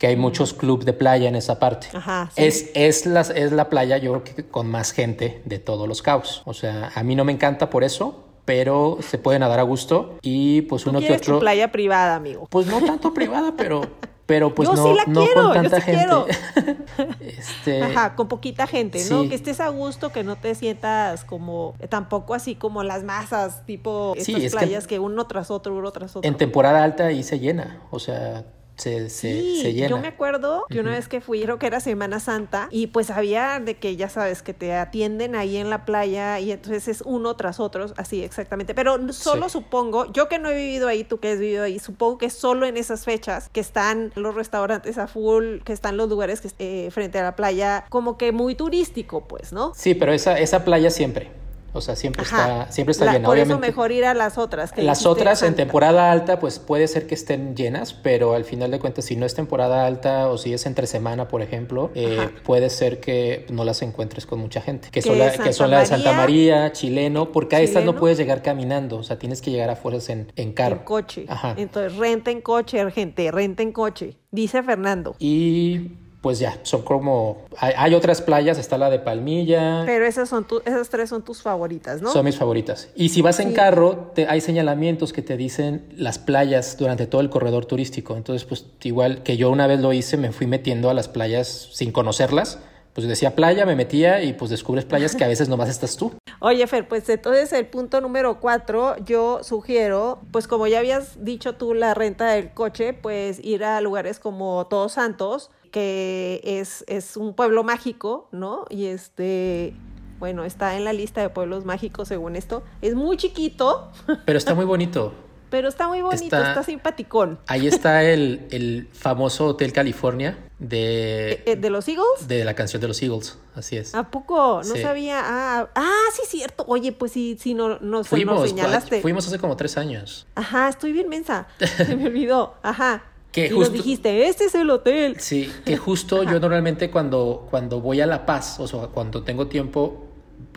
que 0.00 0.06
hay 0.06 0.16
muchos 0.16 0.54
clubes 0.54 0.86
de 0.86 0.94
playa 0.94 1.28
en 1.28 1.36
esa 1.36 1.58
parte. 1.60 1.88
Ajá, 1.92 2.30
sí. 2.34 2.42
Es, 2.42 2.70
es, 2.74 3.04
la, 3.04 3.20
es 3.20 3.52
la 3.52 3.68
playa, 3.68 3.98
yo 3.98 4.12
creo 4.20 4.24
que 4.24 4.48
con 4.48 4.66
más 4.70 4.92
gente 4.92 5.42
de 5.44 5.58
todos 5.58 5.86
los 5.86 6.00
cabos. 6.00 6.40
O 6.46 6.54
sea, 6.54 6.90
a 6.94 7.02
mí 7.04 7.14
no 7.14 7.24
me 7.26 7.32
encanta 7.32 7.68
por 7.68 7.84
eso, 7.84 8.24
pero 8.46 8.96
se 9.06 9.18
puede 9.18 9.38
nadar 9.38 9.60
a 9.60 9.62
gusto 9.62 10.16
y 10.22 10.62
pues 10.62 10.84
Tú 10.84 10.90
uno 10.90 11.00
que 11.00 11.06
quieres 11.06 11.20
tu 11.22 11.32
otro. 11.32 11.40
playa 11.40 11.70
privada, 11.70 12.16
amigo. 12.16 12.46
Pues 12.50 12.66
no 12.66 12.80
tanto 12.82 13.12
privada, 13.14 13.52
pero, 13.58 13.82
pero 14.24 14.54
pues 14.54 14.70
Yo 14.70 14.74
no, 14.74 14.84
sí 14.84 14.94
la 14.96 15.04
no 15.04 15.22
quiero, 15.22 15.42
con 15.42 15.48
yo 15.48 15.52
tanta 15.62 15.76
sí 15.76 15.82
gente. 15.82 15.98
quiero. 15.98 16.26
este, 17.20 17.82
Ajá, 17.82 18.16
con 18.16 18.26
poquita 18.28 18.66
gente, 18.66 19.04
¿no? 19.10 19.28
Que 19.28 19.34
estés 19.34 19.60
a 19.60 19.68
gusto, 19.68 20.12
que 20.12 20.24
no 20.24 20.36
te 20.36 20.54
sientas 20.54 21.24
como, 21.24 21.74
tampoco 21.90 22.32
así 22.32 22.54
como 22.54 22.82
las 22.82 23.04
masas, 23.04 23.66
tipo 23.66 24.14
Sí, 24.16 24.32
estas 24.32 24.44
es 24.44 24.52
que- 24.52 24.58
playas 24.58 24.86
que... 24.86 24.98
uno 24.98 25.26
tras 25.26 25.50
otro, 25.50 25.74
uno 25.76 25.90
tras 25.92 26.16
otro. 26.16 26.26
En 26.26 26.36
temporada 26.38 26.82
alta 26.82 27.04
ahí 27.06 27.22
se 27.22 27.38
llena, 27.38 27.82
o 27.90 27.98
sea, 27.98 28.44
se, 28.80 29.10
se, 29.10 29.40
Sí, 29.40 29.60
se 29.62 29.72
llena. 29.74 29.88
yo 29.88 29.98
me 29.98 30.08
acuerdo 30.08 30.64
que 30.68 30.80
una 30.80 30.90
vez 30.92 31.06
que 31.08 31.20
fui, 31.20 31.42
creo 31.42 31.58
que 31.58 31.66
era 31.66 31.80
Semana 31.80 32.18
Santa, 32.20 32.68
y 32.70 32.88
pues 32.88 33.10
había 33.10 33.60
de 33.60 33.76
que 33.76 33.96
ya 33.96 34.08
sabes 34.08 34.42
que 34.42 34.54
te 34.54 34.72
atienden 34.74 35.34
ahí 35.34 35.56
en 35.56 35.70
la 35.70 35.84
playa 35.84 36.40
y 36.40 36.52
entonces 36.52 36.88
es 36.88 37.02
uno 37.04 37.36
tras 37.36 37.60
otro, 37.60 37.86
así 37.96 38.22
exactamente. 38.22 38.74
Pero 38.74 39.12
solo 39.12 39.48
Sí. 39.48 39.52
supongo, 39.52 40.10
yo 40.12 40.28
que 40.28 40.38
no 40.38 40.50
he 40.50 40.56
vivido 40.56 40.88
ahí, 40.88 41.04
tú 41.04 41.18
que 41.20 41.32
has 41.32 41.38
vivido 41.38 41.64
ahí, 41.64 41.78
supongo 41.78 42.18
que 42.18 42.30
solo 42.30 42.66
en 42.66 42.76
esas 42.76 43.04
fechas 43.04 43.48
que 43.52 43.60
están 43.60 44.12
los 44.16 44.34
restaurantes 44.34 44.98
a 44.98 45.06
full, 45.06 45.58
que 45.64 45.72
están 45.72 45.96
los 45.96 46.08
lugares 46.08 46.40
que, 46.40 46.50
eh, 46.58 46.90
frente 46.90 47.18
a 47.18 47.22
la 47.22 47.36
playa, 47.36 47.84
como 47.90 48.16
que 48.16 48.32
muy 48.32 48.54
turístico, 48.54 49.26
pues, 49.28 49.52
¿no? 49.52 49.72
Sí, 49.74 49.94
pero 49.94 50.12
esa, 50.12 50.38
esa 50.38 50.64
playa 50.64 50.90
siempre, 50.90 51.30
o 51.72 51.80
sea, 51.80 51.96
siempre 51.96 52.22
Ajá. 52.22 52.40
está, 52.62 52.72
siempre 52.72 52.92
está 52.92 53.04
La- 53.04 53.12
llena. 53.12 53.26
Por 53.26 53.34
Obviamente, 53.36 53.52
eso 53.66 53.72
mejor 53.72 53.92
ir 53.92 54.04
a 54.04 54.14
las 54.14 54.38
otras. 54.38 54.72
Que 54.72 54.82
las 54.82 55.06
otras 55.06 55.42
en 55.42 55.54
temporada 55.54 56.10
alta, 56.10 56.38
pues 56.40 56.58
puede 56.58 56.88
ser 56.88 57.06
que 57.06 57.14
estén 57.14 57.54
llenas, 57.56 57.92
pero 57.92 58.34
al 58.34 58.44
final 58.44 58.70
de 58.70 58.78
cuentas, 58.78 59.04
si 59.04 59.16
no 59.16 59.26
es 59.26 59.34
temporada 59.34 59.86
alta 59.86 60.28
o 60.28 60.38
si 60.38 60.52
es 60.52 60.66
entre 60.66 60.86
semana, 60.86 61.28
por 61.28 61.42
ejemplo, 61.42 61.90
eh, 61.94 62.28
puede 62.44 62.70
ser 62.70 63.00
que 63.00 63.46
no 63.50 63.64
las 63.64 63.82
encuentres 63.82 64.26
con 64.26 64.38
mucha 64.40 64.60
gente. 64.60 64.88
Que, 64.90 65.02
son, 65.02 65.18
la- 65.18 65.28
Santa 65.30 65.44
que 65.44 65.52
son 65.52 65.70
la 65.70 65.80
de 65.80 65.86
Santa 65.86 66.12
María, 66.12 66.72
Chileno, 66.72 67.32
porque 67.32 67.56
a 67.56 67.60
estas 67.60 67.84
no 67.84 67.96
puedes 67.96 68.18
llegar 68.18 68.42
caminando, 68.42 68.96
o 68.98 69.02
sea, 69.02 69.18
tienes 69.18 69.40
que 69.42 69.50
llegar 69.50 69.70
a 69.70 69.76
fuerzas 69.76 70.08
en, 70.10 70.32
en 70.36 70.52
carro. 70.52 70.76
En 70.76 70.82
coche. 70.84 71.24
Ajá. 71.28 71.54
Entonces, 71.56 71.96
renten 71.96 72.40
coche, 72.40 72.90
gente, 72.90 73.30
renten 73.30 73.72
coche. 73.72 74.16
Dice 74.30 74.62
Fernando. 74.62 75.14
Y 75.18 75.92
pues 76.20 76.38
ya, 76.38 76.58
son 76.64 76.82
como... 76.82 77.44
Hay, 77.56 77.72
hay 77.76 77.94
otras 77.94 78.20
playas, 78.20 78.58
está 78.58 78.76
la 78.76 78.90
de 78.90 78.98
Palmilla. 78.98 79.84
Pero 79.86 80.04
esas 80.04 80.28
son 80.28 80.44
tu- 80.46 80.60
esas 80.66 80.88
tres 80.90 81.08
son 81.08 81.22
tus 81.22 81.40
favoritas, 81.42 82.02
¿no? 82.02 82.12
Son 82.12 82.24
mis 82.24 82.36
favoritas. 82.36 82.88
Y 82.94 83.08
si 83.08 83.22
vas 83.22 83.40
en 83.40 83.52
carro, 83.54 84.12
te- 84.14 84.26
hay 84.28 84.40
señalamientos 84.40 85.12
que 85.12 85.22
te 85.22 85.36
dicen 85.36 85.86
las 85.96 86.18
playas 86.18 86.76
durante 86.78 87.06
todo 87.06 87.20
el 87.22 87.30
corredor 87.30 87.64
turístico. 87.66 88.16
Entonces, 88.16 88.44
pues 88.46 88.66
igual 88.82 89.22
que 89.22 89.36
yo 89.38 89.50
una 89.50 89.66
vez 89.66 89.80
lo 89.80 89.92
hice, 89.92 90.16
me 90.18 90.30
fui 90.32 90.46
metiendo 90.46 90.90
a 90.90 90.94
las 90.94 91.08
playas 91.08 91.70
sin 91.72 91.90
conocerlas. 91.92 92.58
Pues 92.94 93.06
decía 93.06 93.34
playa, 93.36 93.64
me 93.66 93.76
metía 93.76 94.22
y 94.22 94.32
pues 94.32 94.50
descubres 94.50 94.84
playas 94.84 95.14
que 95.14 95.24
a 95.24 95.28
veces 95.28 95.48
nomás 95.48 95.68
estás 95.68 95.96
tú. 95.96 96.12
Oye, 96.40 96.66
Fer, 96.66 96.88
pues 96.88 97.08
entonces 97.08 97.52
el 97.52 97.66
punto 97.66 98.00
número 98.00 98.40
cuatro, 98.40 98.96
yo 99.04 99.42
sugiero, 99.44 100.20
pues 100.32 100.48
como 100.48 100.66
ya 100.66 100.80
habías 100.80 101.24
dicho 101.24 101.54
tú, 101.54 101.74
la 101.74 101.94
renta 101.94 102.30
del 102.32 102.50
coche, 102.52 102.92
pues 102.94 103.38
ir 103.44 103.64
a 103.64 103.80
lugares 103.80 104.18
como 104.18 104.66
Todos 104.68 104.92
Santos, 104.92 105.50
que 105.70 106.40
es, 106.44 106.84
es 106.88 107.16
un 107.16 107.34
pueblo 107.34 107.62
mágico, 107.62 108.28
¿no? 108.32 108.64
Y 108.70 108.86
este, 108.86 109.72
bueno, 110.18 110.44
está 110.44 110.76
en 110.76 110.84
la 110.84 110.92
lista 110.92 111.20
de 111.20 111.28
pueblos 111.30 111.64
mágicos 111.64 112.08
según 112.08 112.34
esto. 112.34 112.64
Es 112.82 112.94
muy 112.96 113.16
chiquito, 113.16 113.92
Pero 114.24 114.36
está 114.36 114.54
muy 114.54 114.64
bonito. 114.64 115.14
pero 115.48 115.68
está 115.68 115.86
muy 115.88 116.00
bonito, 116.02 116.24
Está- 116.24 116.48
está, 116.50 116.62
simpaticón. 116.64 117.38
Ahí 117.46 117.66
está 117.68 118.02
el, 118.02 118.46
el 118.50 118.88
famoso 118.92 119.46
Hotel 119.46 119.72
California 119.72 120.36
de, 120.60 121.42
Eh, 121.46 121.56
¿De 121.56 121.70
los 121.70 121.88
Eagles? 121.88 122.28
de 122.28 122.44
la 122.44 122.54
canción 122.54 122.80
de 122.80 122.88
los 122.88 123.02
Eagles. 123.02 123.38
Así 123.54 123.76
es. 123.76 123.94
¿A 123.94 124.10
poco? 124.10 124.60
No 124.64 124.74
Sí. 124.76 124.82
sabía. 124.82 125.20
Ah, 125.24 125.68
ah, 125.74 126.04
sí, 126.14 126.22
cierto. 126.28 126.64
Oye, 126.68 126.92
pues 126.92 127.12
sí, 127.12 127.36
sí, 127.40 127.54
no, 127.54 127.78
no, 127.80 128.04
Fuimos, 128.04 128.40
nos 128.40 128.48
señalaste. 128.50 129.00
fuimos 129.00 129.26
hace 129.26 129.38
como 129.38 129.56
tres 129.56 129.76
años. 129.78 130.26
Ajá, 130.34 130.68
estoy 130.68 130.92
bien 130.92 131.08
mensa. 131.08 131.48
Se 131.76 131.96
me 131.96 132.06
olvidó. 132.06 132.54
Ajá. 132.62 133.02
Que 133.32 133.46
y 133.46 133.50
justo, 133.50 133.72
dijiste, 133.72 134.28
este 134.28 134.44
es 134.44 134.54
el 134.54 134.68
hotel. 134.70 135.16
Sí, 135.20 135.50
que 135.64 135.76
justo 135.76 136.24
yo 136.24 136.40
normalmente 136.40 136.90
cuando, 136.90 137.46
cuando 137.48 137.80
voy 137.80 138.00
a 138.00 138.06
La 138.06 138.26
Paz, 138.26 138.58
o 138.60 138.66
sea, 138.66 138.88
cuando 138.88 139.22
tengo 139.22 139.46
tiempo 139.46 140.04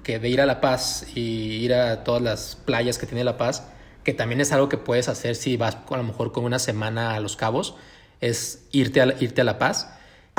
que 0.03 0.17
de 0.19 0.27
ir 0.29 0.41
a 0.41 0.45
La 0.47 0.59
Paz 0.59 1.05
y 1.15 1.21
ir 1.63 1.73
a 1.75 2.03
todas 2.03 2.21
las 2.21 2.55
playas 2.55 2.97
que 2.97 3.05
tiene 3.05 3.23
La 3.23 3.37
Paz, 3.37 3.67
que 4.03 4.11
también 4.13 4.41
es 4.41 4.51
algo 4.51 4.69
que 4.69 4.77
puedes 4.77 5.07
hacer 5.07 5.35
si 5.35 5.55
vas 5.55 5.77
a 5.89 5.97
lo 5.97 6.03
mejor 6.03 6.31
con 6.31 6.43
una 6.45 6.57
semana 6.59 7.13
a 7.15 7.19
Los 7.19 7.35
Cabos, 7.37 7.75
es 8.21 8.63
irte 8.71 9.01
a, 9.01 9.15
irte 9.19 9.41
a 9.41 9.43
La 9.43 9.57
Paz. 9.57 9.89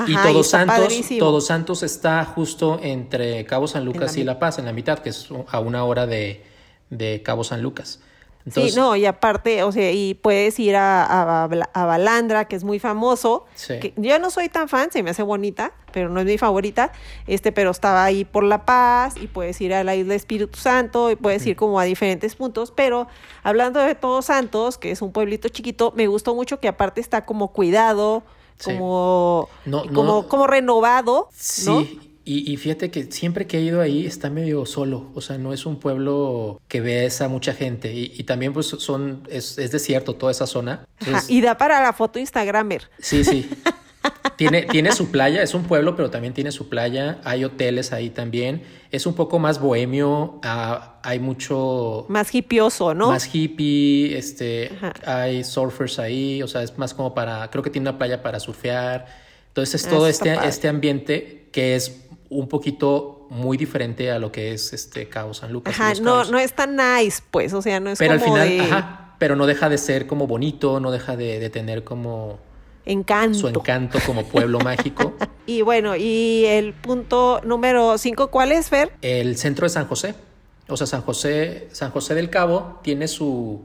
y 0.06 0.14
Todos 0.14 0.48
Santos, 0.48 0.88
Todos 1.18 1.46
Santos 1.46 1.82
está 1.82 2.24
justo 2.24 2.80
entre 2.82 3.44
Cabo 3.46 3.68
San 3.68 3.84
Lucas 3.84 4.16
y 4.16 4.24
La 4.24 4.38
Paz, 4.38 4.58
en 4.58 4.64
la 4.64 4.72
mitad, 4.72 4.98
que 4.98 5.10
es 5.10 5.28
a 5.48 5.60
una 5.60 5.84
hora 5.84 6.06
de, 6.06 6.44
de 6.90 7.22
Cabo 7.22 7.44
San 7.44 7.62
Lucas 7.62 8.00
sí, 8.50 8.72
no, 8.76 8.94
y 8.96 9.06
aparte, 9.06 9.62
o 9.62 9.72
sea, 9.72 9.90
y 9.90 10.14
puedes 10.14 10.58
ir 10.58 10.76
a, 10.76 11.44
a, 11.44 11.84
Balandra, 11.86 12.46
que 12.46 12.56
es 12.56 12.64
muy 12.64 12.78
famoso. 12.78 13.46
Que 13.66 13.94
yo 13.96 14.18
no 14.18 14.30
soy 14.30 14.48
tan 14.48 14.68
fan, 14.68 14.90
se 14.92 15.02
me 15.02 15.10
hace 15.10 15.22
bonita, 15.22 15.72
pero 15.92 16.08
no 16.08 16.20
es 16.20 16.26
mi 16.26 16.36
favorita. 16.36 16.92
Este, 17.26 17.52
pero 17.52 17.70
estaba 17.70 18.04
ahí 18.04 18.24
por 18.24 18.44
La 18.44 18.64
Paz, 18.64 19.14
y 19.20 19.26
puedes 19.26 19.60
ir 19.60 19.72
a 19.72 19.82
la 19.84 19.94
isla 19.96 20.14
Espíritu 20.14 20.58
Santo, 20.58 21.10
y 21.10 21.16
puedes 21.16 21.46
ir 21.46 21.56
como 21.56 21.80
a 21.80 21.84
diferentes 21.84 22.36
puntos. 22.36 22.70
Pero 22.70 23.08
hablando 23.42 23.80
de 23.80 23.94
Todos 23.94 24.26
Santos, 24.26 24.76
que 24.78 24.90
es 24.90 25.00
un 25.00 25.12
pueblito 25.12 25.48
chiquito, 25.48 25.92
me 25.96 26.06
gustó 26.06 26.34
mucho 26.34 26.60
que 26.60 26.68
aparte 26.68 27.00
está 27.00 27.24
como 27.24 27.48
cuidado, 27.52 28.22
como, 28.62 29.48
como, 29.92 30.28
como 30.28 30.46
renovado. 30.46 31.28
Sí. 31.32 32.13
Y, 32.26 32.56
fíjate 32.56 32.90
que 32.90 33.12
siempre 33.12 33.46
que 33.46 33.58
he 33.58 33.60
ido 33.60 33.82
ahí 33.82 34.06
está 34.06 34.30
medio 34.30 34.64
solo, 34.64 35.10
o 35.14 35.20
sea, 35.20 35.36
no 35.36 35.52
es 35.52 35.66
un 35.66 35.78
pueblo 35.78 36.58
que 36.68 36.80
ves 36.80 37.20
a 37.20 37.28
mucha 37.28 37.52
gente 37.52 37.92
y, 37.92 38.22
también 38.24 38.54
pues 38.54 38.66
son, 38.66 39.28
es, 39.28 39.56
desierto 39.56 40.14
toda 40.14 40.32
esa 40.32 40.46
zona. 40.46 40.86
y 41.28 41.42
da 41.42 41.58
para 41.58 41.82
la 41.82 41.92
foto 41.92 42.18
Instagramer. 42.18 42.88
Sí, 42.98 43.24
sí. 43.24 43.50
tiene, 44.36 44.62
tiene 44.62 44.92
su 44.92 45.10
playa, 45.10 45.42
es 45.42 45.54
un 45.54 45.64
pueblo, 45.64 45.96
pero 45.96 46.10
también 46.10 46.32
tiene 46.32 46.50
su 46.50 46.68
playa, 46.68 47.20
hay 47.24 47.44
hoteles 47.44 47.92
ahí 47.92 48.10
también, 48.10 48.62
es 48.90 49.06
un 49.06 49.14
poco 49.14 49.38
más 49.38 49.60
bohemio, 49.60 50.40
ah, 50.44 51.00
hay 51.02 51.18
mucho... 51.18 52.06
Más 52.08 52.34
hippioso, 52.34 52.94
¿no? 52.94 53.08
Más 53.08 53.32
hippie, 53.34 54.16
este, 54.16 54.70
hay 55.06 55.44
surfers 55.44 55.98
ahí, 55.98 56.42
o 56.42 56.48
sea, 56.48 56.62
es 56.62 56.78
más 56.78 56.94
como 56.94 57.14
para, 57.14 57.50
creo 57.50 57.62
que 57.62 57.70
tiene 57.70 57.88
una 57.88 57.98
playa 57.98 58.22
para 58.22 58.40
surfear, 58.40 59.23
entonces 59.54 59.84
es 59.84 59.88
todo 59.88 60.08
este, 60.08 60.36
este 60.48 60.66
ambiente 60.66 61.46
que 61.52 61.76
es 61.76 62.00
un 62.28 62.48
poquito 62.48 63.28
muy 63.30 63.56
diferente 63.56 64.10
a 64.10 64.18
lo 64.18 64.32
que 64.32 64.52
es 64.52 64.72
este 64.72 65.08
Cabo 65.08 65.32
San 65.32 65.52
Lucas. 65.52 65.72
Ajá, 65.78 65.94
no, 66.02 66.24
no 66.24 66.40
es 66.40 66.54
tan 66.54 66.74
nice, 66.74 67.22
pues, 67.30 67.52
o 67.52 67.62
sea, 67.62 67.78
no 67.78 67.90
es 67.90 68.00
pero 68.00 68.18
como 68.18 68.34
al 68.34 68.48
final, 68.48 68.72
ajá, 68.72 69.14
pero 69.20 69.36
no 69.36 69.46
deja 69.46 69.68
de 69.68 69.78
ser 69.78 70.08
como 70.08 70.26
bonito, 70.26 70.80
no 70.80 70.90
deja 70.90 71.16
de, 71.16 71.48
tener 71.50 71.84
como 71.84 72.40
encanto. 72.84 73.38
Su 73.38 73.46
encanto 73.48 74.00
como 74.04 74.24
pueblo 74.24 74.58
mágico. 74.58 75.14
Y 75.46 75.60
bueno, 75.60 75.94
y 75.94 76.46
el 76.46 76.72
punto 76.72 77.42
número 77.44 77.98
cinco, 77.98 78.30
¿cuál 78.30 78.50
es, 78.50 78.70
Fer? 78.70 78.90
El 79.02 79.36
centro 79.36 79.66
de 79.66 79.68
San 79.68 79.86
José. 79.86 80.14
O 80.68 80.78
sea, 80.78 80.86
San 80.86 81.02
José, 81.02 81.68
San 81.70 81.90
José 81.90 82.14
del 82.14 82.30
Cabo 82.30 82.80
tiene 82.82 83.08
su 83.08 83.62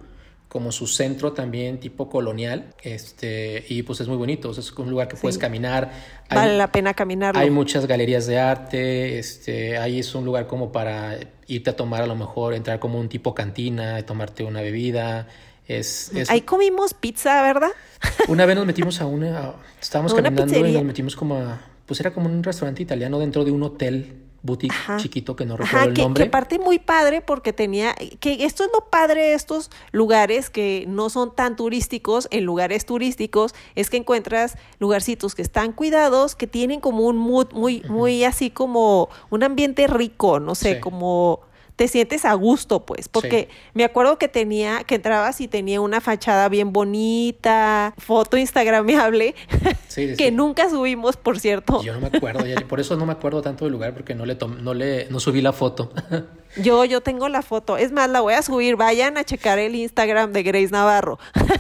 como 0.50 0.72
su 0.72 0.88
centro 0.88 1.32
también 1.32 1.80
tipo 1.80 2.10
colonial, 2.10 2.74
este, 2.82 3.64
y 3.70 3.84
pues 3.84 4.02
es 4.02 4.08
muy 4.08 4.18
bonito, 4.18 4.50
es 4.50 4.72
un 4.74 4.90
lugar 4.90 5.08
que 5.08 5.16
puedes 5.16 5.38
caminar. 5.38 5.92
vale 6.28 6.58
la 6.58 6.72
pena 6.72 6.96
caminar. 6.96 7.38
Hay 7.38 7.52
muchas 7.52 7.86
galerías 7.86 8.26
de 8.26 8.40
arte, 8.40 9.20
este, 9.20 9.78
ahí 9.78 10.00
es 10.00 10.14
un 10.16 10.26
lugar 10.26 10.48
como 10.48 10.72
para 10.72 11.20
irte 11.46 11.70
a 11.70 11.76
tomar 11.76 12.02
a 12.02 12.08
lo 12.08 12.16
mejor, 12.16 12.56
entrar 12.56 12.80
como 12.80 13.00
un 13.00 13.10
tipo 13.10 13.36
cantina, 13.36 14.04
tomarte 14.08 14.44
una 14.44 14.62
bebida. 14.62 15.28
Es, 15.68 16.12
Ahí 16.30 16.42
comimos 16.42 16.96
pizza, 16.96 17.44
¿verdad? 17.44 17.70
Una 18.28 18.48
vez 18.48 18.56
nos 18.56 18.66
metimos 18.66 19.00
a 19.02 19.06
una, 19.06 19.54
estábamos 19.80 20.16
caminando 20.16 20.66
y 20.66 20.72
nos 20.72 20.84
metimos 20.84 21.16
como 21.16 21.36
a, 21.36 21.62
pues 21.86 22.00
era 22.00 22.12
como 22.12 22.28
un 22.28 22.44
restaurante 22.44 22.82
italiano 22.82 23.20
dentro 23.20 23.46
de 23.46 23.52
un 23.52 23.62
hotel 23.62 24.29
boutique 24.42 24.76
chiquito 24.98 25.36
que 25.36 25.46
no 25.46 25.58
recuerdo 25.58 25.90
el 25.90 25.94
nombre. 25.94 26.24
Que 26.24 26.30
parte 26.30 26.60
muy 26.60 26.80
padre 26.80 27.22
porque 27.22 27.54
tenía, 27.54 27.96
que 28.20 28.46
esto 28.46 28.64
es 28.64 28.70
lo 28.74 28.86
padre 28.90 29.22
de 29.22 29.34
estos 29.34 29.70
lugares 29.92 30.50
que 30.50 30.86
no 30.88 31.10
son 31.10 31.36
tan 31.36 31.56
turísticos, 31.56 32.28
en 32.32 32.46
lugares 32.46 32.86
turísticos, 32.86 33.54
es 33.76 33.90
que 33.90 33.98
encuentras 33.98 34.58
lugarcitos 34.80 35.36
que 35.36 35.42
están 35.42 35.74
cuidados, 35.74 36.36
que 36.36 36.48
tienen 36.48 36.80
como 36.80 37.04
un 37.04 37.18
mood 37.18 37.52
muy, 37.54 37.84
muy 37.90 38.24
así 38.24 38.50
como 38.50 39.10
un 39.30 39.44
ambiente 39.44 39.88
rico, 39.88 40.40
no 40.40 40.56
sé, 40.56 40.80
como 40.80 41.42
te 41.80 41.88
sientes 41.88 42.26
a 42.26 42.34
gusto, 42.34 42.86
pues, 42.86 43.08
porque 43.08 43.48
me 43.74 43.86
acuerdo 43.86 44.18
que 44.18 44.28
tenía, 44.28 44.84
que 44.84 44.96
entrabas 44.96 45.40
y 45.40 45.48
tenía 45.48 45.80
una 45.80 46.02
fachada 46.02 46.50
bien 46.50 46.74
bonita, 46.74 47.94
foto 47.98 48.36
instagramable, 48.36 49.34
que 49.96 50.30
nunca 50.30 50.70
subimos, 50.70 51.16
por 51.16 51.40
cierto. 51.40 51.82
Yo 51.82 51.94
no 51.94 52.02
me 52.02 52.08
acuerdo, 52.08 52.44
por 52.68 52.82
eso 52.82 52.98
no 52.98 53.06
me 53.06 53.14
acuerdo 53.14 53.42
tanto 53.42 53.64
del 53.64 53.72
lugar, 53.72 53.94
porque 53.94 54.14
no 54.14 54.26
le, 54.26 54.36
no 54.36 54.74
le 54.74 55.08
no 55.10 55.22
subí 55.22 55.40
la 55.40 55.54
foto. 55.54 55.94
yo, 56.62 56.84
yo 56.84 57.00
tengo 57.00 57.30
la 57.30 57.44
foto, 57.44 57.78
es 57.78 57.94
más, 57.94 58.10
la 58.10 58.20
voy 58.20 58.34
a 58.34 58.42
subir, 58.42 58.76
vayan 58.76 59.18
a 59.18 59.24
checar 59.24 59.58
el 59.58 59.74
Instagram 59.74 60.34
de 60.34 60.44
Grace 60.44 60.72
Navarro. 60.72 61.18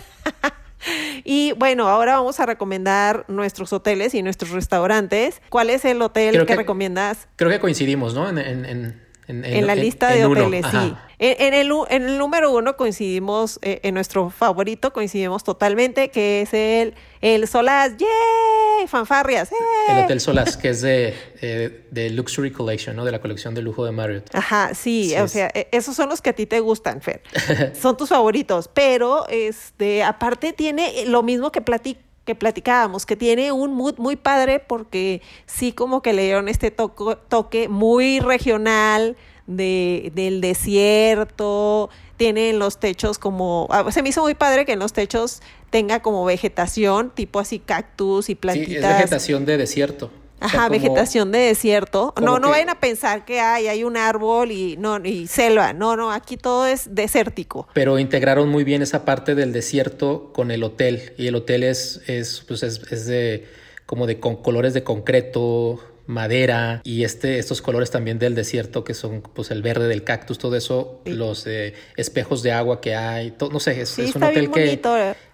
Y 1.25 1.51
bueno, 1.57 1.89
ahora 1.89 2.15
vamos 2.15 2.39
a 2.39 2.45
recomendar 2.45 3.25
nuestros 3.27 3.73
hoteles 3.73 4.15
y 4.15 4.23
nuestros 4.23 4.51
restaurantes. 4.51 5.41
¿Cuál 5.49 5.69
es 5.69 5.83
el 5.83 6.01
hotel 6.01 6.45
que, 6.45 6.55
recomiendas? 6.55 7.27
Creo 7.35 7.51
que 7.51 7.59
coincidimos, 7.59 8.13
¿no? 8.13 8.29
en, 8.29 8.37
en, 8.37 9.08
la 9.29 9.75
lista 9.75 10.09
de 10.09 10.25
hoteles, 10.25 10.65
sí. 10.71 10.93
En, 11.21 11.53
el, 11.53 11.69
en 11.89 12.03
el 12.03 12.17
número 12.17 12.53
uno 12.53 12.77
coincidimos, 12.77 13.59
eh, 13.61 13.81
en 13.83 13.93
nuestro 13.93 14.29
favorito 14.29 14.93
coincidimos 14.93 15.43
totalmente, 15.43 16.09
que 16.09 16.41
es 16.41 16.53
el, 16.53 16.95
el 17.19 17.45
Solaz, 17.45 17.97
¡yay! 17.97 18.87
Fanfarrias, 18.87 19.49
El 19.89 20.05
Hotel 20.05 20.21
Solaz, 20.21 20.55
que 20.55 20.69
es 20.69 20.79
de, 20.79 21.13
eh, 21.41 21.85
de 21.91 22.09
Luxury 22.11 22.51
Collection, 22.51 22.95
¿no? 22.95 23.03
De 23.03 23.11
la 23.11 23.19
colección 23.19 23.53
de 23.53 23.61
lujo 23.61 23.83
de 23.83 23.91
Marriott. 23.91 24.33
Ajá, 24.33 24.73
sí, 24.73 25.13
o 25.17 25.27
sea, 25.27 25.51
e, 25.53 25.67
esos 25.73 25.93
son 25.93 26.07
los 26.07 26.21
que 26.21 26.29
a 26.29 26.33
ti 26.33 26.45
te 26.45 26.61
gustan, 26.61 27.01
Fer. 27.01 27.21
son 27.79 27.97
tus 27.97 28.07
favoritos, 28.07 28.69
pero 28.73 29.27
este, 29.27 30.03
aparte 30.03 30.53
tiene 30.53 31.05
lo 31.05 31.21
mismo 31.21 31.51
que 31.51 31.59
platico 31.59 31.99
que 32.29 32.35
platicábamos, 32.35 33.07
que 33.07 33.15
tiene 33.15 33.51
un 33.51 33.73
mood 33.73 33.95
muy 33.97 34.15
padre 34.15 34.59
porque 34.59 35.23
sí 35.47 35.71
como 35.71 36.03
que 36.03 36.13
le 36.13 36.25
dieron 36.25 36.47
este 36.47 36.69
toque 36.69 37.67
muy 37.69 38.19
regional 38.19 39.17
de, 39.47 40.11
del 40.13 40.39
desierto, 40.39 41.89
tiene 42.17 42.51
en 42.51 42.59
los 42.59 42.79
techos 42.79 43.17
como, 43.17 43.65
ah, 43.71 43.91
se 43.91 44.03
me 44.03 44.09
hizo 44.09 44.21
muy 44.21 44.35
padre 44.35 44.63
que 44.63 44.73
en 44.73 44.79
los 44.79 44.93
techos 44.93 45.41
tenga 45.71 46.03
como 46.03 46.23
vegetación, 46.23 47.09
tipo 47.09 47.39
así 47.39 47.57
cactus 47.57 48.29
y 48.29 48.35
plantitas. 48.35 48.69
Sí, 48.69 48.75
es 48.75 48.83
vegetación 48.83 49.45
de 49.47 49.57
desierto. 49.57 50.11
Ajá, 50.39 50.69
vegetación 50.69 51.31
de 51.31 51.39
desierto. 51.39 52.13
No, 52.21 52.39
no 52.39 52.49
vayan 52.49 52.69
a 52.69 52.79
pensar 52.79 53.25
que 53.25 53.39
hay, 53.39 53.67
hay 53.67 53.83
un 53.83 53.97
árbol 53.97 54.51
y 54.51 54.77
no 54.77 54.97
y 55.03 55.27
selva. 55.27 55.73
No, 55.73 55.95
no, 55.95 56.11
aquí 56.11 56.37
todo 56.37 56.65
es 56.67 56.95
desértico. 56.95 57.67
Pero 57.73 57.99
integraron 57.99 58.49
muy 58.49 58.63
bien 58.63 58.81
esa 58.81 59.05
parte 59.05 59.35
del 59.35 59.53
desierto 59.53 60.31
con 60.33 60.51
el 60.51 60.63
hotel. 60.63 61.13
Y 61.17 61.27
el 61.27 61.35
hotel 61.35 61.63
es, 61.63 62.01
es, 62.07 62.43
pues 62.47 62.63
es, 62.63 63.05
de 63.05 63.47
como 63.85 64.05
de 64.07 64.19
con 64.19 64.41
colores 64.41 64.73
de 64.73 64.83
concreto, 64.83 65.79
madera 66.05 66.81
y 66.83 67.03
este, 67.03 67.37
estos 67.37 67.61
colores 67.61 67.91
también 67.91 68.17
del 68.17 68.33
desierto 68.33 68.83
que 68.83 68.95
son 68.95 69.21
pues 69.21 69.51
el 69.51 69.61
verde 69.61 69.87
del 69.87 70.03
cactus, 70.03 70.39
todo 70.39 70.55
eso, 70.55 71.01
los 71.05 71.45
eh, 71.45 71.73
espejos 71.97 72.41
de 72.41 72.51
agua 72.51 72.81
que 72.81 72.95
hay, 72.95 73.31
todo, 73.31 73.51
no 73.51 73.59
sé, 73.59 73.79
es, 73.79 73.97
un 73.97 74.23
hotel 74.23 74.49
que 74.49 74.81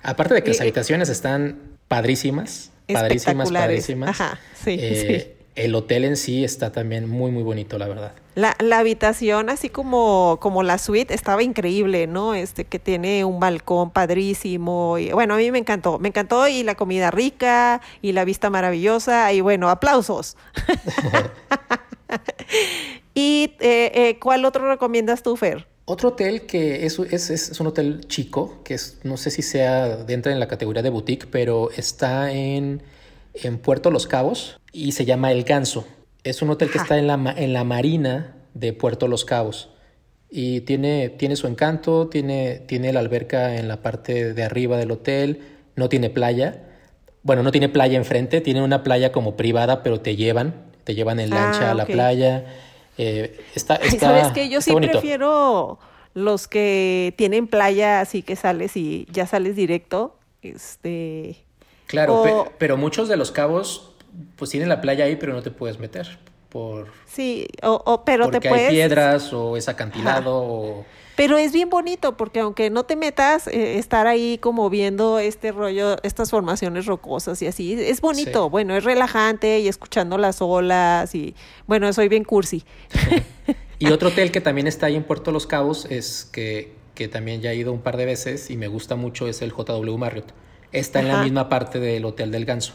aparte 0.03 0.33
de 0.33 0.43
que 0.43 0.49
las 0.49 0.61
habitaciones 0.61 1.07
están 1.07 1.77
padrísimas, 1.87 2.71
padrísimas, 2.91 3.51
padrísimas. 3.51 4.09
Ajá, 4.09 4.39
sí, 4.53 4.77
eh, 4.79 5.37
El 5.55 5.75
hotel 5.75 6.05
en 6.05 6.17
sí 6.17 6.43
está 6.43 6.71
también 6.71 7.09
muy, 7.09 7.31
muy 7.31 7.43
bonito, 7.43 7.77
la 7.77 7.87
verdad. 7.87 8.13
La, 8.35 8.55
la, 8.59 8.79
habitación, 8.79 9.49
así 9.49 9.69
como, 9.69 10.39
como 10.41 10.61
la 10.61 10.77
suite, 10.77 11.13
estaba 11.13 11.41
increíble, 11.41 12.05
¿no? 12.07 12.33
Este, 12.33 12.65
que 12.65 12.79
tiene 12.79 13.23
un 13.23 13.39
balcón 13.39 13.91
padrísimo. 13.91 14.97
Y, 14.97 15.11
bueno, 15.11 15.35
a 15.35 15.37
mí 15.37 15.51
me 15.51 15.59
encantó. 15.59 15.99
Me 15.99 16.09
encantó 16.09 16.47
y 16.47 16.63
la 16.63 16.75
comida 16.75 17.11
rica 17.11 17.81
y 18.01 18.11
la 18.11 18.25
vista 18.25 18.49
maravillosa. 18.49 19.31
Y 19.31 19.39
bueno, 19.39 19.69
aplausos. 19.69 20.35
¿Y 23.13 23.55
eh, 23.59 23.91
eh, 23.93 24.19
cuál 24.19 24.45
otro 24.45 24.67
recomiendas 24.67 25.23
tú, 25.23 25.35
Fer? 25.35 25.67
Otro 25.87 26.09
hotel 26.09 26.47
que 26.47 26.87
es, 26.87 26.97
es, 26.97 27.29
es, 27.29 27.59
un 27.59 27.67
hotel 27.67 28.07
chico, 28.07 28.63
que 28.63 28.73
es, 28.73 28.97
no 29.03 29.17
sé 29.17 29.29
si 29.29 29.43
sea 29.43 29.97
dentro 29.97 30.31
en 30.31 30.39
la 30.39 30.47
categoría 30.47 30.81
de 30.81 30.89
boutique, 30.89 31.27
pero 31.29 31.69
está 31.69 32.31
en, 32.31 32.81
en 33.35 33.59
Puerto 33.59 33.91
Los 33.91 34.07
Cabos 34.07 34.59
y 34.71 34.93
se 34.93 35.05
llama 35.05 35.31
El 35.31 35.43
Ganso. 35.43 35.85
Es 36.23 36.41
un 36.41 36.49
hotel 36.49 36.71
que 36.71 36.79
está 36.79 36.97
en 36.97 37.05
la, 37.05 37.35
en 37.37 37.53
la 37.53 37.63
marina 37.63 38.35
de 38.55 38.73
Puerto 38.73 39.07
Los 39.07 39.25
Cabos 39.25 39.69
y 40.27 40.61
tiene, 40.61 41.09
tiene 41.09 41.35
su 41.35 41.45
encanto, 41.45 42.07
tiene, 42.07 42.63
tiene 42.65 42.91
la 42.91 42.99
alberca 42.99 43.55
en 43.55 43.67
la 43.67 43.83
parte 43.83 44.33
de 44.33 44.43
arriba 44.43 44.77
del 44.77 44.89
hotel, 44.89 45.41
no 45.75 45.87
tiene 45.87 46.09
playa. 46.09 46.63
Bueno, 47.21 47.43
no 47.43 47.51
tiene 47.51 47.69
playa 47.69 47.95
enfrente, 47.95 48.41
tiene 48.41 48.63
una 48.63 48.81
playa 48.81 49.11
como 49.11 49.37
privada, 49.37 49.83
pero 49.83 50.01
te 50.01 50.15
llevan, 50.15 50.65
te 50.83 50.95
llevan 50.95 51.19
en 51.19 51.29
lancha 51.29 51.67
ah, 51.67 51.71
a 51.71 51.73
la 51.75 51.85
playa 51.85 52.45
eh, 52.97 53.39
está, 53.55 53.79
¿Sabes 53.99 54.27
que 54.33 54.49
Yo 54.49 54.61
sí 54.61 54.73
prefiero 54.75 55.79
los 56.13 56.47
que 56.47 57.13
tienen 57.17 57.47
playa, 57.47 57.99
así 58.01 58.21
que 58.23 58.35
sales 58.35 58.77
y 58.77 59.05
ya 59.11 59.27
sales 59.27 59.55
directo. 59.55 60.17
Este. 60.41 61.43
Claro, 61.87 62.21
O- 62.21 62.23
pe- 62.23 62.51
pero 62.57 62.77
muchos 62.77 63.07
de 63.09 63.17
los 63.17 63.31
cabos 63.31 63.91
pues 64.37 64.49
tienen 64.51 64.69
la 64.69 64.79
playa 64.81 65.05
ahí, 65.05 65.17
pero 65.17 65.33
no 65.33 65.41
te 65.43 65.51
puedes 65.51 65.77
meter 65.79 66.17
por 66.49 66.87
Sí, 67.05 67.47
o, 67.63 67.81
o- 67.85 68.05
pero 68.05 68.25
porque 68.25 68.39
te 68.39 68.49
puedes... 68.49 68.69
hay 68.69 68.73
piedras 68.75 69.33
o 69.33 69.57
es 69.57 69.67
acantilado 69.67 70.37
o 70.37 70.85
Pero 71.15 71.37
es 71.37 71.53
bien 71.53 71.69
bonito 71.69 72.17
porque 72.17 72.41
aunque 72.41 72.69
no 72.69 72.83
te 72.83 72.95
metas, 72.95 73.47
eh, 73.47 73.77
estar 73.77 74.05
ahí 74.07 74.37
como 74.37 74.69
viendo 74.69 75.17
este 75.19 75.51
rollo, 75.51 75.95
estas 76.03 76.29
formaciones 76.29 76.85
rocosas 76.85 77.41
y 77.41 77.47
así, 77.47 77.73
es 77.73 78.01
bonito, 78.01 78.43
Sí. 78.45 78.49
bueno, 78.49 78.75
es 78.75 78.83
relajante 78.83 79.59
y 79.59 79.67
escuchando 79.67 80.17
las 80.17 80.41
olas 80.41 81.15
y 81.15 81.35
bueno, 81.67 81.91
soy 81.93 82.07
bien 82.09 82.23
cursi. 82.23 82.63
Y 83.77 83.87
otro 83.91 84.07
hotel 84.07 84.31
que 84.31 84.39
también 84.39 84.67
está 84.67 84.85
ahí 84.85 84.95
en 84.95 85.03
Puerto 85.03 85.31
Los 85.31 85.47
Cabos 85.47 85.85
es 85.89 86.23
que, 86.31 86.73
que 86.93 87.09
también 87.09 87.41
ya 87.41 87.51
he 87.51 87.55
ido 87.57 87.73
un 87.73 87.81
par 87.81 87.97
de 87.97 88.05
veces 88.05 88.49
y 88.49 88.55
me 88.55 88.67
gusta 88.69 88.95
mucho 88.95 89.27
es 89.27 89.41
el 89.41 89.51
JW 89.51 89.97
Marriott. 89.97 90.31
Está 90.71 91.01
en 91.01 91.09
la 91.09 91.21
misma 91.21 91.49
parte 91.49 91.79
del 91.81 92.05
Hotel 92.05 92.31
del 92.31 92.45
Ganso. 92.45 92.73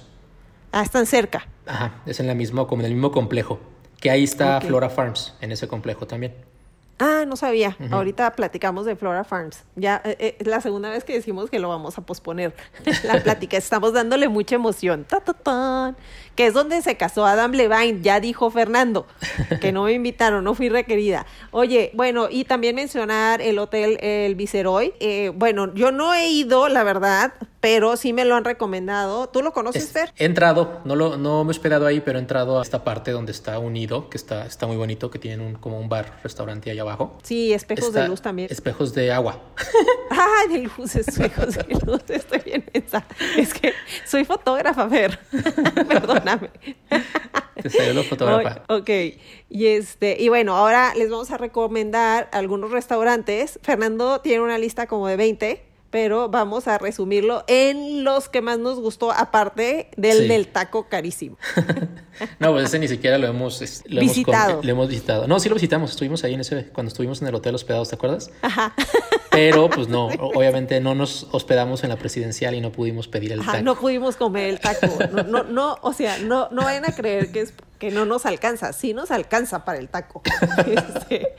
Ah, 0.73 0.83
están 0.83 1.07
cerca. 1.07 1.49
Ajá, 1.67 2.03
es 2.05 2.21
en 2.21 2.27
la 2.27 2.35
mismo, 2.35 2.67
como 2.67 2.83
en 2.83 2.87
el 2.87 2.93
mismo 2.93 3.13
complejo. 3.13 3.61
Que 3.99 4.11
ahí 4.11 4.25
está. 4.25 4.61
Flora 4.61 4.91
Farms, 4.91 5.35
en 5.41 5.53
ese 5.53 5.69
complejo 5.69 6.07
también. 6.07 6.35
Ah, 7.01 7.25
no 7.27 7.35
sabía. 7.35 7.79
Ahorita 7.91 8.31
platicamos 8.33 8.85
de 8.85 8.95
Flora 8.95 9.25
Farms. 9.25 9.65
Ya 9.75 10.03
eh, 10.05 10.17
eh, 10.19 10.37
es 10.39 10.47
la 10.47 10.61
segunda 10.61 10.91
vez 10.91 11.03
que 11.03 11.15
decimos 11.15 11.49
que 11.49 11.59
lo 11.59 11.71
vamos 11.71 11.97
a 11.97 12.03
posponer. 12.03 12.55
la 13.05 13.23
plática. 13.23 13.57
Estamos 13.57 13.95
dándole 13.95 14.29
mucha 14.29 14.57
emoción. 14.57 15.05
Ta, 15.09 15.21
ta. 15.21 15.95
Que 16.37 16.47
es 16.47 16.53
donde 16.53 16.83
se 16.83 16.99
casó 16.99 17.25
Adam 17.25 17.53
Levine. 17.53 18.03
Ya 18.03 18.21
dijo 18.21 18.51
Fernando. 18.51 19.07
Que 19.63 19.73
no 19.73 19.85
me 19.85 19.95
invitaron, 19.95 20.45
no 20.45 20.55
fui 20.55 20.69
requerida. 20.69 21.25
Oye, 21.53 21.91
bueno, 21.95 22.29
y 22.31 22.45
también 22.45 22.77
mencionar 22.77 23.41
el 23.41 23.59
hotel 23.59 23.99
El 24.03 24.35
Viceroy. 24.35 24.93
Eh, 25.01 25.33
bueno, 25.35 25.73
yo 25.75 25.93
no 25.93 26.13
he 26.13 26.29
ido, 26.29 26.69
la 26.69 26.85
verdad, 26.85 27.33
pero 27.61 27.97
sí 27.97 28.13
me 28.13 28.25
lo 28.25 28.35
han 28.37 28.45
recomendado. 28.45 29.29
¿Tú 29.29 29.43
lo 29.43 29.53
conoces, 29.53 29.85
Es- 29.85 29.91
Fer? 29.91 30.13
he 30.17 30.25
entrado, 30.25 30.81
no, 30.85 30.97
lo, 30.97 31.17
no 31.17 31.45
me 31.45 31.51
he 31.51 31.53
hospedado 31.53 31.87
ahí, 31.87 32.01
pero 32.01 32.19
he 32.19 32.23
entrado 32.23 32.59
a 32.59 32.63
esta 32.63 32.85
parte 32.85 33.11
donde 33.11 33.33
está 33.33 33.59
unido, 33.59 34.09
que 34.09 34.17
está, 34.17 34.47
está 34.47 34.67
muy 34.67 34.77
bonito, 34.77 35.11
que 35.11 35.19
tienen 35.19 35.41
un, 35.41 35.55
como 35.55 35.79
un 35.79 35.89
bar, 35.89 36.19
restaurante 36.23 36.71
ahí 36.71 36.79
abajo. 36.79 37.19
Sí, 37.23 37.53
espejos 37.53 37.89
Está- 37.89 38.03
de 38.03 38.09
luz 38.09 38.23
también. 38.23 38.49
Espejos 38.51 38.95
de 38.95 39.13
agua. 39.13 39.41
Ay, 40.11 40.49
de 40.49 40.71
luz, 40.77 40.97
espejos 40.97 41.55
de 41.55 41.65
luz, 41.87 42.03
estoy 42.09 42.41
bien 42.41 42.63
pensada. 42.63 43.07
Es 43.37 43.53
que 43.55 43.73
soy 44.07 44.25
fotógrafa, 44.25 44.89
Fer. 44.89 45.19
Perdóname. 45.89 46.51
Te 47.63 47.69
salió 47.71 47.93
la 47.95 48.03
fotógrafa. 48.05 48.63
Ok, 48.69 48.89
y 49.51 49.67
este, 49.67 50.17
y 50.19 50.29
bueno, 50.31 50.57
ahora 50.57 50.95
les 50.97 51.11
vamos 51.11 51.31
a 51.31 51.37
recomendar 51.37 52.29
algunos 52.33 52.71
restaurantes. 52.71 53.59
Fernando 53.63 54.21
tiene 54.23 54.43
una 54.43 54.57
lista 54.59 54.87
como 54.87 55.07
de 55.09 55.17
20, 55.17 55.63
pero 55.91 56.29
vamos 56.29 56.69
a 56.69 56.79
resumirlo 56.79 57.45
en 57.49 58.05
los 58.05 58.29
que 58.29 58.41
más 58.43 58.59
nos 58.59 58.79
gustó, 58.79 59.11
aparte 59.13 59.91
del 59.97 60.19
Sí. 60.19 60.29
del 60.29 60.49
taco 60.49 60.89
carísimo. 60.89 61.37
No, 62.39 62.53
pues 62.53 62.67
ese 62.67 62.79
ni 62.79 62.87
siquiera 62.87 63.17
lo 63.17 63.27
hemos, 63.29 63.61
lo 63.87 64.01
hemos 64.03 64.15
Visitado. 64.15 64.61
lo 64.63 64.71
hemos 64.71 64.89
visitado. 64.89 65.27
No, 65.27 65.41
sí 65.41 65.49
lo 65.49 65.55
visitamos, 65.55 65.91
estuvimos 65.93 66.23
ahí 66.23 66.35
en 66.35 66.41
ese, 66.41 66.67
cuando 66.67 66.89
estuvimos 66.89 67.23
en 67.23 67.29
el 67.29 67.35
hotel 67.35 67.55
hospedados, 67.55 67.89
¿te 67.89 67.95
acuerdas? 67.95 68.31
Ajá. 68.43 68.75
Pero 69.31 69.71
pues 69.71 69.89
no, 69.89 70.07
obviamente 70.35 70.81
no 70.81 70.95
nos 70.95 71.29
hospedamos 71.31 71.83
en 71.83 71.89
la 71.89 71.97
presidencial 71.97 72.55
y 72.55 72.61
no 72.61 72.73
pudimos 72.73 73.09
pedir 73.09 73.33
el 73.33 73.41
Ajá, 73.41 73.53
taco. 73.53 73.65
no 73.65 73.75
pudimos 73.75 74.17
comer 74.17 74.51
el 74.51 74.61
taco. 74.61 74.87
No, 75.13 75.23
no, 75.23 75.43
no, 75.45 75.79
o 75.81 75.95
sea, 75.95 76.19
no, 76.19 76.49
no 76.51 76.65
vayan 76.65 76.85
a 76.85 76.95
creer 76.95 77.33
que 77.33 77.41
es 77.41 77.55
que 77.81 77.91
no 77.91 78.05
nos 78.05 78.27
alcanza. 78.27 78.73
Sí 78.73 78.95
nos 78.95 79.11
alcanza 79.11 79.65
para 79.65 79.81
el 79.81 79.89
taco. 79.89 80.23
Este, 80.61 81.35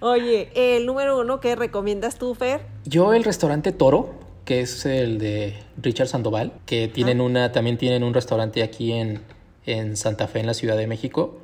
oye, 0.00 0.50
el 0.54 0.84
número 0.84 1.20
uno 1.20 1.40
que 1.40 1.54
recomiendas 1.54 2.16
tú, 2.16 2.34
Fer. 2.34 2.60
Yo 2.84 3.14
el 3.14 3.24
restaurante 3.24 3.72
Toro, 3.72 4.10
que 4.44 4.60
es 4.60 4.84
el 4.84 5.18
de 5.18 5.54
Richard 5.80 6.08
Sandoval, 6.08 6.52
que 6.66 6.88
tienen 6.88 7.20
una, 7.20 7.52
también 7.52 7.78
tienen 7.78 8.02
un 8.02 8.12
restaurante 8.12 8.62
aquí 8.62 8.92
en, 8.92 9.22
en 9.64 9.96
Santa 9.96 10.26
Fe, 10.26 10.40
en 10.40 10.46
la 10.46 10.54
Ciudad 10.54 10.76
de 10.76 10.86
México. 10.86 11.38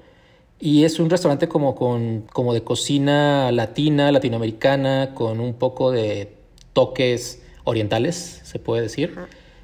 Y 0.58 0.84
es 0.84 0.98
un 0.98 1.08
restaurante 1.08 1.48
como, 1.48 1.76
con, 1.76 2.22
como 2.32 2.52
de 2.52 2.64
cocina 2.64 3.52
latina, 3.52 4.10
latinoamericana, 4.10 5.14
con 5.14 5.38
un 5.38 5.54
poco 5.54 5.92
de 5.92 6.34
toques 6.72 7.42
orientales, 7.62 8.40
se 8.42 8.58
puede 8.58 8.82
decir. 8.82 9.16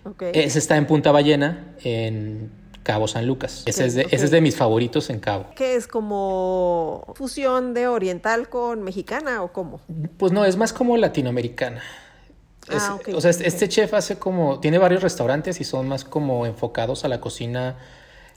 Ok. 0.04 0.22
Ese 0.32 0.60
está 0.60 0.76
en 0.76 0.86
Punta 0.86 1.10
Ballena, 1.10 1.74
en 1.82 2.63
Cabo 2.84 3.08
San 3.08 3.26
Lucas. 3.26 3.64
Ese, 3.66 3.86
es 3.86 3.94
de, 3.94 4.02
ok. 4.02 4.12
ese 4.12 4.24
es 4.26 4.30
de 4.30 4.40
mis 4.40 4.56
favoritos 4.56 5.10
en 5.10 5.18
Cabo. 5.18 5.46
¿Qué 5.56 5.74
es 5.74 5.88
como 5.88 7.12
fusión 7.16 7.74
de 7.74 7.88
oriental 7.88 8.48
con 8.48 8.82
mexicana 8.84 9.42
o 9.42 9.52
cómo? 9.52 9.80
Pues 10.18 10.30
no, 10.32 10.44
es 10.44 10.56
más 10.56 10.72
como 10.72 10.96
latinoamericana. 10.96 11.80
Es- 12.70 12.82
Ah, 12.82 12.98
o 13.14 13.20
sea, 13.20 13.30
este 13.30 13.68
chef 13.68 13.92
hace 13.94 14.18
como, 14.18 14.60
tiene 14.60 14.78
varios 14.78 15.02
restaurantes 15.02 15.60
y 15.60 15.64
son 15.64 15.88
más 15.88 16.04
como 16.04 16.46
enfocados 16.46 17.04
a 17.04 17.08
la 17.08 17.20
cocina 17.20 17.76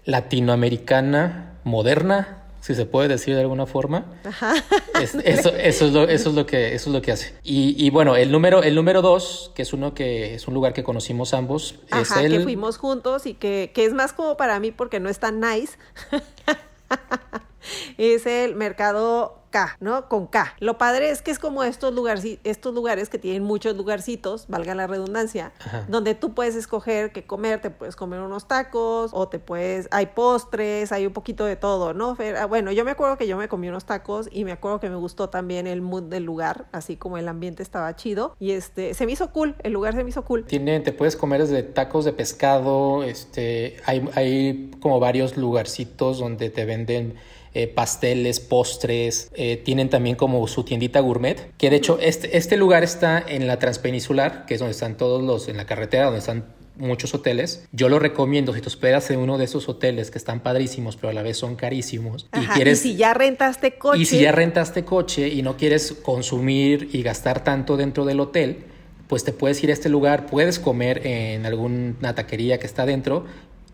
latinoamericana 0.06 1.54
moderna, 1.64 2.44
si 2.68 2.76
se 2.76 2.86
puede 2.86 3.08
decir 3.08 3.34
de 3.34 3.40
alguna 3.40 3.66
forma. 3.66 4.12
Ajá. 4.26 4.54
Es- 5.02 5.16
eso, 5.24 5.56
eso, 5.56 5.86
es 5.86 5.94
lo, 5.94 6.04
eso, 6.04 6.30
es 6.32 6.36
lo 6.36 6.46
que, 6.46 6.76
eso 6.76 6.90
es 6.90 6.94
lo 6.94 7.02
que 7.02 7.14
hace. 7.14 7.34
Y, 7.42 7.74
y 7.82 7.90
bueno, 7.92 8.18
el 8.18 8.30
número, 8.30 8.62
el 8.62 8.76
número 8.76 9.02
dos, 9.02 9.54
que 9.56 9.62
es 9.62 9.72
uno 9.72 9.94
que 9.94 10.36
es 10.36 10.50
un 10.50 10.54
lugar 10.54 10.74
que 10.74 10.84
conocimos 10.84 11.34
ambos, 11.34 11.76
es 11.88 12.12
Ajá, 12.12 12.24
el... 12.24 12.34
que 12.34 12.40
fuimos 12.42 12.78
juntos 12.78 13.26
y 13.26 13.36
que, 13.36 13.72
que 13.74 13.86
es 13.86 13.94
más 13.94 14.12
como 14.12 14.36
para 14.36 14.60
mí 14.60 14.72
porque 14.72 15.00
no 15.00 15.08
es 15.08 15.18
tan 15.18 15.40
nice. 15.40 15.78
es 17.98 18.26
el 18.26 18.56
mercado 18.56 19.40
K, 19.58 19.78
¿no? 19.80 20.08
Con 20.08 20.28
K. 20.28 20.54
Lo 20.60 20.78
padre 20.78 21.10
es 21.10 21.24
que 21.24 21.32
es 21.32 21.40
como 21.40 21.64
estos 21.64 21.92
lugares, 21.92 22.38
estos 22.44 22.76
lugares 22.76 23.10
que 23.10 23.18
tienen 23.18 23.42
muchos 23.42 23.76
lugarcitos, 23.76 24.46
valga 24.48 24.76
la 24.76 24.86
redundancia, 24.86 25.52
Ajá. 25.60 25.86
donde 25.88 26.14
tú 26.14 26.36
puedes 26.36 26.56
escoger 26.56 27.12
qué 27.12 27.26
comer, 27.26 27.60
te 27.60 27.72
puedes 27.72 27.96
comer 27.96 28.20
unos 28.20 28.48
tacos 28.48 29.10
o 29.14 29.28
te 29.30 29.40
puedes, 29.40 29.88
hay 29.90 30.08
postres, 30.08 30.92
hay 30.92 31.08
un 31.08 31.14
poquito 31.14 31.44
de 31.46 31.56
todo, 31.56 31.96
¿no? 31.96 32.16
Ah, 32.38 32.46
Bueno, 32.46 32.72
yo 32.72 32.86
me 32.86 32.92
acuerdo 32.92 33.18
que 33.18 33.26
yo 33.26 33.36
me 33.36 33.48
comí 33.48 33.68
unos 33.68 33.86
tacos 33.86 34.30
y 34.32 34.46
me 34.46 34.52
acuerdo 34.52 34.80
que 34.80 34.90
me 34.90 34.96
gustó 34.96 35.30
también 35.30 35.66
el 35.66 35.82
mood 35.82 36.04
del 36.04 36.24
lugar, 36.24 36.68
así 36.72 36.96
como 36.96 37.18
el 37.18 37.28
ambiente 37.28 37.64
estaba 37.64 37.96
chido 37.96 38.36
y 38.40 38.52
este, 38.52 38.94
se 38.94 39.08
me 39.08 39.14
hizo 39.14 39.32
cool, 39.32 39.56
el 39.64 39.74
lugar 39.74 39.96
se 39.96 40.04
me 40.04 40.12
hizo 40.12 40.24
cool. 40.24 40.46
Tiene, 40.46 40.82
te 40.82 40.94
puedes 40.94 41.16
comer 41.16 41.42
desde 41.42 41.64
tacos 41.64 42.06
de 42.06 42.14
pescado, 42.14 43.04
este, 43.04 43.78
hay, 43.86 44.08
hay 44.14 44.72
como 44.82 45.00
varios 45.00 45.36
lugarcitos 45.36 46.20
donde 46.20 46.52
te 46.52 46.66
venden 46.66 47.16
eh, 47.58 47.68
pasteles, 47.68 48.40
postres, 48.40 49.32
eh, 49.34 49.58
tienen 49.58 49.90
también 49.90 50.16
como 50.16 50.48
su 50.48 50.64
tiendita 50.64 51.00
gourmet, 51.00 51.52
que 51.58 51.72
de 51.72 51.78
hecho 51.78 51.98
este, 52.00 52.38
este 52.38 52.56
lugar 52.56 52.84
está 52.84 53.18
en 53.28 53.48
la 53.48 53.58
Transpeninsular, 53.58 54.46
que 54.46 54.54
es 54.54 54.60
donde 54.60 54.74
están 54.74 54.96
todos 54.96 55.24
los, 55.24 55.48
en 55.48 55.58
la 55.58 55.66
carretera, 55.66 56.06
donde 56.06 56.20
están 56.20 56.46
muchos 56.76 57.16
hoteles. 57.16 57.66
Yo 57.72 57.90
lo 57.90 57.98
recomiendo 57.98 58.54
si 58.54 58.62
te 58.62 58.68
hospedas 58.68 59.10
en 59.10 59.20
uno 59.20 59.40
de 59.40 59.46
esos 59.46 59.68
hoteles 59.70 60.12
que 60.12 60.20
están 60.20 60.42
padrísimos, 60.42 60.98
pero 60.98 61.10
a 61.10 61.14
la 61.14 61.24
vez 61.24 61.38
son 61.38 61.56
carísimos, 61.56 62.28
y 62.32 62.38
Ajá, 62.38 62.54
quieres... 62.54 62.86
y 62.86 62.92
si 62.92 62.96
ya 62.96 63.16
rentaste 63.16 63.80
coche. 63.80 64.02
Y 64.04 64.06
si 64.06 64.20
ya 64.20 64.32
rentaste 64.32 64.86
coche 64.86 65.28
y 65.28 65.42
no 65.42 65.58
quieres 65.58 65.94
consumir 65.94 66.92
y 66.94 67.02
gastar 67.02 67.44
tanto 67.44 67.76
dentro 67.76 68.06
del 68.06 68.20
hotel, 68.20 68.66
pues 69.08 69.24
te 69.24 69.34
puedes 69.34 69.64
ir 69.64 69.72
a 69.72 69.74
este 69.74 69.90
lugar, 69.90 70.28
puedes 70.28 70.60
comer 70.60 71.08
en 71.08 71.48
alguna 71.48 72.14
taquería 72.14 72.60
que 72.60 72.68
está 72.68 72.86
dentro 72.86 73.26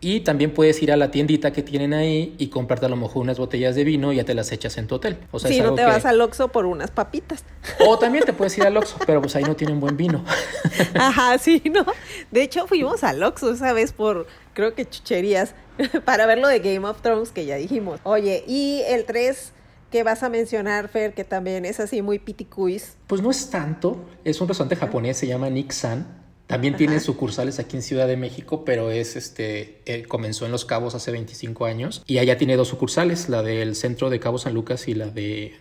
y 0.04 0.20
también 0.20 0.52
puedes 0.54 0.82
ir 0.84 0.92
a 0.92 0.98
la 0.98 1.12
tiendita 1.12 1.54
que 1.54 1.64
tienen 1.64 1.94
ahí 1.94 2.36
y 2.38 2.48
comprarte 2.48 2.86
a 2.86 2.90
lo 2.90 2.96
mejor 2.98 3.22
unas 3.24 3.40
botellas 3.40 3.74
de 3.76 3.84
vino 3.84 4.12
y 4.12 4.18
ya 4.18 4.26
te 4.26 4.34
las 4.34 4.52
echas 4.52 4.78
en 4.78 4.88
tu 4.88 4.96
hotel. 4.96 5.18
O 5.32 5.40
sea, 5.40 5.50
si 5.50 5.60
es 5.60 5.64
no 5.64 5.74
te 5.76 5.82
que- 5.82 5.88
vas 5.88 6.06
al 6.06 6.20
Oxxo 6.22 6.50
por 6.50 6.66
unas 6.66 6.92
papitas. 6.92 7.44
O 7.88 7.98
también 7.98 8.26
te 8.26 8.34
puedes 8.34 8.58
ir 8.58 8.66
al 8.66 8.76
Oxxo, 8.78 8.98
pero 9.06 9.22
pues 9.22 9.36
ahí 9.36 9.44
no 9.44 9.56
tienen 9.56 9.80
buen 9.80 9.96
vino. 9.98 10.24
Ajá, 10.96 11.38
sí, 11.38 11.62
¿no? 11.74 11.86
De 12.32 12.44
hecho, 12.44 12.68
fuimos 12.68 13.04
al 13.04 13.24
Oxxo 13.24 13.54
esa 13.54 13.72
vez 13.74 13.94
por, 13.94 14.28
creo 14.54 14.76
que 14.76 14.86
chucherías, 14.86 15.56
para 16.06 16.26
ver 16.26 16.38
lo 16.40 16.48
de 16.48 16.60
Game 16.60 16.86
of 16.88 17.02
Thrones 17.02 17.32
que 17.32 17.46
ya 17.46 17.56
dijimos. 17.56 18.00
Oye, 18.04 18.44
y 18.48 18.82
el 18.88 19.06
3 19.06 19.54
que 19.92 20.04
vas 20.04 20.24
a 20.24 20.30
mencionar, 20.30 20.90
Fer, 20.90 21.14
que 21.14 21.24
también 21.24 21.66
es 21.66 21.80
así 21.80 22.02
muy 22.02 22.18
piticuis. 22.20 22.98
Pues 23.08 23.22
no 23.22 23.30
es 23.32 23.50
tanto, 23.52 24.04
es 24.24 24.42
un 24.42 24.48
restaurante 24.48 24.76
japonés, 24.76 25.18
se 25.18 25.28
llama 25.28 25.50
Nixan. 25.50 26.23
También 26.54 26.76
tiene 26.78 27.00
sucursales 27.00 27.60
aquí 27.60 27.76
en 27.78 27.82
Ciudad 27.82 28.08
de 28.08 28.16
México, 28.18 28.64
pero 28.66 28.92
es 28.92 29.16
este 29.16 29.80
eh, 29.86 30.04
comenzó 30.04 30.46
en 30.46 30.52
Los 30.52 30.66
Cabos 30.66 30.96
hace 30.96 31.12
25 31.12 31.66
años 31.66 32.04
y 32.08 32.20
allá 32.20 32.38
tiene 32.38 32.56
dos 32.56 32.68
sucursales, 32.68 33.28
la 33.30 33.42
del 33.42 33.76
centro 33.76 34.10
de 34.10 34.20
Cabo 34.20 34.38
San 34.38 34.54
Lucas 34.54 34.88
y 34.88 34.94
la 34.94 35.08
de 35.08 35.56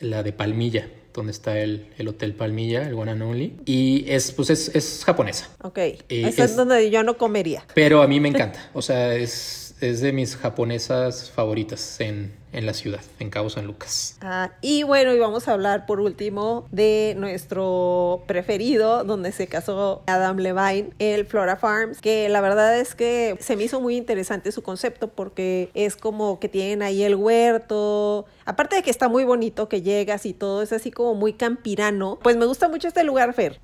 la 0.00 0.22
de 0.22 0.32
Palmilla, 0.32 0.88
donde 1.14 1.32
está 1.32 1.58
el, 1.58 1.86
el 1.98 2.06
Hotel 2.08 2.34
Palmilla, 2.34 2.86
el 2.86 2.94
One 2.94 3.12
and 3.12 3.22
Only. 3.22 3.54
Y 3.64 4.04
es 4.08 4.30
pues 4.32 4.50
es, 4.50 4.68
es 4.74 5.02
japonesa, 5.04 5.48
Ok, 5.62 5.78
esa 6.08 6.28
es 6.28 6.38
es- 6.38 6.56
donde 6.56 6.90
yo 6.90 7.02
no 7.02 7.16
comería. 7.18 7.64
pero 7.74 8.02
a 8.02 8.06
mí 8.06 8.20
me 8.20 8.28
encanta. 8.28 8.70
O 8.74 8.82
sea, 8.82 9.14
es, 9.14 9.74
es 9.80 10.00
de 10.00 10.12
mis 10.12 10.36
japonesas 10.36 11.30
favoritas 11.30 12.00
en, 12.00 12.32
en 12.56 12.64
la 12.64 12.72
ciudad, 12.72 13.02
en 13.20 13.28
Cabo 13.28 13.50
San 13.50 13.66
Lucas. 13.66 14.16
Ah, 14.22 14.50
y 14.62 14.82
bueno, 14.82 15.12
y 15.14 15.18
vamos 15.18 15.46
a 15.46 15.52
hablar 15.52 15.84
por 15.84 16.00
último 16.00 16.66
de 16.72 17.14
nuestro 17.18 18.24
preferido, 18.26 19.04
donde 19.04 19.30
se 19.30 19.46
casó 19.46 20.02
Adam 20.06 20.38
Levine, 20.38 20.90
el 20.98 21.26
Flora 21.26 21.56
Farms, 21.56 22.00
que 22.00 22.30
la 22.30 22.40
verdad 22.40 22.78
es 22.80 22.94
que 22.94 23.36
se 23.40 23.56
me 23.56 23.64
hizo 23.64 23.80
muy 23.80 23.96
interesante 23.96 24.50
su 24.52 24.62
concepto 24.62 25.08
porque 25.08 25.70
es 25.74 25.96
como 25.96 26.40
que 26.40 26.48
tienen 26.48 26.82
ahí 26.82 27.02
el 27.02 27.14
huerto, 27.14 28.24
aparte 28.46 28.76
de 28.76 28.82
que 28.82 28.90
está 28.90 29.08
muy 29.08 29.24
bonito 29.24 29.68
que 29.68 29.82
llegas 29.82 30.24
y 30.24 30.32
todo 30.32 30.62
es 30.62 30.72
así 30.72 30.90
como 30.90 31.14
muy 31.14 31.34
campirano, 31.34 32.18
pues 32.22 32.36
me 32.36 32.46
gusta 32.46 32.68
mucho 32.68 32.88
este 32.88 33.04
lugar, 33.04 33.34
Fer. 33.34 33.58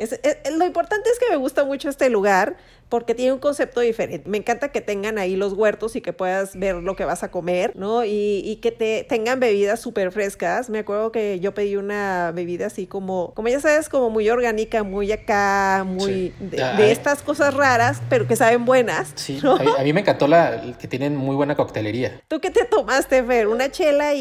lo 0.53 0.67
importante 0.67 1.09
es 1.09 1.19
que 1.19 1.31
me 1.31 1.37
gusta 1.37 1.65
mucho 1.65 1.89
este 1.89 2.11
lugar 2.11 2.57
porque 2.93 3.15
tiene 3.15 3.33
un 3.33 3.39
concepto 3.39 3.81
diferente. 3.81 4.29
Me 4.29 4.37
encanta 4.37 4.69
que 4.69 4.83
tengan 4.83 5.17
ahí 5.17 5.35
los 5.35 5.55
huertos 5.55 5.97
y 5.97 6.03
que 6.03 6.13
puedas 6.13 6.55
ver 6.57 6.75
lo 6.75 6.95
que 6.95 7.07
vas 7.07 7.23
a 7.23 7.31
comer, 7.31 7.73
¿no? 7.75 8.05
Y, 8.05 8.43
y 8.45 8.57
que 8.57 8.71
te 8.71 9.07
tengan 9.09 9.41
bebidas 9.41 9.81
súper 9.81 10.13
frescas. 10.13 10.69
Me 10.69 10.81
acuerdo 10.81 11.11
que 11.11 11.41
yo 11.41 11.55
pedí 11.55 11.77
una 11.77 12.33
bebida 12.35 12.67
así 12.67 12.87
como, 12.87 13.33
como 13.33 13.49
ya 13.49 13.61
sabes, 13.61 13.89
como 13.89 14.11
muy 14.11 14.29
orgánica, 14.29 14.83
muy 14.83 15.11
acá, 15.11 15.85
muy 15.87 16.35
de, 16.39 16.63
ah, 16.63 16.77
estas 16.83 17.23
cosas 17.23 17.55
raras, 17.55 18.03
pero 18.11 18.29
que 18.29 18.37
saben 18.37 18.67
buenas. 18.67 19.13
Sí, 19.15 19.41
a, 19.43 19.83
mí, 19.83 19.95
me 19.95 20.01
encantó 20.01 20.29
la 20.29 20.77
que 20.79 20.87
tienen 20.87 21.17
muy 21.17 21.35
buena 21.35 21.55
coctelería. 21.57 22.21
¿Tú 22.29 22.43
qué 22.43 22.51
te 22.51 22.67
tomaste, 22.67 23.25
Fer? 23.25 23.49
Una 23.49 23.71
chela 23.71 24.13
y, 24.13 24.21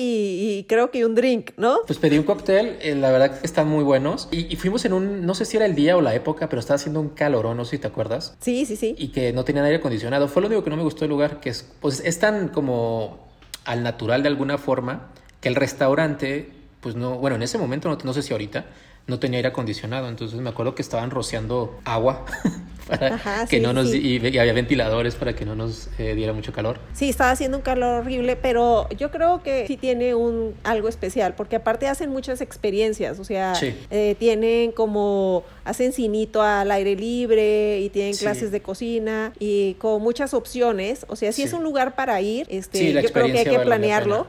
creo 0.67 0.91
que 0.91 1.05
un 1.05 1.15
drink, 1.15 1.51
¿no? 1.57 1.79
Pues 1.85 1.99
pedí 1.99 2.17
un 2.17 2.23
cóctel, 2.23 2.77
eh, 2.81 2.95
la 2.95 3.11
verdad 3.11 3.39
que 3.39 3.45
están 3.45 3.67
muy 3.67 3.83
buenos. 3.83 4.27
Y, 4.31 4.51
y, 4.51 4.55
fuimos 4.55 4.85
en 4.85 4.93
un, 4.93 5.25
no 5.25 5.33
sé 5.33 5.45
si 5.45 5.57
era 5.57 5.65
el 5.65 5.75
día 5.75 5.97
o 5.97 6.01
la 6.01 6.15
época, 6.15 6.49
pero 6.49 6.59
estaba 6.59 6.75
haciendo 6.75 6.99
un 6.99 7.09
calorón, 7.09 7.57
no 7.57 7.65
sé 7.65 7.71
si 7.71 7.77
te 7.79 7.87
acuerdas. 7.87 8.35
Sí, 8.39 8.65
sí, 8.65 8.75
sí, 8.75 8.95
Y 8.97 9.09
que 9.09 9.33
no 9.33 9.43
tenía 9.43 9.63
aire 9.63 9.77
acondicionado. 9.77 10.27
Fue 10.27 10.41
lo 10.41 10.47
único 10.47 10.63
que 10.63 10.69
no 10.69 10.77
me 10.77 10.83
gustó 10.83 11.01
del 11.01 11.09
lugar, 11.09 11.39
que 11.39 11.49
es, 11.49 11.67
pues, 11.79 12.01
es 12.05 12.19
tan 12.19 12.49
como 12.49 13.27
al 13.65 13.83
natural 13.83 14.23
de 14.23 14.29
alguna 14.29 14.57
forma 14.57 15.09
que 15.39 15.49
el 15.49 15.55
restaurante, 15.55 16.49
pues 16.81 16.95
no, 16.95 17.17
bueno, 17.17 17.35
en 17.35 17.43
ese 17.43 17.57
momento, 17.57 17.89
no, 17.89 17.97
no 18.03 18.13
sé 18.13 18.21
si 18.21 18.33
ahorita, 18.33 18.65
no 19.07 19.19
tenía 19.19 19.37
aire 19.37 19.49
acondicionado. 19.49 20.07
Entonces 20.07 20.39
me 20.39 20.49
acuerdo 20.49 20.75
que 20.75 20.81
estaban 20.81 21.11
rociando 21.11 21.79
agua 21.85 22.25
para 22.91 23.45
que 23.49 23.59
no 23.59 23.73
nos 23.73 23.93
y, 23.93 24.17
había 24.17 24.53
ventiladores 24.53 25.15
para 25.15 25.33
que 25.33 25.45
no 25.45 25.55
nos 25.55 25.89
eh, 25.97 26.15
diera 26.15 26.33
mucho 26.33 26.53
calor. 26.53 26.79
Sí, 26.93 27.09
estaba 27.09 27.31
haciendo 27.31 27.57
un 27.57 27.63
calor 27.63 28.01
horrible, 28.01 28.35
pero 28.35 28.87
yo 28.89 29.11
creo 29.11 29.41
que 29.43 29.65
sí 29.67 29.77
tiene 29.77 30.15
un 30.15 30.53
algo 30.63 30.87
especial 30.87 31.33
porque 31.35 31.55
aparte 31.55 31.87
hacen 31.87 32.09
muchas 32.09 32.41
experiencias, 32.41 33.19
o 33.19 33.23
sea, 33.23 33.53
eh, 33.61 34.15
tienen 34.19 34.71
como 34.71 35.43
hacen 35.65 35.93
cinito 35.93 36.41
al 36.41 36.71
aire 36.71 36.95
libre 36.95 37.79
y 37.79 37.89
tienen 37.89 38.15
clases 38.15 38.51
de 38.51 38.61
cocina 38.61 39.33
y 39.39 39.75
con 39.75 40.01
muchas 40.01 40.33
opciones, 40.33 41.05
o 41.07 41.15
sea, 41.15 41.31
si 41.31 41.43
es 41.43 41.53
un 41.53 41.63
lugar 41.63 41.95
para 41.95 42.21
ir, 42.21 42.47
este, 42.49 42.93
yo 42.93 43.11
creo 43.11 43.27
que 43.27 43.39
hay 43.39 43.45
que 43.45 43.59
planearlo 43.59 44.27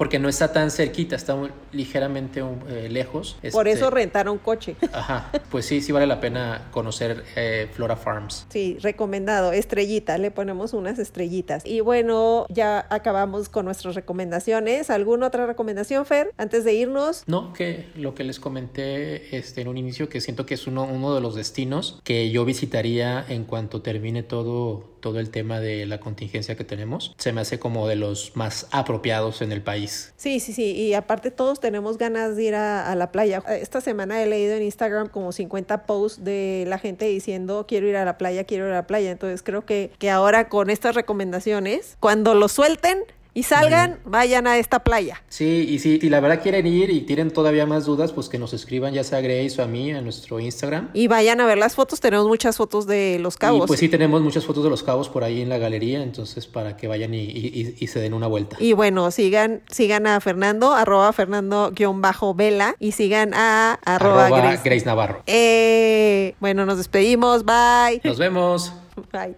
porque 0.00 0.18
no 0.18 0.30
está 0.30 0.50
tan 0.50 0.70
cerquita, 0.70 1.14
está 1.14 1.36
ligeramente 1.72 2.40
eh, 2.40 2.88
lejos. 2.88 3.36
Por 3.52 3.68
eso 3.68 3.84
este, 3.84 3.94
rentaron 3.94 4.38
coche. 4.38 4.74
Ajá, 4.94 5.30
pues 5.50 5.66
sí, 5.66 5.82
sí 5.82 5.92
vale 5.92 6.06
la 6.06 6.20
pena 6.20 6.68
conocer 6.70 7.22
eh, 7.36 7.68
Flora 7.70 7.96
Farms. 7.96 8.46
Sí, 8.48 8.78
recomendado, 8.80 9.52
estrellita, 9.52 10.16
le 10.16 10.30
ponemos 10.30 10.72
unas 10.72 10.98
estrellitas. 10.98 11.66
Y 11.66 11.80
bueno, 11.80 12.46
ya 12.48 12.86
acabamos 12.88 13.50
con 13.50 13.66
nuestras 13.66 13.94
recomendaciones. 13.94 14.88
¿Alguna 14.88 15.26
otra 15.26 15.44
recomendación, 15.44 16.06
Fer, 16.06 16.32
antes 16.38 16.64
de 16.64 16.72
irnos? 16.72 17.24
No, 17.26 17.52
que 17.52 17.90
lo 17.94 18.14
que 18.14 18.24
les 18.24 18.40
comenté 18.40 19.36
este, 19.36 19.60
en 19.60 19.68
un 19.68 19.76
inicio, 19.76 20.08
que 20.08 20.22
siento 20.22 20.46
que 20.46 20.54
es 20.54 20.66
uno, 20.66 20.84
uno 20.84 21.14
de 21.14 21.20
los 21.20 21.34
destinos 21.34 22.00
que 22.04 22.30
yo 22.30 22.46
visitaría 22.46 23.22
en 23.28 23.44
cuanto 23.44 23.82
termine 23.82 24.22
todo 24.22 24.98
todo 25.00 25.20
el 25.20 25.30
tema 25.30 25.60
de 25.60 25.86
la 25.86 26.00
contingencia 26.00 26.56
que 26.56 26.64
tenemos, 26.64 27.14
se 27.18 27.32
me 27.32 27.40
hace 27.40 27.58
como 27.58 27.88
de 27.88 27.96
los 27.96 28.36
más 28.36 28.66
apropiados 28.70 29.42
en 29.42 29.52
el 29.52 29.62
país. 29.62 30.12
Sí, 30.16 30.40
sí, 30.40 30.52
sí, 30.52 30.72
y 30.72 30.94
aparte 30.94 31.30
todos 31.30 31.60
tenemos 31.60 31.98
ganas 31.98 32.36
de 32.36 32.44
ir 32.44 32.54
a, 32.54 32.94
la 32.94 33.10
playa. 33.12 33.42
Esta 33.48 33.80
semana 33.80 34.22
he 34.22 34.26
leído 34.26 34.54
en 34.54 34.62
Instagram 34.62 35.08
como 35.08 35.32
50 35.32 35.86
posts 35.86 36.24
de 36.24 36.64
la 36.68 36.78
gente 36.78 37.06
diciendo 37.06 37.66
quiero 37.66 37.88
ir 37.88 37.96
a 37.96 38.04
la 38.04 38.18
playa, 38.18 38.44
quiero 38.44 38.66
ir 38.66 38.72
a 38.72 38.76
la 38.76 38.86
playa, 38.86 39.10
entonces 39.10 39.42
creo 39.42 39.64
que, 39.64 39.90
que 39.98 40.10
ahora 40.10 40.48
con 40.48 40.70
estas 40.70 40.94
recomendaciones, 40.94 41.96
cuando 42.00 42.34
lo 42.34 42.48
suelten, 42.48 42.98
y 43.34 43.44
salgan, 43.44 44.00
vayan 44.04 44.46
a 44.46 44.58
esta 44.58 44.80
playa. 44.80 45.22
Sí, 45.28 45.66
y 45.68 45.78
si, 45.78 45.98
la 46.08 46.20
verdad 46.20 46.42
quieren 46.42 46.66
ir 46.66 46.90
y 46.90 47.02
tienen 47.02 47.30
todavía 47.30 47.66
más 47.66 47.84
dudas, 47.84 48.12
pues 48.12 48.28
que 48.28 48.38
nos 48.38 48.52
escriban 48.52 48.92
ya 48.92 49.04
sea 49.04 49.18
a 49.18 49.20
Grace 49.20 49.60
o 49.60 49.64
a 49.64 49.66
mí 49.66 49.90
en 49.90 50.02
nuestro 50.04 50.40
Instagram. 50.40 50.90
Y 50.94 51.08
vayan 51.08 51.40
a 51.40 51.46
ver 51.46 51.58
las 51.58 51.74
fotos, 51.74 52.00
tenemos 52.00 52.26
muchas 52.26 52.56
fotos 52.56 52.86
de 52.86 53.18
los 53.20 53.36
cabos. 53.36 53.64
Y 53.64 53.66
pues 53.66 53.80
sí, 53.80 53.88
tenemos 53.88 54.20
muchas 54.22 54.44
fotos 54.44 54.64
de 54.64 54.70
los 54.70 54.82
cabos 54.82 55.08
por 55.08 55.24
ahí 55.24 55.40
en 55.40 55.48
la 55.48 55.58
galería, 55.58 56.02
entonces 56.02 56.46
para 56.46 56.76
que 56.76 56.88
vayan 56.88 57.14
y, 57.14 57.86
se 57.86 58.00
den 58.00 58.14
una 58.14 58.26
vuelta. 58.26 58.56
Y 58.60 58.72
bueno, 58.72 59.10
sigan, 59.10 59.62
sigan 59.70 60.06
a 60.06 60.20
Fernando, 60.20 60.72
arroba 60.72 61.12
Fernando-Vela 61.12 62.76
y 62.78 62.92
sigan 62.92 63.34
a 63.34 63.78
arroba, 63.84 64.28
Grace. 64.28 64.62
Grace 64.64 64.86
Navarro. 64.86 65.22
Eh, 65.26 66.34
bueno, 66.40 66.66
nos 66.66 66.78
despedimos, 66.78 67.44
bye. 67.44 68.00
Nos 68.04 68.18
vemos. 68.18 68.72
Bye. 69.12 69.28